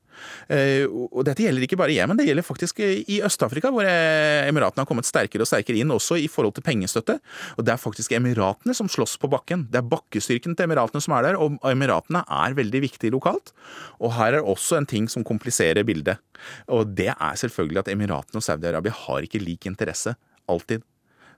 Eh, 0.48 0.86
og 0.86 1.24
dette 1.26 1.44
gjelder 1.44 1.66
ikke 1.66 1.78
bare 1.80 1.92
i 1.92 1.98
Jemen, 1.98 2.18
det 2.18 2.28
gjelder 2.28 2.46
faktisk 2.46 2.80
i 2.84 3.22
Øst-Afrika, 3.24 3.72
hvor 3.72 3.86
eh, 3.86 4.48
Emiratene 4.48 4.84
har 4.84 4.90
kommet 4.90 5.08
sterkere 5.08 5.44
og 5.44 5.50
sterkere 5.50 5.80
inn, 5.80 5.92
også 5.92 6.18
i 6.20 6.28
forhold 6.28 6.56
til 6.56 6.64
pengestøtte. 6.64 7.20
Og 7.58 7.66
det 7.66 7.74
er 7.74 7.82
faktisk 7.82 8.14
Emiratene 8.14 8.76
som 8.76 8.90
slåss 8.90 9.18
på 9.18 9.30
bakken. 9.32 9.68
Det 9.72 9.82
er 9.82 9.90
bakkestyrken 9.90 10.56
til 10.56 10.68
Emiratene 10.68 11.02
som 11.02 11.16
er 11.18 11.30
der, 11.30 11.40
og 11.40 11.58
Emiratene 11.70 12.24
er 12.28 12.58
veldig 12.58 12.84
viktige 12.84 13.14
lokalt. 13.14 13.54
Og 14.00 14.14
her 14.18 14.40
er 14.40 14.48
også 14.48 14.80
en 14.80 14.90
ting 14.90 15.10
som 15.10 15.26
kompliserer 15.26 15.86
bildet. 15.88 16.22
Og 16.68 16.94
det 16.94 17.12
er 17.14 17.40
selvfølgelig 17.40 17.84
at 17.86 17.94
Emiratene 17.94 18.42
og 18.42 18.46
Saudi-Arabia 18.46 18.94
har 19.06 19.26
ikke 19.26 19.42
lik 19.42 19.70
interesse. 19.70 20.16
Alltid. 20.52 20.84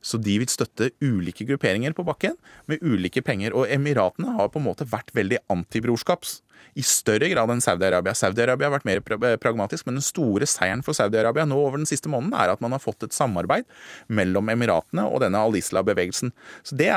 Så 0.06 0.20
de 0.22 0.38
vil 0.41 0.51
støtte 0.51 0.91
ulike 1.01 1.47
grupperinger 1.49 1.95
på 1.97 2.06
bakken 2.06 2.36
med 2.70 2.84
ulike 2.86 3.24
penger. 3.26 3.56
Og 3.58 3.72
Emiratene 3.74 4.36
har 4.38 4.51
på 4.53 4.62
en 4.62 4.68
måte 4.68 4.86
vært 4.89 5.10
veldig 5.18 5.41
antibrorskaps. 5.53 6.41
I 6.78 6.84
større 6.86 7.28
grad 7.32 7.51
enn 7.51 7.64
Saudi-Arabia. 7.64 8.14
Saudi-Arabia 8.16 8.70
har 8.70 8.76
vært 8.76 8.88
mer 8.88 9.01
pragmatisk, 9.41 9.88
men 9.88 9.97
den 9.97 10.06
store 10.06 10.47
seieren 10.49 10.84
for 10.86 10.97
Saudi-Arabia 10.97 11.47
nå 11.47 11.58
over 11.58 11.80
den 11.82 11.89
siste 11.89 12.12
måneden 12.12 12.36
er 12.38 12.53
at 12.53 12.64
man 12.64 12.76
har 12.76 12.84
fått 12.84 13.08
et 13.08 13.16
samarbeid 13.16 13.68
mellom 14.08 14.51
Emiratene 14.53 15.08
og 15.10 15.24
denne 15.24 15.41
al-Isla-bevegelsen. 15.41 16.34
Så 16.68 16.78
det 16.80 16.91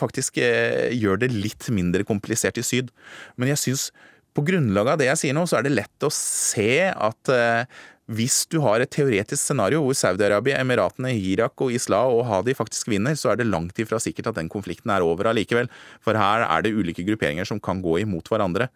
faktisk 0.00 0.40
eh, 0.42 0.90
gjør 0.96 1.22
det 1.22 1.32
litt 1.34 1.70
mindre 1.74 2.06
komplisert 2.08 2.60
i 2.60 2.66
syd. 2.66 2.92
Men 3.36 3.52
jeg 3.52 3.62
syns 3.64 3.88
på 4.36 4.44
grunnlag 4.46 4.92
av 4.92 5.00
det 5.00 5.08
jeg 5.08 5.22
sier 5.22 5.36
nå, 5.36 5.44
så 5.48 5.58
er 5.58 5.66
det 5.66 5.76
lett 5.76 6.06
å 6.06 6.12
se 6.14 6.72
at 6.90 7.32
eh, 7.34 7.80
hvis 8.08 8.46
du 8.48 8.56
har 8.64 8.80
et 8.80 8.90
teoretisk 8.92 9.42
scenario 9.42 9.82
hvor 9.84 9.96
Saudi-Arabia, 9.96 10.56
Emiratene, 10.62 11.10
Irak 11.12 11.60
og 11.60 11.74
Islah 11.76 12.08
og 12.08 12.22
Hadi 12.24 12.54
faktisk 12.56 12.88
vinner, 12.88 13.12
så 13.18 13.34
er 13.34 13.40
det 13.40 13.50
langt 13.50 13.76
ifra 13.82 14.00
sikkert 14.00 14.30
at 14.30 14.38
den 14.40 14.48
konflikten 14.48 14.94
er 14.94 15.04
over 15.04 15.28
allikevel. 15.28 15.68
For 16.00 16.16
her 16.16 16.46
er 16.46 16.64
det 16.64 16.72
ulike 16.72 17.04
grupperinger 17.04 17.48
som 17.48 17.60
kan 17.60 17.82
gå 17.84 17.98
imot 18.06 18.30
hverandre. 18.32 18.70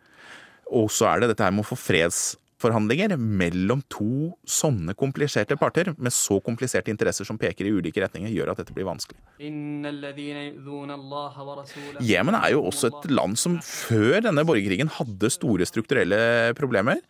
Og 0.69 0.93
så 0.93 1.09
er 1.09 1.23
det 1.23 1.33
dette 1.33 1.47
her 1.47 1.55
med 1.55 1.65
å 1.65 1.71
få 1.71 1.81
freds 1.81 2.35
maktforhandlinger 2.63 3.17
mellom 3.17 3.83
to 3.91 4.33
sånne 4.47 4.95
kompliserte 4.95 5.57
parter 5.59 5.93
med 5.99 6.13
så 6.13 6.39
kompliserte 6.41 6.91
interesser 6.91 7.27
som 7.27 7.39
peker 7.39 7.67
i 7.67 7.73
ulike 7.75 8.01
retninger, 8.01 8.31
gjør 8.31 8.53
at 8.53 8.61
dette 8.63 8.75
blir 8.75 8.87
vanskelig. 8.87 9.19
Jemen 12.07 12.39
er 12.39 12.51
jo 12.53 12.63
også 12.69 12.91
et 12.91 13.11
land 13.11 13.39
som 13.39 13.59
før 13.63 14.23
denne 14.23 14.45
borgerkrigen 14.47 14.93
hadde 14.99 15.31
store 15.33 15.67
strukturelle 15.67 16.55
problemer. 16.59 17.01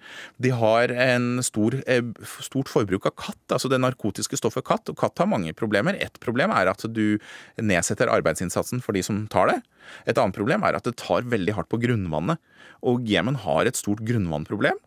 De 0.40 0.50
har 0.50 0.88
en 0.88 1.42
stor, 1.42 1.74
eh, 1.86 2.03
stort 2.40 2.68
forbruk 2.68 3.07
av 3.07 3.16
katt, 3.16 3.44
altså 3.50 3.68
det 3.68 3.80
narkotiske 3.80 4.36
stoffet 4.36 4.64
katt. 4.64 4.88
Og 4.88 4.96
katt 4.96 5.18
har 5.18 5.26
mange 5.26 5.53
problemer. 5.53 5.94
Et 6.00 6.20
problem 6.20 6.50
er 6.50 6.68
at 6.68 6.80
du 6.92 7.18
nedsetter 7.59 8.09
arbeidsinnsatsen 8.09 8.82
for 8.82 8.92
de 8.92 9.03
som 9.03 9.26
tar 9.28 9.48
det. 9.48 9.62
Et 10.07 10.16
annet 10.16 10.34
problem 10.34 10.62
er 10.62 10.76
at 10.76 10.84
det 10.84 10.96
tar 10.96 11.22
veldig 11.22 11.55
hardt 11.55 11.68
på 11.68 11.80
grunnvannet. 11.82 12.38
Og 12.82 13.05
Jemen 13.07 13.36
har 13.36 13.66
et 13.66 13.76
stort 13.76 14.03
grunnvannproblem. 14.03 14.78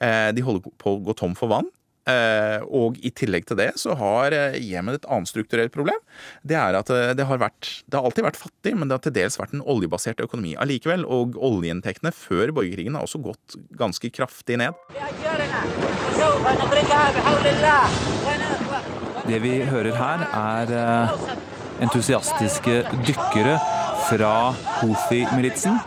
Eh, 0.00 0.30
de 0.32 0.44
holder 0.44 0.72
på 0.80 0.96
å 0.96 1.04
gå 1.04 1.14
tom 1.18 1.36
for 1.36 1.52
vann. 1.52 1.68
Eh, 2.08 2.62
og 2.72 2.96
i 3.04 3.10
tillegg 3.12 3.44
til 3.46 3.58
det 3.58 3.74
så 3.78 3.92
har 4.00 4.32
eh, 4.32 4.56
Jemen 4.64 4.96
et 4.96 5.04
annet 5.12 5.28
strukturelt 5.28 5.72
problem. 5.74 5.98
Det 6.42 6.56
er 6.56 6.78
at 6.78 6.88
det 6.88 7.26
har, 7.28 7.40
vært, 7.42 7.68
det 7.86 7.98
har 7.98 8.08
alltid 8.08 8.24
vært 8.24 8.40
fattig, 8.40 8.72
men 8.74 8.88
det 8.88 8.96
har 8.96 9.04
til 9.04 9.14
dels 9.18 9.36
vært 9.38 9.52
en 9.56 9.64
oljebasert 9.68 10.22
økonomi 10.24 10.54
allikevel. 10.56 11.04
Og 11.04 11.36
oljeinntektene 11.36 12.14
før 12.16 12.54
borgerkrigen 12.56 12.96
har 12.96 13.04
også 13.04 13.20
gått 13.28 13.58
ganske 13.78 14.12
kraftig 14.16 14.58
ned. 14.62 14.72
Det 19.28 19.38
vi 19.44 19.52
hører 19.68 20.00
her, 20.00 20.24
er 20.32 20.74
entusiastiske 21.84 22.80
dykkere 23.06 23.60
fra 24.10 24.34
Houthi-militsen 24.80 25.78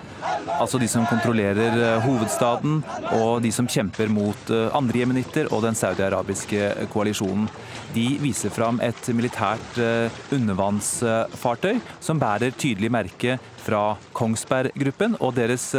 altså 0.63 0.79
de 0.81 0.87
som 0.89 1.05
kontrollerer 1.09 1.75
eh, 1.77 1.99
hovedstaden, 2.03 2.81
og 3.19 3.41
de 3.43 3.51
som 3.53 3.67
kjemper 3.69 4.11
mot 4.13 4.51
eh, 4.53 4.69
andre 4.75 5.03
jemenitter 5.03 5.49
og 5.53 5.63
den 5.65 5.77
saudi-arabiske 5.77 6.89
koalisjonen. 6.93 7.47
De 7.93 8.07
viser 8.21 8.53
fram 8.53 8.81
et 8.83 9.09
militært 9.15 9.79
eh, 9.81 10.21
undervannsfartøy 10.35 11.79
som 12.03 12.21
bærer 12.21 12.55
tydelig 12.55 12.91
merke 12.93 13.37
fra 13.63 13.93
Kongsberg 14.15 14.73
Gruppen 14.79 15.17
og 15.21 15.35
deres 15.37 15.71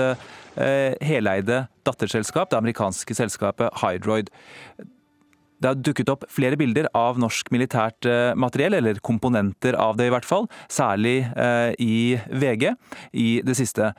heleide 0.54 1.64
datterselskap, 1.82 2.46
det 2.52 2.60
amerikanske 2.60 3.16
selskapet 3.18 3.74
Hydroid. 3.80 4.28
Det 5.64 5.70
har 5.70 5.80
dukket 5.80 6.10
opp 6.12 6.26
flere 6.28 6.58
bilder 6.60 6.90
av 6.92 7.16
norsk 7.16 7.48
militært 7.54 8.04
materiell, 8.36 8.76
eller 8.76 9.00
komponenter 9.00 9.78
av 9.80 9.96
det 9.96 10.10
i 10.10 10.12
hvert 10.12 10.28
fall, 10.28 10.44
særlig 10.68 11.22
i 11.80 12.18
VG 12.28 12.68
i 13.16 13.30
det 13.46 13.56
siste 13.56 13.94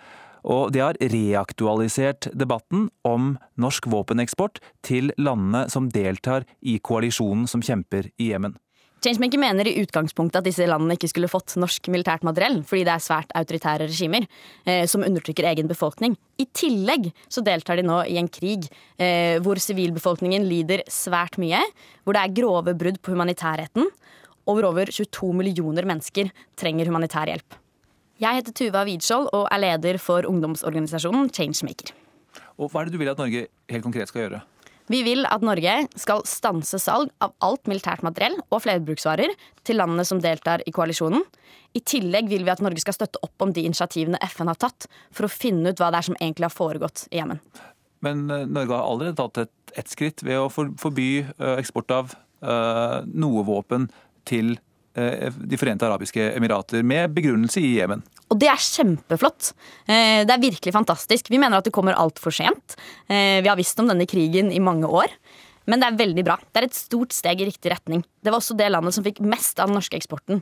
og 0.45 0.69
det 0.75 0.83
har 0.83 0.99
reaktualisert 1.01 2.29
debatten 2.37 2.89
om 3.07 3.33
norsk 3.61 3.87
våpeneksport 3.89 4.61
til 4.85 5.09
landene 5.17 5.65
som 5.73 5.89
deltar 5.89 6.45
i 6.61 6.77
koalisjonen 6.77 7.49
som 7.49 7.65
kjemper 7.65 8.11
i 8.21 8.29
Jemen. 8.29 8.53
Changemaker 9.05 9.37
mener 9.37 9.67
i 9.69 9.75
utgangspunktet 9.83 10.39
at 10.39 10.47
disse 10.47 10.65
landene 10.65 10.95
ikke 10.97 11.11
skulle 11.11 11.29
fått 11.29 11.53
norsk 11.61 11.91
militært 11.93 12.23
materiell, 12.25 12.63
fordi 12.65 12.87
det 12.87 12.93
er 12.95 13.03
svært 13.05 13.33
autoritære 13.37 13.85
regimer 13.85 14.23
eh, 14.65 14.87
som 14.89 15.05
undertrykker 15.05 15.45
egen 15.51 15.69
befolkning. 15.69 16.15
I 16.41 16.47
tillegg 16.49 17.11
så 17.29 17.43
deltar 17.45 17.77
de 17.77 17.83
nå 17.85 17.99
i 18.09 18.17
en 18.17 18.29
krig 18.33 18.65
eh, 18.97 19.37
hvor 19.45 19.61
sivilbefolkningen 19.61 20.47
lider 20.49 20.81
svært 20.89 21.37
mye, 21.41 21.59
hvor 22.01 22.17
det 22.17 22.23
er 22.23 22.33
grove 22.39 22.73
brudd 22.79 22.97
på 23.05 23.13
humanitærretten, 23.13 23.91
og 24.49 24.57
hvor 24.57 24.71
over 24.71 24.89
22 24.89 25.29
millioner 25.37 25.85
mennesker 25.85 26.33
trenger 26.57 26.89
humanitær 26.89 27.29
hjelp. 27.29 27.61
Jeg 28.25 28.39
heter 28.39 28.57
Tuva 28.57 28.87
Widskjold 28.89 29.29
og 29.35 29.45
er 29.51 29.61
leder 29.67 30.01
for 30.01 30.25
ungdomsorganisasjonen 30.25 31.29
Changemaker. 31.35 31.93
Og 32.57 32.71
Hva 32.71 32.81
er 32.81 32.89
det 32.89 32.97
du 32.97 33.01
vil 33.03 33.13
at 33.13 33.21
Norge 33.21 33.47
helt 33.69 33.85
konkret 33.85 34.09
skal 34.09 34.25
gjøre? 34.25 34.45
Vi 34.91 35.01
vil 35.05 35.25
at 35.25 35.43
Norge 35.45 35.73
skal 35.97 36.21
stanse 36.29 36.77
salg 36.81 37.09
av 37.23 37.33
alt 37.45 37.65
militært 37.69 38.03
materiell 38.05 38.35
og 38.51 38.61
flerbruksvarer 38.65 39.33
til 39.65 39.79
landene 39.79 40.05
som 40.05 40.21
deltar 40.21 40.61
i 40.69 40.73
koalisjonen. 40.75 41.23
I 41.75 41.81
tillegg 41.81 42.29
vil 42.31 42.45
vi 42.45 42.53
at 42.53 42.61
Norge 42.63 42.83
skal 42.83 42.95
støtte 42.95 43.21
opp 43.25 43.41
om 43.41 43.53
de 43.55 43.65
initiativene 43.65 44.21
FN 44.29 44.51
har 44.51 44.59
tatt 44.61 44.87
for 45.11 45.27
å 45.27 45.31
finne 45.31 45.73
ut 45.73 45.81
hva 45.81 45.89
det 45.91 46.01
er 46.01 46.09
som 46.09 46.19
egentlig 46.19 46.47
har 46.47 46.55
foregått 46.55 47.07
i 47.09 47.19
Jemen. 47.19 47.41
Men 48.05 48.29
eh, 48.29 48.45
Norge 48.45 48.77
har 48.77 48.85
allerede 48.85 49.17
tatt 49.17 49.41
et, 49.47 49.73
et 49.81 49.89
skritt 49.89 50.23
ved 50.23 50.43
å 50.43 50.51
forby 50.53 51.09
eh, 51.25 51.57
eksport 51.57 51.91
av 51.95 52.13
uh, 52.45 53.01
noe 53.09 53.43
våpen 53.47 53.89
til 54.29 54.53
Eh, 54.55 54.74
De 54.95 55.57
forente 55.59 55.83
arabiske 55.83 56.29
emirater, 56.37 56.83
med 56.87 57.11
begrunnelse 57.11 57.59
i 57.59 57.73
Jemen. 57.75 58.03
Og 58.31 58.39
det 58.41 58.47
er 58.49 58.61
kjempeflott. 58.61 59.51
Eh, 59.85 60.23
det 60.25 60.33
er 60.33 60.41
virkelig 60.41 60.73
fantastisk. 60.73 61.29
Vi 61.29 61.39
mener 61.41 61.59
at 61.59 61.67
det 61.67 61.73
kommer 61.75 61.97
altfor 61.99 62.33
sent. 62.33 62.77
Eh, 63.07 63.41
vi 63.43 63.49
har 63.51 63.59
visst 63.59 63.79
om 63.81 63.89
denne 63.91 64.07
krigen 64.09 64.53
i 64.55 64.61
mange 64.63 64.87
år. 64.87 65.11
Men 65.69 65.81
det 65.81 65.89
er 65.89 65.99
veldig 65.99 66.25
bra. 66.25 66.37
Det 66.53 66.61
er 66.61 66.67
et 66.69 66.77
stort 66.77 67.13
steg 67.13 67.41
i 67.41 67.49
riktig 67.49 67.73
retning. 67.73 68.05
Det 68.23 68.31
var 68.31 68.41
også 68.41 68.57
det 68.57 68.69
landet 68.71 68.95
som 68.95 69.05
fikk 69.05 69.21
mest 69.25 69.59
av 69.59 69.69
den 69.69 69.77
norske 69.77 69.97
eksporten. 69.97 70.41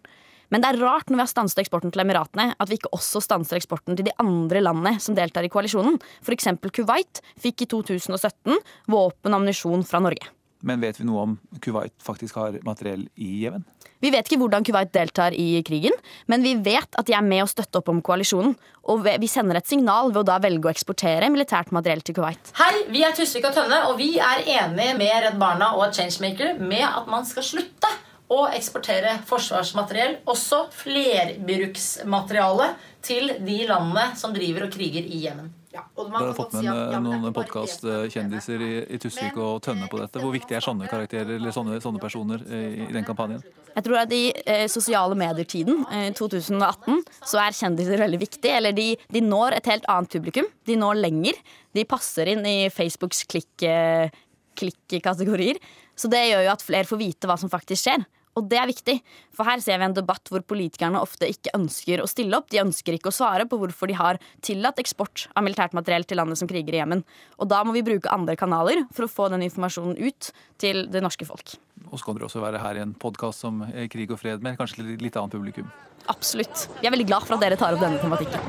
Men 0.51 0.62
det 0.62 0.70
er 0.70 0.84
rart 0.84 1.10
når 1.10 1.18
vi 1.18 1.24
har 1.24 1.32
stanset 1.32 1.64
eksporten 1.64 1.93
til 1.93 2.04
Emiratene, 2.04 2.51
at 2.60 2.70
vi 2.70 2.78
ikke 2.78 2.91
også 2.93 3.24
stanser 3.24 3.58
eksporten 3.58 3.97
til 3.97 4.06
de 4.06 4.14
andre 4.22 4.62
landene 4.62 4.99
som 5.01 5.16
deltar 5.18 5.47
i 5.47 5.51
koalisjonen. 5.51 5.97
F.eks. 6.22 6.51
Kuwait 6.76 7.24
fikk 7.41 7.66
i 7.66 7.70
2017 7.72 8.60
våpen 8.91 9.32
og 9.32 9.39
ammunisjon 9.39 9.88
fra 9.88 10.04
Norge. 10.04 10.30
Men 10.64 10.84
vet 10.84 10.99
vi 10.99 11.08
noe 11.08 11.24
om 11.26 11.34
Kuwait 11.64 11.95
faktisk 12.04 12.38
har 12.39 12.60
materiell 12.68 13.08
i 13.20 13.32
Jemen? 13.43 13.66
Vi 14.04 14.12
vet 14.12 14.28
ikke 14.28 14.41
hvordan 14.41 14.66
Kuwait 14.68 14.91
deltar 14.91 15.32
i 15.32 15.62
krigen, 15.64 15.95
men 16.28 16.43
vi 16.43 16.58
vet 16.60 16.97
at 16.99 17.08
de 17.08 17.16
er 17.16 17.24
med 17.24 17.45
å 17.45 17.47
støtte 17.47 17.80
opp 17.80 17.88
om 17.93 18.01
koalisjonen. 18.04 18.51
Og 18.91 19.06
vi 19.08 19.30
sender 19.32 19.62
et 19.62 19.70
signal 19.70 20.12
ved 20.12 20.26
å 20.26 20.28
da 20.28 20.36
velge 20.43 20.68
å 20.68 20.74
eksportere 20.74 21.30
militært 21.32 21.72
materiell 21.72 22.04
til 22.04 22.18
Kuwait. 22.18 22.51
Hei, 22.60 22.84
vi 22.91 23.06
er 23.08 23.16
Tusvik 23.16 23.47
og 23.47 23.56
Tønne, 23.56 23.80
og 23.88 23.95
vi 24.01 24.18
er 24.20 24.43
enige 24.43 24.97
med 24.99 25.14
Redd 25.24 25.39
Barna 25.39 25.72
og 25.80 25.95
Changemaker 25.95 26.60
med 26.60 26.84
at 26.84 27.08
man 27.08 27.24
skal 27.30 27.47
slutte 27.47 27.88
å 28.34 28.47
eksportere 28.51 29.22
forsvarsmateriell, 29.30 30.20
også 30.28 30.66
flerbruksmateriale, 30.84 32.74
til 33.04 33.34
de 33.43 33.66
landene 33.68 34.16
som 34.20 34.36
driver 34.36 34.68
og 34.68 34.76
kriger 34.76 35.04
i 35.04 35.24
Jemen. 35.26 35.51
Ja, 35.74 35.82
og 35.97 36.11
man 36.13 36.21
har 36.21 36.36
fått 36.38 36.51
med 36.53 36.61
si 36.61 36.67
at, 36.69 36.91
ja, 36.93 36.99
noen 37.01 37.34
podkastkjendiser 37.34 38.61
i, 38.61 38.86
i 38.93 38.97
Tusvik 39.01 39.34
og 39.41 39.57
Tønne 39.65 39.88
på 39.89 39.97
dette. 39.97 40.21
Hvor 40.21 40.30
viktig 40.36 40.53
er 40.53 40.61
sånne 40.61 40.86
karakterer 40.91 41.32
eller 41.39 41.51
sånne, 41.55 41.80
sånne 41.82 41.97
personer 42.01 42.43
i, 42.45 42.84
i, 42.84 42.86
den 42.93 43.05
kampanjen? 43.07 43.41
Jeg 43.74 43.84
tror 43.88 43.97
at 44.03 44.11
I 44.13 44.32
eh, 44.45 44.67
sosiale 44.69 45.15
medier-tiden, 45.17 45.82
eh, 45.89 46.13
2018, 46.13 47.01
så 47.26 47.41
er 47.41 47.57
kjendiser 47.57 47.97
veldig 48.03 48.19
viktig. 48.21 48.51
Eller 48.53 48.69
de, 48.78 48.93
de, 49.09 49.21
når 49.26 49.57
et 49.57 49.65
helt 49.74 49.89
annet 49.89 50.13
publikum. 50.13 50.45
De 50.69 50.78
når 50.78 50.93
lenger. 51.01 51.34
De 51.74 51.89
passer 51.89 52.30
inn 52.36 52.45
i 52.45 52.69
Facebooks 52.74 53.26
klikk-kategorier. 53.34 55.57
Klikk 55.57 55.65
så 55.97 56.09
det 56.09 56.28
gjør 56.28 56.45
jo 56.45 56.53
at 56.53 56.65
flere 56.65 56.89
får 56.89 57.01
vite 57.01 57.28
hva 57.30 57.38
som 57.41 57.49
faktisk 57.49 57.88
skjer. 57.88 58.05
Og 58.40 58.48
det 58.50 58.58
er 58.58 58.70
viktig, 58.70 58.96
for 59.36 59.46
her 59.46 59.62
ser 59.62 59.78
vi 59.78 59.86
en 59.86 59.96
debatt 59.96 60.30
hvor 60.32 60.42
politikerne 60.50 61.02
ofte 61.02 61.30
ikke 61.30 61.54
ønsker 61.58 62.02
å 62.02 62.10
stille 62.10 62.38
opp. 62.38 62.50
De 62.50 62.62
ønsker 62.64 62.98
ikke 62.98 63.12
å 63.12 63.16
svare 63.16 63.46
på 63.50 63.60
hvorfor 63.62 63.92
de 63.92 63.98
har 64.00 64.20
tillatt 64.46 64.82
eksport 64.82 65.28
av 65.38 65.46
militært 65.46 65.76
materiell 65.78 66.08
til 66.10 66.18
landet 66.22 66.42
som 66.42 66.50
kriger 66.50 66.74
i 66.74 66.82
Jemen. 66.82 67.04
Og 67.38 67.50
da 67.52 67.62
må 67.66 67.76
vi 67.76 67.86
bruke 67.86 68.10
andre 68.14 68.36
kanaler 68.40 68.86
for 68.94 69.06
å 69.06 69.12
få 69.12 69.30
den 69.34 69.46
informasjonen 69.46 70.00
ut 70.02 70.32
til 70.62 70.88
det 70.90 71.04
norske 71.06 71.28
folk. 71.30 71.56
Og 71.92 72.00
så 72.00 72.08
kan 72.08 72.18
dere 72.18 72.26
også 72.30 72.42
være 72.42 72.62
her 72.64 72.80
i 72.80 72.84
en 72.88 72.96
podkast 72.98 73.46
som 73.46 73.62
Krig 73.94 74.14
og 74.14 74.22
fred 74.22 74.42
med 74.46 74.58
kanskje 74.58 74.86
litt 74.98 75.18
annet 75.20 75.36
publikum? 75.36 75.70
Absolutt. 76.12 76.68
Vi 76.82 76.88
er 76.88 76.94
veldig 76.96 77.08
glad 77.08 77.28
for 77.28 77.38
at 77.38 77.46
dere 77.46 77.60
tar 77.60 77.78
opp 77.78 77.84
denne 77.84 78.02
tematikken. 78.02 78.42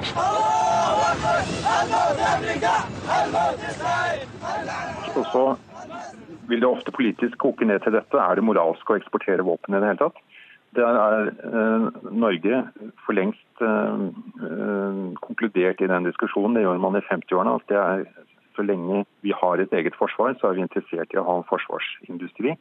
Og 5.14 5.24
så 5.30 5.44
vil 6.48 6.62
det 6.62 6.68
ofte 6.68 6.94
politisk 6.94 7.38
koke 7.42 7.66
ned 7.68 7.82
til 7.84 7.94
dette. 7.96 8.20
Er 8.20 8.38
det 8.38 8.46
moralsk 8.46 8.90
å 8.90 8.98
eksportere 8.98 9.46
våpen 9.46 9.76
i 9.76 9.80
det 9.80 9.92
hele 9.92 10.02
tatt? 10.06 10.22
Det 10.74 10.82
er 10.82 11.28
eh, 11.30 11.88
Norge 12.10 12.60
for 13.04 13.16
lengst 13.16 13.62
eh, 13.62 14.04
konkludert 15.22 15.82
i 15.82 15.90
den 15.90 16.08
diskusjonen. 16.08 16.56
Det 16.56 16.64
gjør 16.64 16.80
man 16.82 16.98
i 16.98 17.04
50-årene. 17.06 17.58
at 17.60 17.68
det 17.70 17.80
er 17.80 18.06
Så 18.56 18.62
lenge 18.62 19.04
vi 19.26 19.32
har 19.34 19.58
et 19.58 19.72
eget 19.72 19.96
forsvar, 19.98 20.36
så 20.38 20.48
er 20.48 20.54
vi 20.54 20.62
interessert 20.62 21.14
i 21.14 21.18
å 21.18 21.26
ha 21.26 21.38
en 21.40 21.48
forsvarsindustri. 21.48 22.54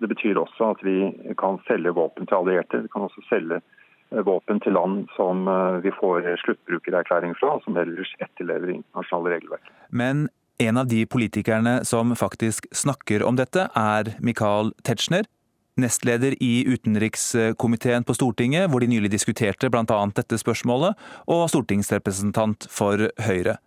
Det 0.00 0.08
betyr 0.08 0.38
også 0.40 0.70
at 0.72 0.84
vi 0.84 1.12
kan 1.40 1.58
selge 1.68 1.92
våpen 1.92 2.28
til 2.28 2.38
allierte. 2.38 2.82
Vi 2.84 2.92
kan 2.92 3.04
også 3.04 3.24
selge 3.28 3.60
eh, 3.60 4.22
våpen 4.24 4.60
til 4.60 4.76
land 4.76 5.08
som 5.16 5.48
eh, 5.48 5.80
vi 5.84 5.92
får 5.96 6.28
sluttbrukererklæring 6.44 7.36
fra, 7.40 7.56
som 7.64 7.76
ellers 7.76 8.12
etterlever 8.20 8.74
internasjonale 8.76 9.36
regelverk. 9.36 9.72
Men 9.90 10.28
en 10.58 10.76
av 10.76 10.86
de 10.88 11.06
politikerne 11.06 11.80
som 11.84 12.14
faktisk 12.16 12.66
snakker 12.72 13.24
om 13.26 13.36
dette, 13.36 13.68
er 13.76 14.14
Michael 14.24 14.72
Tetzschner, 14.86 15.26
nestleder 15.76 16.32
i 16.42 16.64
utenrikskomiteen 16.64 18.06
på 18.08 18.16
Stortinget, 18.16 18.70
hvor 18.70 18.80
de 18.80 18.88
nylig 18.88 19.12
diskuterte 19.12 19.68
bl.a. 19.72 19.98
dette 20.16 20.38
spørsmålet, 20.40 20.96
og 21.28 21.46
stortingsrepresentant 21.52 22.68
for 22.72 23.10
Høyre. 23.26 23.58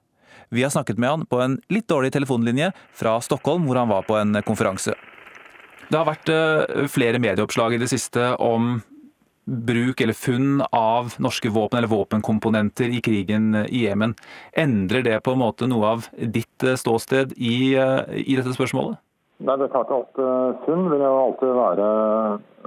Vi 0.50 0.66
har 0.66 0.74
snakket 0.74 0.98
med 0.98 1.10
han 1.10 1.28
på 1.30 1.42
en 1.44 1.60
litt 1.70 1.86
dårlig 1.92 2.10
telefonlinje 2.16 2.72
fra 2.98 3.20
Stockholm, 3.22 3.68
hvor 3.70 3.78
han 3.78 3.92
var 3.92 4.08
på 4.08 4.18
en 4.18 4.42
konferanse. 4.46 4.96
Det 5.90 5.98
har 5.98 6.10
vært 6.10 6.30
eh, 6.34 6.88
flere 6.90 7.22
medieoppslag 7.22 7.76
i 7.76 7.82
det 7.82 7.90
siste 7.90 8.34
om 8.42 8.80
bruk 9.50 10.02
eller 10.02 10.14
funn 10.14 10.62
av 10.72 11.14
norske 11.18 11.50
våpen 11.50 11.78
eller 11.78 11.88
våpenkomponenter 11.88 12.94
i 12.96 13.02
krigen 13.02 13.56
i 13.56 13.86
Jemen. 13.86 14.16
Endrer 14.54 15.04
det 15.04 15.20
på 15.26 15.34
en 15.34 15.42
måte 15.42 15.68
noe 15.70 15.94
av 15.96 16.08
ditt 16.18 16.64
eh, 16.64 16.78
ståsted 16.80 17.34
i, 17.38 17.74
eh, 17.76 18.02
i 18.14 18.38
dette 18.38 18.54
spørsmålet? 18.56 19.00
Nei, 19.40 19.56
det 19.56 19.70
er 19.70 19.72
klart 19.72 19.92
at 19.96 20.20
uh, 20.20 20.58
Funn 20.66 20.90
vil 20.92 21.00
jo 21.00 21.12
alltid 21.16 21.54
være 21.56 21.86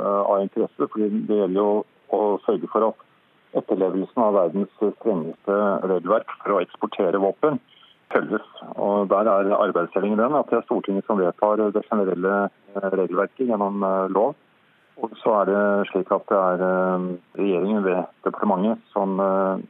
av 0.00 0.38
interesse. 0.40 0.86
fordi 0.88 1.10
Det 1.28 1.36
gjelder 1.36 1.60
jo 1.60 1.72
å 2.16 2.20
sørge 2.46 2.70
for 2.72 2.86
at 2.88 3.60
etterlevelsen 3.60 4.22
av 4.24 4.38
verdens 4.38 4.72
strengeste 4.80 5.58
regelverk 5.84 6.32
for 6.38 6.54
å 6.54 6.62
eksportere 6.64 7.20
våpen 7.20 7.60
følges. 8.14 8.46
Og 8.80 9.10
Der 9.12 9.28
er 9.28 9.52
arbeidsdelingen 9.58 10.22
den 10.22 10.38
at 10.38 10.48
det 10.48 10.62
er 10.62 10.64
Stortinget 10.64 11.04
som 11.04 11.20
vedtar 11.20 11.60
det 11.60 11.84
generelle 11.90 12.48
regelverket 12.72 13.52
gjennom 13.52 13.84
lov. 14.16 14.32
Og 15.02 15.16
så 15.18 15.34
er 15.40 15.50
det 15.50 15.62
slik 15.90 16.10
at 16.14 16.28
det 16.30 16.38
er 16.38 16.62
eh, 16.66 17.08
regjeringen 17.40 17.82
ved 17.84 18.04
departementet 18.26 18.82
som 18.94 19.18
eh, 19.22 19.64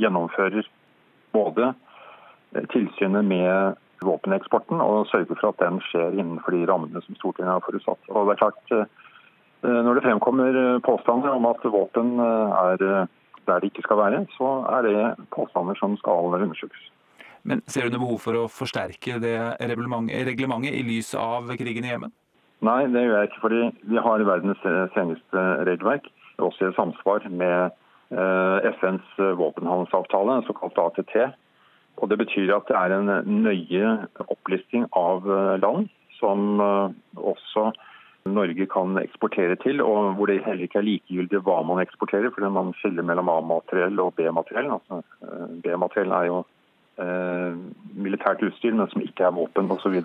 gjennomfører 0.00 0.64
både 1.36 1.72
eh, 2.54 2.64
tilsynet 2.72 3.28
med 3.28 3.76
våpeneksporten 4.00 4.80
og 4.80 5.08
sørger 5.10 5.36
for 5.40 5.50
at 5.50 5.60
den 5.60 5.80
skjer 5.90 6.16
innenfor 6.16 6.54
de 6.54 6.64
rammene 6.70 7.02
som 7.04 7.18
Stortinget 7.18 7.56
har 7.56 7.64
forutsatt. 7.66 8.10
Og 8.14 8.28
det 8.28 8.36
er 8.36 8.44
klart, 8.44 8.90
Når 9.58 9.94
det 9.94 10.02
fremkommer 10.04 10.78
påstander 10.86 11.34
om 11.34 11.46
at 11.50 11.64
våpen 11.66 12.20
er 12.20 12.76
der 12.78 13.58
det 13.58 13.72
ikke 13.72 13.82
skal 13.82 13.98
være, 13.98 14.20
så 14.36 14.50
er 14.70 14.86
det 14.86 15.26
påstander 15.34 15.74
som 15.74 15.96
skal 15.98 16.30
undersøkes. 16.30 16.92
Men 17.42 17.62
Ser 17.66 17.88
du 17.88 17.96
noe 17.96 18.04
behov 18.04 18.20
for 18.22 18.38
å 18.38 18.46
forsterke 18.46 19.18
det 19.18 19.34
reglementet 19.58 20.78
i 20.78 20.86
lys 20.86 21.10
av 21.18 21.50
krigen 21.58 21.84
i 21.84 21.90
Jemen? 21.90 22.14
Nei, 22.64 22.80
det 22.90 23.04
gjør 23.04 23.18
jeg 23.18 23.28
ikke. 23.30 23.42
fordi 23.44 23.60
vi 23.92 24.00
har 24.06 24.24
verdens 24.26 24.62
strengeste 24.92 25.44
regelverk. 25.68 26.08
Også 26.38 26.70
i 26.70 26.74
samsvar 26.74 27.26
med 27.30 27.70
eh, 28.14 28.70
FNs 28.78 29.06
våpenhandelsavtale, 29.38 30.42
såkalt 30.46 30.78
ATT. 30.78 31.14
Og 31.98 32.10
Det 32.10 32.18
betyr 32.18 32.54
at 32.56 32.68
det 32.68 32.76
er 32.78 32.94
en 32.94 33.42
nøye 33.42 33.94
opplisting 34.26 34.86
av 34.96 35.26
eh, 35.26 35.54
land 35.62 35.88
som 36.18 36.60
eh, 36.60 36.90
også 37.16 37.70
Norge 38.28 38.66
kan 38.66 38.98
eksportere 39.00 39.56
til, 39.56 39.82
og 39.82 40.14
hvor 40.14 40.26
det 40.26 40.42
heller 40.44 40.66
ikke 40.66 40.78
er 40.82 40.88
likegyldig 40.88 41.40
hva 41.46 41.62
man 41.66 41.80
eksporterer, 41.82 42.30
fordi 42.34 42.50
man 42.52 42.74
skiller 42.80 43.06
mellom 43.06 43.30
A-materiell 43.32 44.00
og 44.04 44.14
B-materiell. 44.18 44.70
Altså, 44.76 45.02
eh, 45.24 45.46
B-materiell 45.64 46.14
er 46.20 46.30
jo 46.30 46.38
eh, 47.02 47.58
militært 48.06 48.42
utstyr, 48.44 48.74
men 48.74 48.90
som 48.92 49.04
ikke 49.04 49.28
er 49.28 49.36
våpen 49.38 49.70
osv. 49.74 50.00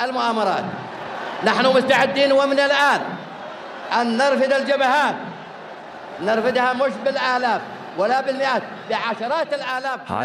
المؤامرات 0.00 0.64
نحن 1.44 1.66
مستعدين 1.66 2.32
ومن 2.32 2.58
الآن 2.58 3.00
أن 4.00 4.16
نرفد 4.16 4.52
الجبهات 4.52 5.14
نرفدها 6.20 6.72
مش 6.72 6.92
بالآلاف 7.04 7.60
Her 7.94 8.08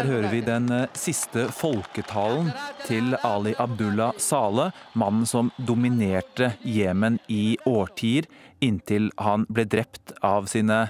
hører 0.06 0.30
vi 0.30 0.40
den 0.40 0.72
eh, 0.72 0.86
siste 0.94 1.48
folketalen 1.52 2.50
til 2.86 3.16
Ali 3.24 3.54
Abdullah 3.58 4.12
Saleh, 4.16 4.70
mannen 4.94 5.26
som 5.26 5.52
dominerte 5.68 6.52
Jemen 6.64 7.18
i 7.28 7.58
årtier, 7.66 8.24
inntil 8.64 9.10
han 9.20 9.44
ble 9.52 9.66
drept 9.68 10.12
av 10.24 10.46
sine 10.48 10.88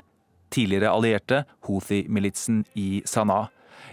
tidligere 0.54 0.92
allierte, 0.94 1.42
Houthi-militsen 1.66 2.62
i 2.78 3.02
Sanaa. 3.04 3.48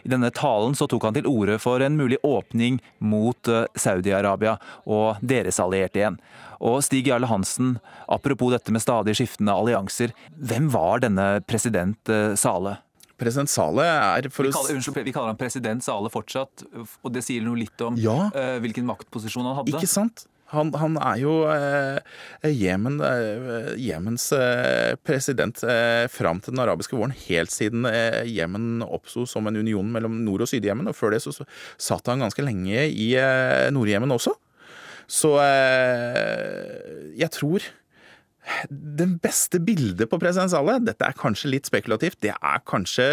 I 0.05 0.11
denne 0.13 0.29
talen 0.35 0.75
så 0.77 0.85
tok 0.91 1.07
han 1.09 1.15
til 1.17 1.25
orde 1.29 1.57
for 1.61 1.81
en 1.81 1.97
mulig 1.97 2.19
åpning 2.23 2.77
mot 3.01 3.49
eh, 3.51 3.65
Saudi-Arabia 3.75 4.55
og 4.85 5.21
deres 5.25 5.57
allierte 5.63 6.01
igjen. 6.03 6.19
Og 6.65 6.79
Stig 6.85 7.09
Jarle 7.09 7.27
Hansen, 7.27 7.75
apropos 8.07 8.53
dette 8.53 8.71
med 8.71 8.83
stadig 8.85 9.17
skiftende 9.17 9.53
allianser, 9.57 10.13
hvem 10.37 10.69
var 10.73 11.01
denne 11.03 11.25
president 11.49 12.13
Sale? 12.39 12.77
President 13.19 13.49
Sale 13.51 13.83
er 13.87 14.29
for 14.33 14.43
Vi 14.47 14.51
kaller, 14.55 14.75
unnskyld, 14.75 15.05
vi 15.07 15.13
kaller 15.15 15.31
han 15.33 15.39
president 15.39 15.83
Sale 15.85 16.09
fortsatt, 16.11 16.65
og 16.75 17.11
det 17.15 17.23
sier 17.23 17.43
noe 17.45 17.59
litt 17.59 17.79
om 17.85 17.95
Ja. 17.99 18.29
uh, 18.35 18.57
hvilken 18.63 18.87
maktposisjon 18.87 19.45
han 19.47 19.55
hadde. 19.61 19.75
Ikke 19.77 19.87
sant? 19.91 20.25
Han, 20.53 20.69
han 20.77 20.97
er 21.01 21.17
jo 21.17 21.31
eh, 21.49 21.97
Jemen, 22.53 22.99
eh, 23.01 23.71
Jemens 23.81 24.27
eh, 24.35 24.93
president 25.01 25.57
eh, 25.65 26.05
fram 26.11 26.41
til 26.43 26.53
den 26.53 26.61
arabiske 26.61 26.93
våren, 26.97 27.15
helt 27.25 27.53
siden 27.53 27.87
Jemen 28.29 28.83
oppsto 28.85 29.25
som 29.29 29.49
en 29.49 29.57
union 29.57 29.89
mellom 29.93 30.19
Nord- 30.27 30.45
og 30.45 30.51
Syd-Jemen. 30.51 30.91
Og 30.91 30.97
før 30.97 31.15
det 31.15 31.23
så, 31.25 31.33
så 31.33 31.47
satt 31.81 32.11
han 32.11 32.21
ganske 32.21 32.45
lenge 32.45 32.85
i 32.91 33.09
Nord-Jemen 33.73 34.13
også. 34.13 34.35
Så 35.09 35.33
jeg 37.17 37.29
tror 37.33 37.65
den 38.69 39.17
beste 39.21 39.59
bildet 39.61 40.09
på 40.09 40.21
president 40.21 40.53
Saleh, 40.53 40.81
dette 40.85 41.05
er 41.05 41.17
kanskje 41.17 41.51
litt 41.53 41.69
spekulativt, 41.69 42.19
det 42.25 42.33
er 42.33 42.63
kanskje 42.69 43.07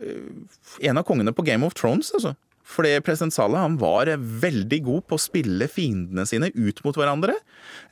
en 0.00 1.00
av 1.00 1.04
kongene 1.08 1.32
på 1.36 1.44
Game 1.46 1.64
of 1.64 1.76
Thrones, 1.76 2.12
altså. 2.16 2.34
Fordi 2.64 2.94
president 3.04 3.34
Saleh 3.34 3.60
han 3.60 3.76
var 3.80 4.08
veldig 4.16 4.78
god 4.86 5.04
på 5.08 5.18
å 5.18 5.20
spille 5.22 5.68
fiendene 5.68 6.24
sine 6.28 6.48
ut 6.54 6.80
mot 6.86 6.96
hverandre 6.96 7.34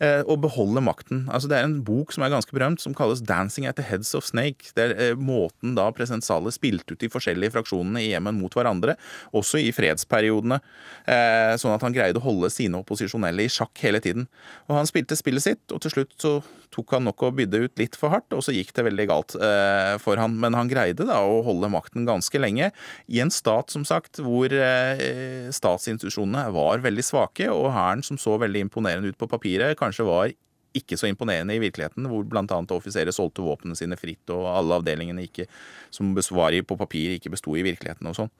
eh, 0.01 0.23
og 0.25 0.41
beholde 0.47 0.81
makten. 0.85 1.27
Altså 1.29 1.51
Det 1.51 1.59
er 1.59 1.69
en 1.69 1.83
bok 1.85 2.15
som 2.15 2.25
er 2.25 2.33
ganske 2.33 2.57
berømt, 2.57 2.81
som 2.81 2.97
kalles 2.97 3.21
'Dancing 3.21 3.69
at 3.69 3.77
the 3.77 3.85
Heads 3.85 4.15
of 4.17 4.25
Snake'. 4.25 4.73
Det 4.77 4.87
er 4.87 4.95
eh, 4.97 5.19
måten 5.19 5.77
da 5.77 5.91
president 5.93 6.25
Saleh 6.25 6.55
spilte 6.55 6.97
ut 6.97 7.05
de 7.05 7.13
forskjellige 7.13 7.53
fraksjonene 7.53 8.01
i 8.01 8.11
Jemen 8.15 8.41
mot 8.41 8.55
hverandre, 8.57 8.97
også 9.37 9.61
i 9.61 9.73
fredsperiodene, 9.77 10.61
eh, 11.07 11.53
sånn 11.61 11.77
at 11.77 11.85
han 11.85 11.95
greide 11.95 12.21
å 12.21 12.25
holde 12.25 12.51
sine 12.53 12.81
opposisjonelle 12.81 13.45
i 13.45 13.53
sjakk 13.53 13.77
hele 13.85 14.01
tiden. 14.01 14.29
Og 14.69 14.77
Han 14.83 14.89
spilte 14.89 15.17
spillet 15.17 15.43
sitt, 15.45 15.65
og 15.71 15.83
til 15.85 15.93
slutt 15.93 16.17
så 16.19 16.41
tok 16.73 16.97
han 16.97 17.07
nok 17.09 17.23
å 17.27 17.33
bydde 17.37 17.65
ut 17.67 17.81
litt 17.81 17.97
for 17.99 18.13
hardt, 18.15 18.33
og 18.35 18.45
så 18.45 18.55
gikk 18.55 18.73
det 18.77 18.87
veldig 18.89 19.09
galt 19.11 19.37
eh, 19.37 19.95
for 20.03 20.21
han. 20.21 20.39
Men 20.43 20.57
han 20.57 20.71
greide 20.71 21.07
da 21.09 21.21
å 21.25 21.43
holde 21.47 21.71
makten 21.73 22.07
ganske 22.09 22.41
lenge, 22.41 22.71
i 23.07 23.23
en 23.23 23.33
stat 23.33 23.73
som 23.75 23.85
sagt 23.89 24.23
hvor 24.25 24.53
eh, 24.53 25.51
statsinstitusjonene 25.53 26.49
var 26.55 26.85
veldig 26.85 27.05
svake, 27.07 27.51
og 27.53 27.73
hæren 27.75 28.05
som 28.07 28.21
så 28.21 28.39
veldig 28.41 28.69
imponerende 28.69 29.13
ut 29.13 29.21
på 29.21 29.31
papiret, 29.31 29.77
kanskje 29.81 30.09
var 30.09 30.33
ikke 30.73 30.97
så 30.97 31.05
imponerende 31.11 31.53
i 31.53 31.61
virkeligheten, 31.61 32.07
hvor 32.09 32.25
bl.a. 32.25 32.45
offiserer 32.73 33.13
solgte 33.13 33.45
våpnene 33.45 33.77
sine 33.77 33.99
fritt, 34.01 34.25
og 34.33 34.47
alle 34.49 34.79
avdelingene 34.81 35.27
ikke, 35.27 35.45
som 35.93 36.15
var 36.17 36.57
på 36.65 36.79
papir, 36.81 37.19
ikke 37.19 37.35
besto 37.35 37.53
i 37.61 37.65
virkeligheten 37.67 38.09
og 38.09 38.17
sånn. 38.17 38.33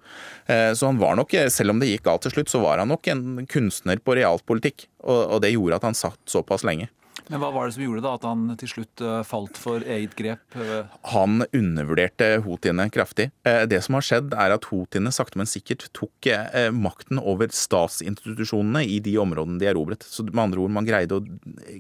Eh, 0.47 0.71
Så 0.73 0.89
han 0.89 1.01
var 1.03 1.19
nok, 1.21 1.37
selv 1.53 1.75
om 1.75 1.83
det 1.83 1.91
gikk 1.91 2.09
galt 2.09 2.25
til 2.25 2.33
slutt, 2.39 2.49
så 2.49 2.63
var 2.65 2.81
han 2.81 2.89
nok 2.89 3.13
en 3.13 3.45
kunstner 3.45 4.01
på 4.01 4.17
realpolitikk, 4.17 4.89
og 5.05 5.43
det 5.45 5.53
gjorde 5.53 5.77
at 5.77 5.89
han 5.91 5.99
satt 5.99 6.21
såpass 6.31 6.65
lenge. 6.65 6.89
Men 7.31 7.41
hva 7.41 7.53
var 7.55 7.69
det 7.69 7.77
som 7.77 7.85
gjorde 7.85 8.03
da 8.05 8.13
at 8.17 8.25
han 8.27 8.41
til 8.61 8.69
slutt 8.71 9.03
eh, 9.05 9.21
falt 9.25 9.59
for 9.61 9.85
eget 9.85 10.15
grep? 10.19 10.57
eh? 10.59 10.89
Han 11.13 11.45
undervurderte 11.55 12.29
houthiene 12.45 12.89
kraftig. 12.93 13.31
Eh, 13.47 13.63
Det 13.71 13.79
som 13.85 13.97
har 13.97 14.05
skjedd, 14.05 14.35
er 14.35 14.55
at 14.57 14.67
houthiene 14.69 15.13
sakte, 15.15 15.39
men 15.41 15.49
sikkert 15.49 15.87
tok 15.97 16.29
makten 16.77 17.19
over 17.19 17.51
statsinstitusjonene 17.51 18.83
i 18.87 18.99
de 19.03 19.15
områdene 19.19 19.59
de 19.59 19.69
erobret. 19.71 20.05
Så 20.07 20.25
med 20.29 20.43
andre 20.43 20.61
ord, 20.63 20.73
man 20.75 20.87
greide 20.87 21.17
å 21.19 21.25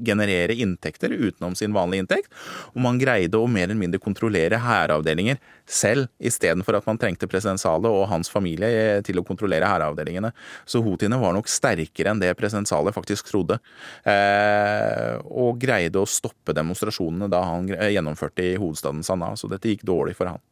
generere 0.02 0.56
inntekter 0.56 1.12
utenom 1.14 1.54
sin 1.58 1.74
vanlige 1.74 2.04
inntekt, 2.04 2.32
og 2.72 2.80
man 2.86 2.98
greide 3.00 3.38
å 3.38 3.50
mer 3.50 3.68
eller 3.68 3.78
mindre 3.78 4.00
kontrollere 4.02 4.58
hæravdelinger 4.62 5.38
selv, 5.66 6.08
istedenfor 6.22 6.76
at 6.78 6.88
man 6.88 6.98
trengte 7.00 7.28
president 7.30 7.60
Saleh 7.62 7.90
og 7.90 8.08
hans 8.10 8.30
familie 8.32 8.98
til 9.06 9.20
å 9.20 9.26
kontrollere 9.26 9.68
hæravdelingene. 9.68 10.32
Så 10.66 10.82
houthiene 10.84 11.20
var 11.22 11.36
nok 11.36 11.50
sterkere 11.50 12.12
enn 12.12 12.22
det 12.22 12.32
president 12.38 12.68
Saleh 12.70 12.94
faktisk 12.94 13.30
trodde, 13.30 13.60
eh, 14.04 15.21
og 15.22 15.60
greide 15.62 16.00
å 16.02 16.08
stoppe 16.08 16.54
demonstrasjonene 16.56 17.30
da 17.32 17.42
han 17.46 17.70
gjennomførte 17.70 18.44
i 18.44 18.56
hovedstaden 18.60 19.04
Sanaa. 19.06 19.36
Så 19.38 19.50
dette 19.50 19.70
gikk 19.70 19.86
dårlig 19.88 20.16
for 20.18 20.32
han. 20.32 20.42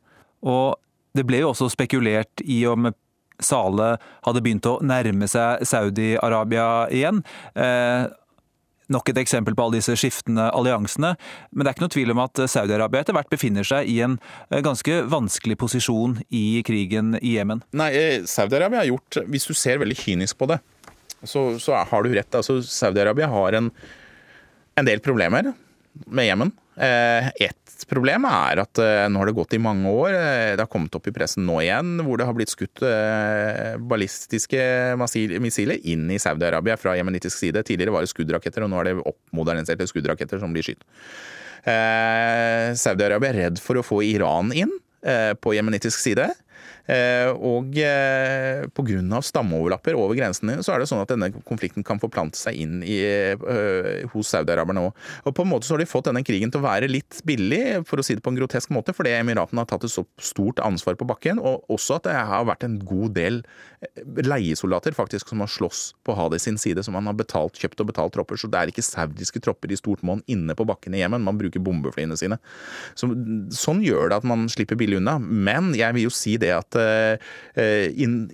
Og 0.46 0.78
det 1.16 1.26
ble 1.26 1.42
jo 1.42 1.50
også 1.52 1.70
spekulert 1.72 2.44
i 2.46 2.62
om 2.70 2.90
Sale 3.40 3.94
hadde 4.26 4.42
begynt 4.44 4.68
å 4.68 4.78
nærme 4.84 5.28
seg 5.30 5.64
Saudi-Arabia 5.68 6.66
igjen. 6.92 7.22
Eh, 7.56 8.08
nok 8.90 9.12
et 9.12 9.20
eksempel 9.22 9.54
på 9.56 9.64
alle 9.64 9.78
disse 9.78 9.94
skiftende 9.98 10.48
alliansene. 10.56 11.14
Men 11.50 11.64
det 11.64 11.70
er 11.70 11.76
ikke 11.76 11.86
noe 11.86 11.94
tvil 11.94 12.14
om 12.14 12.22
at 12.24 12.42
Saudi-Arabia 12.52 13.04
etter 13.04 13.16
hvert 13.16 13.32
befinner 13.32 13.66
seg 13.66 13.88
i 13.90 14.00
en 14.04 14.18
eh, 14.50 14.60
ganske 14.66 15.00
vanskelig 15.10 15.58
posisjon 15.62 16.18
i 16.28 16.60
krigen 16.66 17.16
i 17.20 17.36
Jemen. 17.38 17.64
Nei, 17.76 17.90
eh, 17.96 18.28
Saudi-Arabia 18.28 18.82
har 18.82 18.90
gjort 18.90 19.22
Hvis 19.30 19.48
du 19.48 19.54
ser 19.56 19.80
veldig 19.82 19.98
kynisk 19.98 20.38
på 20.40 20.50
det, 20.50 20.60
så, 21.22 21.46
så 21.60 21.76
har 21.76 22.04
du 22.04 22.12
rett. 22.14 22.34
Altså, 22.34 22.60
Saudi-Arabia 22.64 23.30
har 23.30 23.58
en, 23.58 23.70
en 24.80 24.88
del 24.88 25.02
problemer 25.04 25.52
med 26.06 26.28
Jemen. 26.28 26.52
Eh, 26.80 27.28
et 27.44 27.84
problem 27.90 28.24
er 28.28 28.62
at 28.62 28.80
eh, 28.80 29.06
nå 29.10 29.20
har 29.20 29.28
det 29.28 29.36
gått 29.36 29.56
i 29.56 29.60
mange 29.60 29.90
år. 29.90 30.14
eh, 30.16 30.52
Det 30.56 30.62
har 30.62 30.70
kommet 30.70 30.94
opp 30.96 31.08
i 31.10 31.14
pressen 31.14 31.44
nå 31.46 31.58
igjen, 31.60 31.98
hvor 32.06 32.20
det 32.20 32.28
har 32.28 32.36
blitt 32.36 32.52
skutt 32.52 32.82
ballistiske 33.90 34.60
missiler 35.42 35.80
inn 35.92 36.08
i 36.12 36.20
Saudi-Arabia 36.22 36.78
fra 36.80 36.96
jemenittisk 36.98 37.36
side. 37.36 37.64
Tidligere 37.66 37.94
var 37.96 38.06
det 38.06 38.12
skuddraketter, 38.12 38.64
og 38.64 38.72
nå 38.72 38.80
er 38.80 38.90
det 38.90 38.96
oppmoderniserte 39.02 39.88
skuddraketter 39.90 40.40
som 40.42 40.54
blir 40.54 40.66
skutt. 40.66 40.86
Saudi-Arabia 41.60 43.34
er 43.34 43.40
redd 43.44 43.58
for 43.60 43.76
å 43.76 43.84
få 43.84 44.00
Iran 44.06 44.54
inn 44.56 44.72
på 45.40 45.52
jemenittisk 45.52 46.00
side. 46.00 46.30
Eh, 46.90 47.30
og 47.30 47.76
eh, 47.78 48.64
pga. 48.74 49.20
stammeoverlapper 49.22 49.94
over 49.98 50.16
grensene 50.18 50.58
så 50.64 50.74
er 50.74 50.82
det 50.82 50.88
sånn 50.90 51.02
at 51.04 51.12
denne 51.12 51.28
konflikten 51.46 51.84
kan 51.86 52.00
forplante 52.02 52.40
seg 52.40 52.58
inn 52.58 52.80
i, 52.82 52.98
eh, 53.04 54.06
hos 54.10 54.32
saudiaraberne 54.32 54.88
òg. 54.88 55.06
Og 55.28 55.36
på 55.36 55.46
en 55.46 55.52
måte 55.52 55.68
så 55.68 55.76
har 55.76 55.84
de 55.84 55.90
fått 55.90 56.08
denne 56.10 56.24
krigen 56.26 56.50
til 56.50 56.62
å 56.62 56.66
være 56.66 56.90
litt 56.90 57.20
billig, 57.28 57.84
for 57.86 58.00
å 58.00 58.06
si 58.06 58.16
det 58.16 58.24
på 58.24 58.32
en 58.32 58.40
grotesk 58.40 58.72
måte, 58.74 58.94
fordi 58.96 59.14
Emiratene 59.20 59.62
har 59.62 59.70
tatt 59.70 59.86
et 59.86 59.94
så 59.94 60.06
stort 60.20 60.62
ansvar 60.64 60.98
på 60.98 61.08
bakken, 61.08 61.38
og 61.38 61.68
også 61.70 62.00
at 62.00 62.08
det 62.08 62.16
har 62.16 62.48
vært 62.48 62.66
en 62.66 62.78
god 62.82 63.14
del 63.18 63.42
leiesoldater 64.20 64.92
faktisk 64.92 65.30
som 65.30 65.40
har 65.40 65.48
slåss 65.48 65.94
på 66.04 66.14
Hadi 66.16 66.38
sin 66.42 66.58
side, 66.60 66.82
som 66.84 66.96
man 66.96 67.06
har 67.08 67.16
betalt, 67.16 67.56
kjøpt 67.60 67.80
og 67.80 67.90
betalt 67.92 68.14
tropper. 68.16 68.36
Så 68.40 68.50
det 68.50 68.60
er 68.60 68.72
ikke 68.72 68.84
saudiske 68.84 69.40
tropper 69.44 69.72
i 69.72 69.78
stort 69.78 70.02
monn 70.06 70.24
inne 70.30 70.56
på 70.56 70.66
bakken 70.68 70.96
i 70.96 71.00
Jemen, 71.00 71.24
man 71.24 71.38
bruker 71.40 71.62
bombeflyene 71.64 72.18
sine. 72.20 72.40
Så, 72.98 73.08
sånn 73.56 73.80
gjør 73.84 74.10
det 74.10 74.20
at 74.20 74.28
man 74.28 74.48
slipper 74.52 74.78
billig 74.80 75.00
unna. 75.00 75.16
Men 75.20 75.72
jeg 75.78 75.96
vil 75.96 76.08
jo 76.08 76.14
si 76.14 76.36
det 76.40 76.52
at 76.56 76.79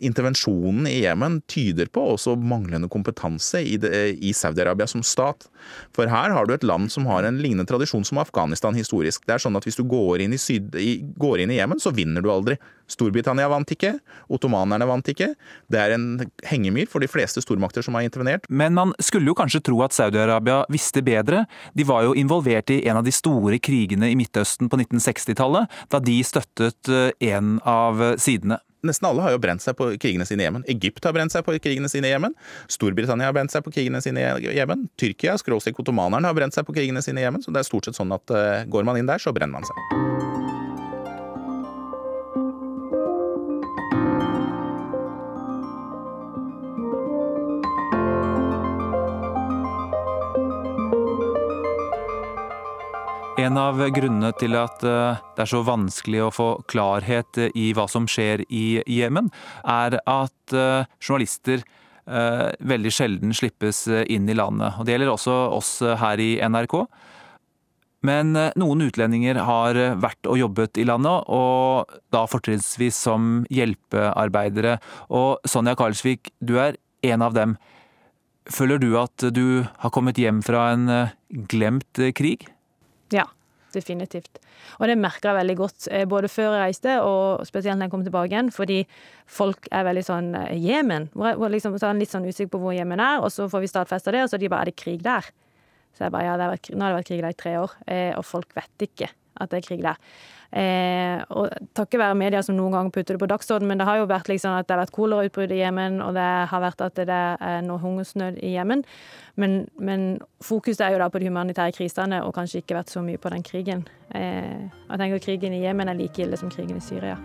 intervensjonen 0.07 0.87
i 0.91 1.01
Jemen 1.03 1.41
tyder 1.51 1.91
på 1.93 2.05
også 2.15 2.37
manglende 2.39 2.91
kompetanse 2.93 3.63
i, 3.63 3.77
i 3.77 4.33
Saudi-Arabia 4.37 4.89
som 4.91 5.05
stat. 5.07 5.49
For 5.97 6.11
her 6.11 6.35
har 6.35 6.47
du 6.47 6.55
et 6.55 6.67
land 6.67 6.91
som 6.93 7.09
har 7.11 7.27
en 7.27 7.41
lignende 7.43 7.67
tradisjon 7.69 8.05
som 8.07 8.21
Afghanistan 8.23 8.77
historisk. 8.77 9.25
Det 9.27 9.37
er 9.37 9.43
sånn 9.43 9.59
at 9.59 9.67
hvis 9.67 9.79
du 9.81 9.85
går 9.89 10.25
inn 10.25 10.37
i, 10.37 10.41
syd, 10.41 10.75
går 11.19 11.43
inn 11.43 11.55
i 11.55 11.61
Jemen, 11.61 11.83
så 11.83 11.95
vinner 11.95 12.25
du 12.25 12.31
aldri. 12.33 12.59
Storbritannia 12.91 13.49
vant 13.51 13.71
ikke, 13.73 13.97
ottomanerne 14.33 14.89
vant 14.89 15.09
ikke. 15.11 15.33
Det 15.73 15.81
er 15.81 15.97
en 15.97 16.07
hengemyr 16.47 16.91
for 16.91 17.03
de 17.03 17.11
fleste 17.11 17.43
stormakter 17.45 17.85
som 17.87 17.99
har 17.99 18.07
intervenert. 18.07 18.47
Men 18.49 18.77
man 18.79 18.95
skulle 19.03 19.31
jo 19.31 19.37
kanskje 19.39 19.63
tro 19.67 19.81
at 19.87 19.97
Saudi-Arabia 19.97 20.63
visste 20.73 21.03
bedre. 21.07 21.45
De 21.77 21.87
var 21.89 22.07
jo 22.07 22.15
involvert 22.19 22.71
i 22.75 22.83
en 22.87 23.01
av 23.01 23.07
de 23.07 23.15
store 23.15 23.59
krigene 23.63 24.11
i 24.13 24.19
Midtøsten 24.19 24.71
på 24.71 24.81
1960-tallet, 24.85 25.73
da 25.93 26.03
de 26.03 26.21
støttet 26.27 26.93
eh, 26.93 27.11
en 27.33 27.59
av 27.67 28.03
sidene. 28.23 28.61
Nesten 28.87 29.09
alle 29.09 29.25
har 29.25 29.35
jo 29.35 29.41
brent 29.43 29.65
seg 29.65 29.77
på 29.79 29.89
krigene 30.01 30.27
sine 30.29 30.45
i 30.45 30.47
Jemen. 30.47 30.65
Egypt 30.71 31.07
har 31.09 31.15
brent 31.17 31.35
seg 31.35 31.45
på 31.47 31.57
krigene 31.63 31.91
sine 31.91 32.11
i 32.11 32.13
Jemen. 32.13 32.37
Storbritannia 32.73 33.31
har 33.31 33.37
brent 33.37 33.55
seg 33.55 33.65
på 33.67 33.73
krigene 33.75 34.03
sine 34.05 34.23
i 34.23 34.55
Jemen. 34.59 34.87
Tyrkia, 35.01 35.37
skråstrek 35.41 35.81
ottomanerne, 35.83 36.29
har 36.29 36.39
brent 36.39 36.57
seg 36.57 36.69
på 36.69 36.77
krigene 36.77 37.03
sine 37.05 37.23
i 37.23 37.27
Jemen. 37.27 37.43
Så 37.43 37.55
det 37.55 37.65
er 37.65 37.71
stort 37.71 37.89
sett 37.89 37.99
sånn 37.99 38.15
at 38.17 38.37
eh, 38.37 38.65
går 38.71 38.87
man 38.87 39.01
inn 39.01 39.11
der, 39.11 39.23
så 39.23 39.35
brenner 39.37 39.59
man 39.59 39.67
seg. 39.67 40.16
En 53.47 53.59
av 53.61 53.79
grunnene 53.95 54.33
til 54.41 54.57
at 54.59 54.83
eh, 54.87 55.19
det 55.37 55.45
er 55.45 55.51
så 55.51 55.61
vanskelig 55.67 56.23
å 56.25 56.33
få 56.35 56.47
klarhet 56.71 57.39
i 57.55 57.69
hva 57.77 57.85
som 57.91 58.09
skjer 58.11 58.43
i 58.51 58.81
Jemen, 58.91 59.29
er 59.63 59.99
at 60.01 60.55
eh, 60.57 60.89
journalister 60.99 61.61
eh, 61.61 62.49
veldig 62.59 62.93
sjelden 62.97 63.37
slippes 63.37 63.85
inn 63.87 64.27
i 64.27 64.35
landet. 64.35 64.81
Og 64.81 64.89
Det 64.89 64.97
gjelder 64.97 65.13
også 65.13 65.37
oss 65.55 65.71
her 66.01 66.23
i 66.23 66.33
NRK. 66.43 66.75
Men 68.07 68.35
noen 68.59 68.85
utlendinger 68.87 69.39
har 69.43 69.79
vært 69.99 70.29
og 70.31 70.39
jobbet 70.39 70.79
i 70.79 70.87
landet, 70.87 71.31
og 71.33 71.95
da 72.15 72.25
fortrinnsvis 72.31 72.99
som 73.07 73.45
hjelpearbeidere. 73.51 74.77
Og 75.11 75.47
Sonja 75.49 75.75
Karlsvik, 75.79 76.31
du 76.39 76.57
er 76.63 76.79
en 77.07 77.25
av 77.27 77.35
dem. 77.35 77.57
Føler 78.53 78.83
du 78.83 78.93
at 79.01 79.31
du 79.35 79.65
har 79.67 79.95
kommet 79.95 80.21
hjem 80.23 80.43
fra 80.47 80.69
en 80.75 80.91
glemt 81.51 82.05
krig? 82.15 82.47
Ja, 83.15 83.27
definitivt. 83.77 84.41
Og 84.81 84.91
det 84.91 84.97
merka 84.99 85.31
jeg 85.31 85.39
veldig 85.41 85.57
godt, 85.61 85.89
eh, 85.93 86.07
både 86.09 86.31
før 86.33 86.51
jeg 86.57 86.63
reiste 86.65 86.99
og 87.05 87.47
spesielt 87.49 87.79
når 87.79 87.89
jeg 87.89 87.95
kom 87.95 88.07
tilbake 88.07 88.33
igjen, 88.33 88.53
fordi 88.55 88.79
folk 89.39 89.69
er 89.71 89.87
veldig 89.87 90.05
sånn 90.07 90.31
eh, 90.41 90.55
Jemen? 90.61 91.11
Liksom, 91.15 91.77
så 91.81 91.93
litt 91.97 92.13
sånn 92.13 92.27
usikker 92.27 92.55
på 92.57 92.63
hvor 92.63 92.77
Jemen 92.77 93.03
er, 93.03 93.21
og 93.21 93.33
så 93.35 93.49
får 93.53 93.65
vi 93.65 93.73
stadfesta 93.73 94.15
det, 94.15 94.25
og 94.25 94.33
så 94.33 94.39
er 94.39 94.45
de 94.45 94.53
bare 94.53 94.67
Er 94.67 94.73
det 94.73 94.81
krig 94.81 95.05
der? 95.05 95.29
Så 95.97 96.05
jeg 96.05 96.13
bare 96.13 96.27
ja, 96.29 96.37
vært, 96.37 96.73
nå 96.73 96.85
har 96.85 96.93
det 96.93 97.01
vært 97.01 97.11
krig 97.13 97.23
der 97.25 97.37
i 97.37 97.41
tre 97.41 97.55
år, 97.61 97.77
eh, 97.89 98.13
og 98.17 98.27
folk 98.29 98.57
vet 98.57 98.89
ikke 98.89 99.13
at 99.37 99.53
det 99.53 99.61
er 99.61 99.69
krig 99.69 99.85
der. 99.85 100.01
Eh, 100.53 101.23
og 101.35 101.51
takket 101.77 102.01
være 102.01 102.19
media 102.19 102.43
som 102.45 102.57
noen 102.57 102.75
ganger 102.75 102.95
putter 102.95 103.17
det 103.17 103.23
på 103.23 103.29
dagsordenen, 103.31 103.73
men 103.73 103.83
det 103.83 103.89
har 103.89 104.01
jo 104.01 104.09
vært 104.11 104.31
liksom 104.31 104.55
at 104.57 104.69
det 104.69 104.77
har 104.77 104.85
vært 104.85 104.95
kolerautbrudd 104.97 105.55
i 105.55 105.61
Jemen, 105.61 106.01
og 106.05 106.15
det 106.17 106.27
har 106.53 106.65
vært 106.65 106.85
at 106.87 106.99
det 106.99 107.21
er 107.21 107.63
noe 107.67 107.83
hungersnød 107.83 108.41
i 108.43 108.55
Jemen. 108.55 108.85
Men, 109.37 109.65
men 109.79 110.09
fokuset 110.45 110.87
er 110.87 110.97
jo 110.97 111.03
da 111.03 111.11
på 111.13 111.21
de 111.21 111.31
humanitære 111.31 111.77
krisene, 111.77 112.23
og 112.25 112.35
kanskje 112.37 112.63
ikke 112.63 112.79
vært 112.79 112.95
så 112.95 113.05
mye 113.05 113.21
på 113.21 113.33
den 113.35 113.47
krigen. 113.47 113.87
Eh, 114.15 114.69
jeg 114.89 115.03
tenker 115.03 115.25
krigen 115.31 115.57
i 115.57 115.65
Jemen 115.65 115.93
er 115.93 115.99
like 115.99 116.23
ille 116.25 116.39
som 116.41 116.53
krigen 116.53 116.79
i 116.79 116.85
Syria. 116.85 117.19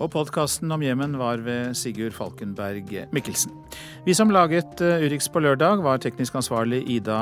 Og 0.00 0.08
podkasten 0.14 0.72
om 0.72 0.82
Jemen 0.82 1.18
var 1.20 1.42
ved 1.44 1.76
Sigurd 1.76 2.16
Falkenberg 2.16 2.88
Mikkelsen. 3.12 3.52
Vi 4.06 4.16
som 4.16 4.32
laget 4.32 4.80
eh, 4.80 5.04
Urix 5.04 5.28
på 5.28 5.42
lørdag, 5.44 5.84
var 5.84 6.00
teknisk 6.00 6.38
ansvarlig 6.40 6.82
Ida 6.88 7.20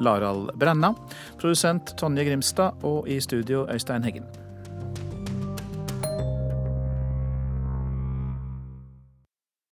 Larald 0.00 0.54
Brenna, 0.56 0.94
produsent 1.40 1.96
Tonje 2.00 2.24
Grimstad 2.24 2.84
og 2.86 3.08
i 3.08 3.20
studio 3.20 3.66
Øystein 3.68 4.04
Heggen. 4.04 4.45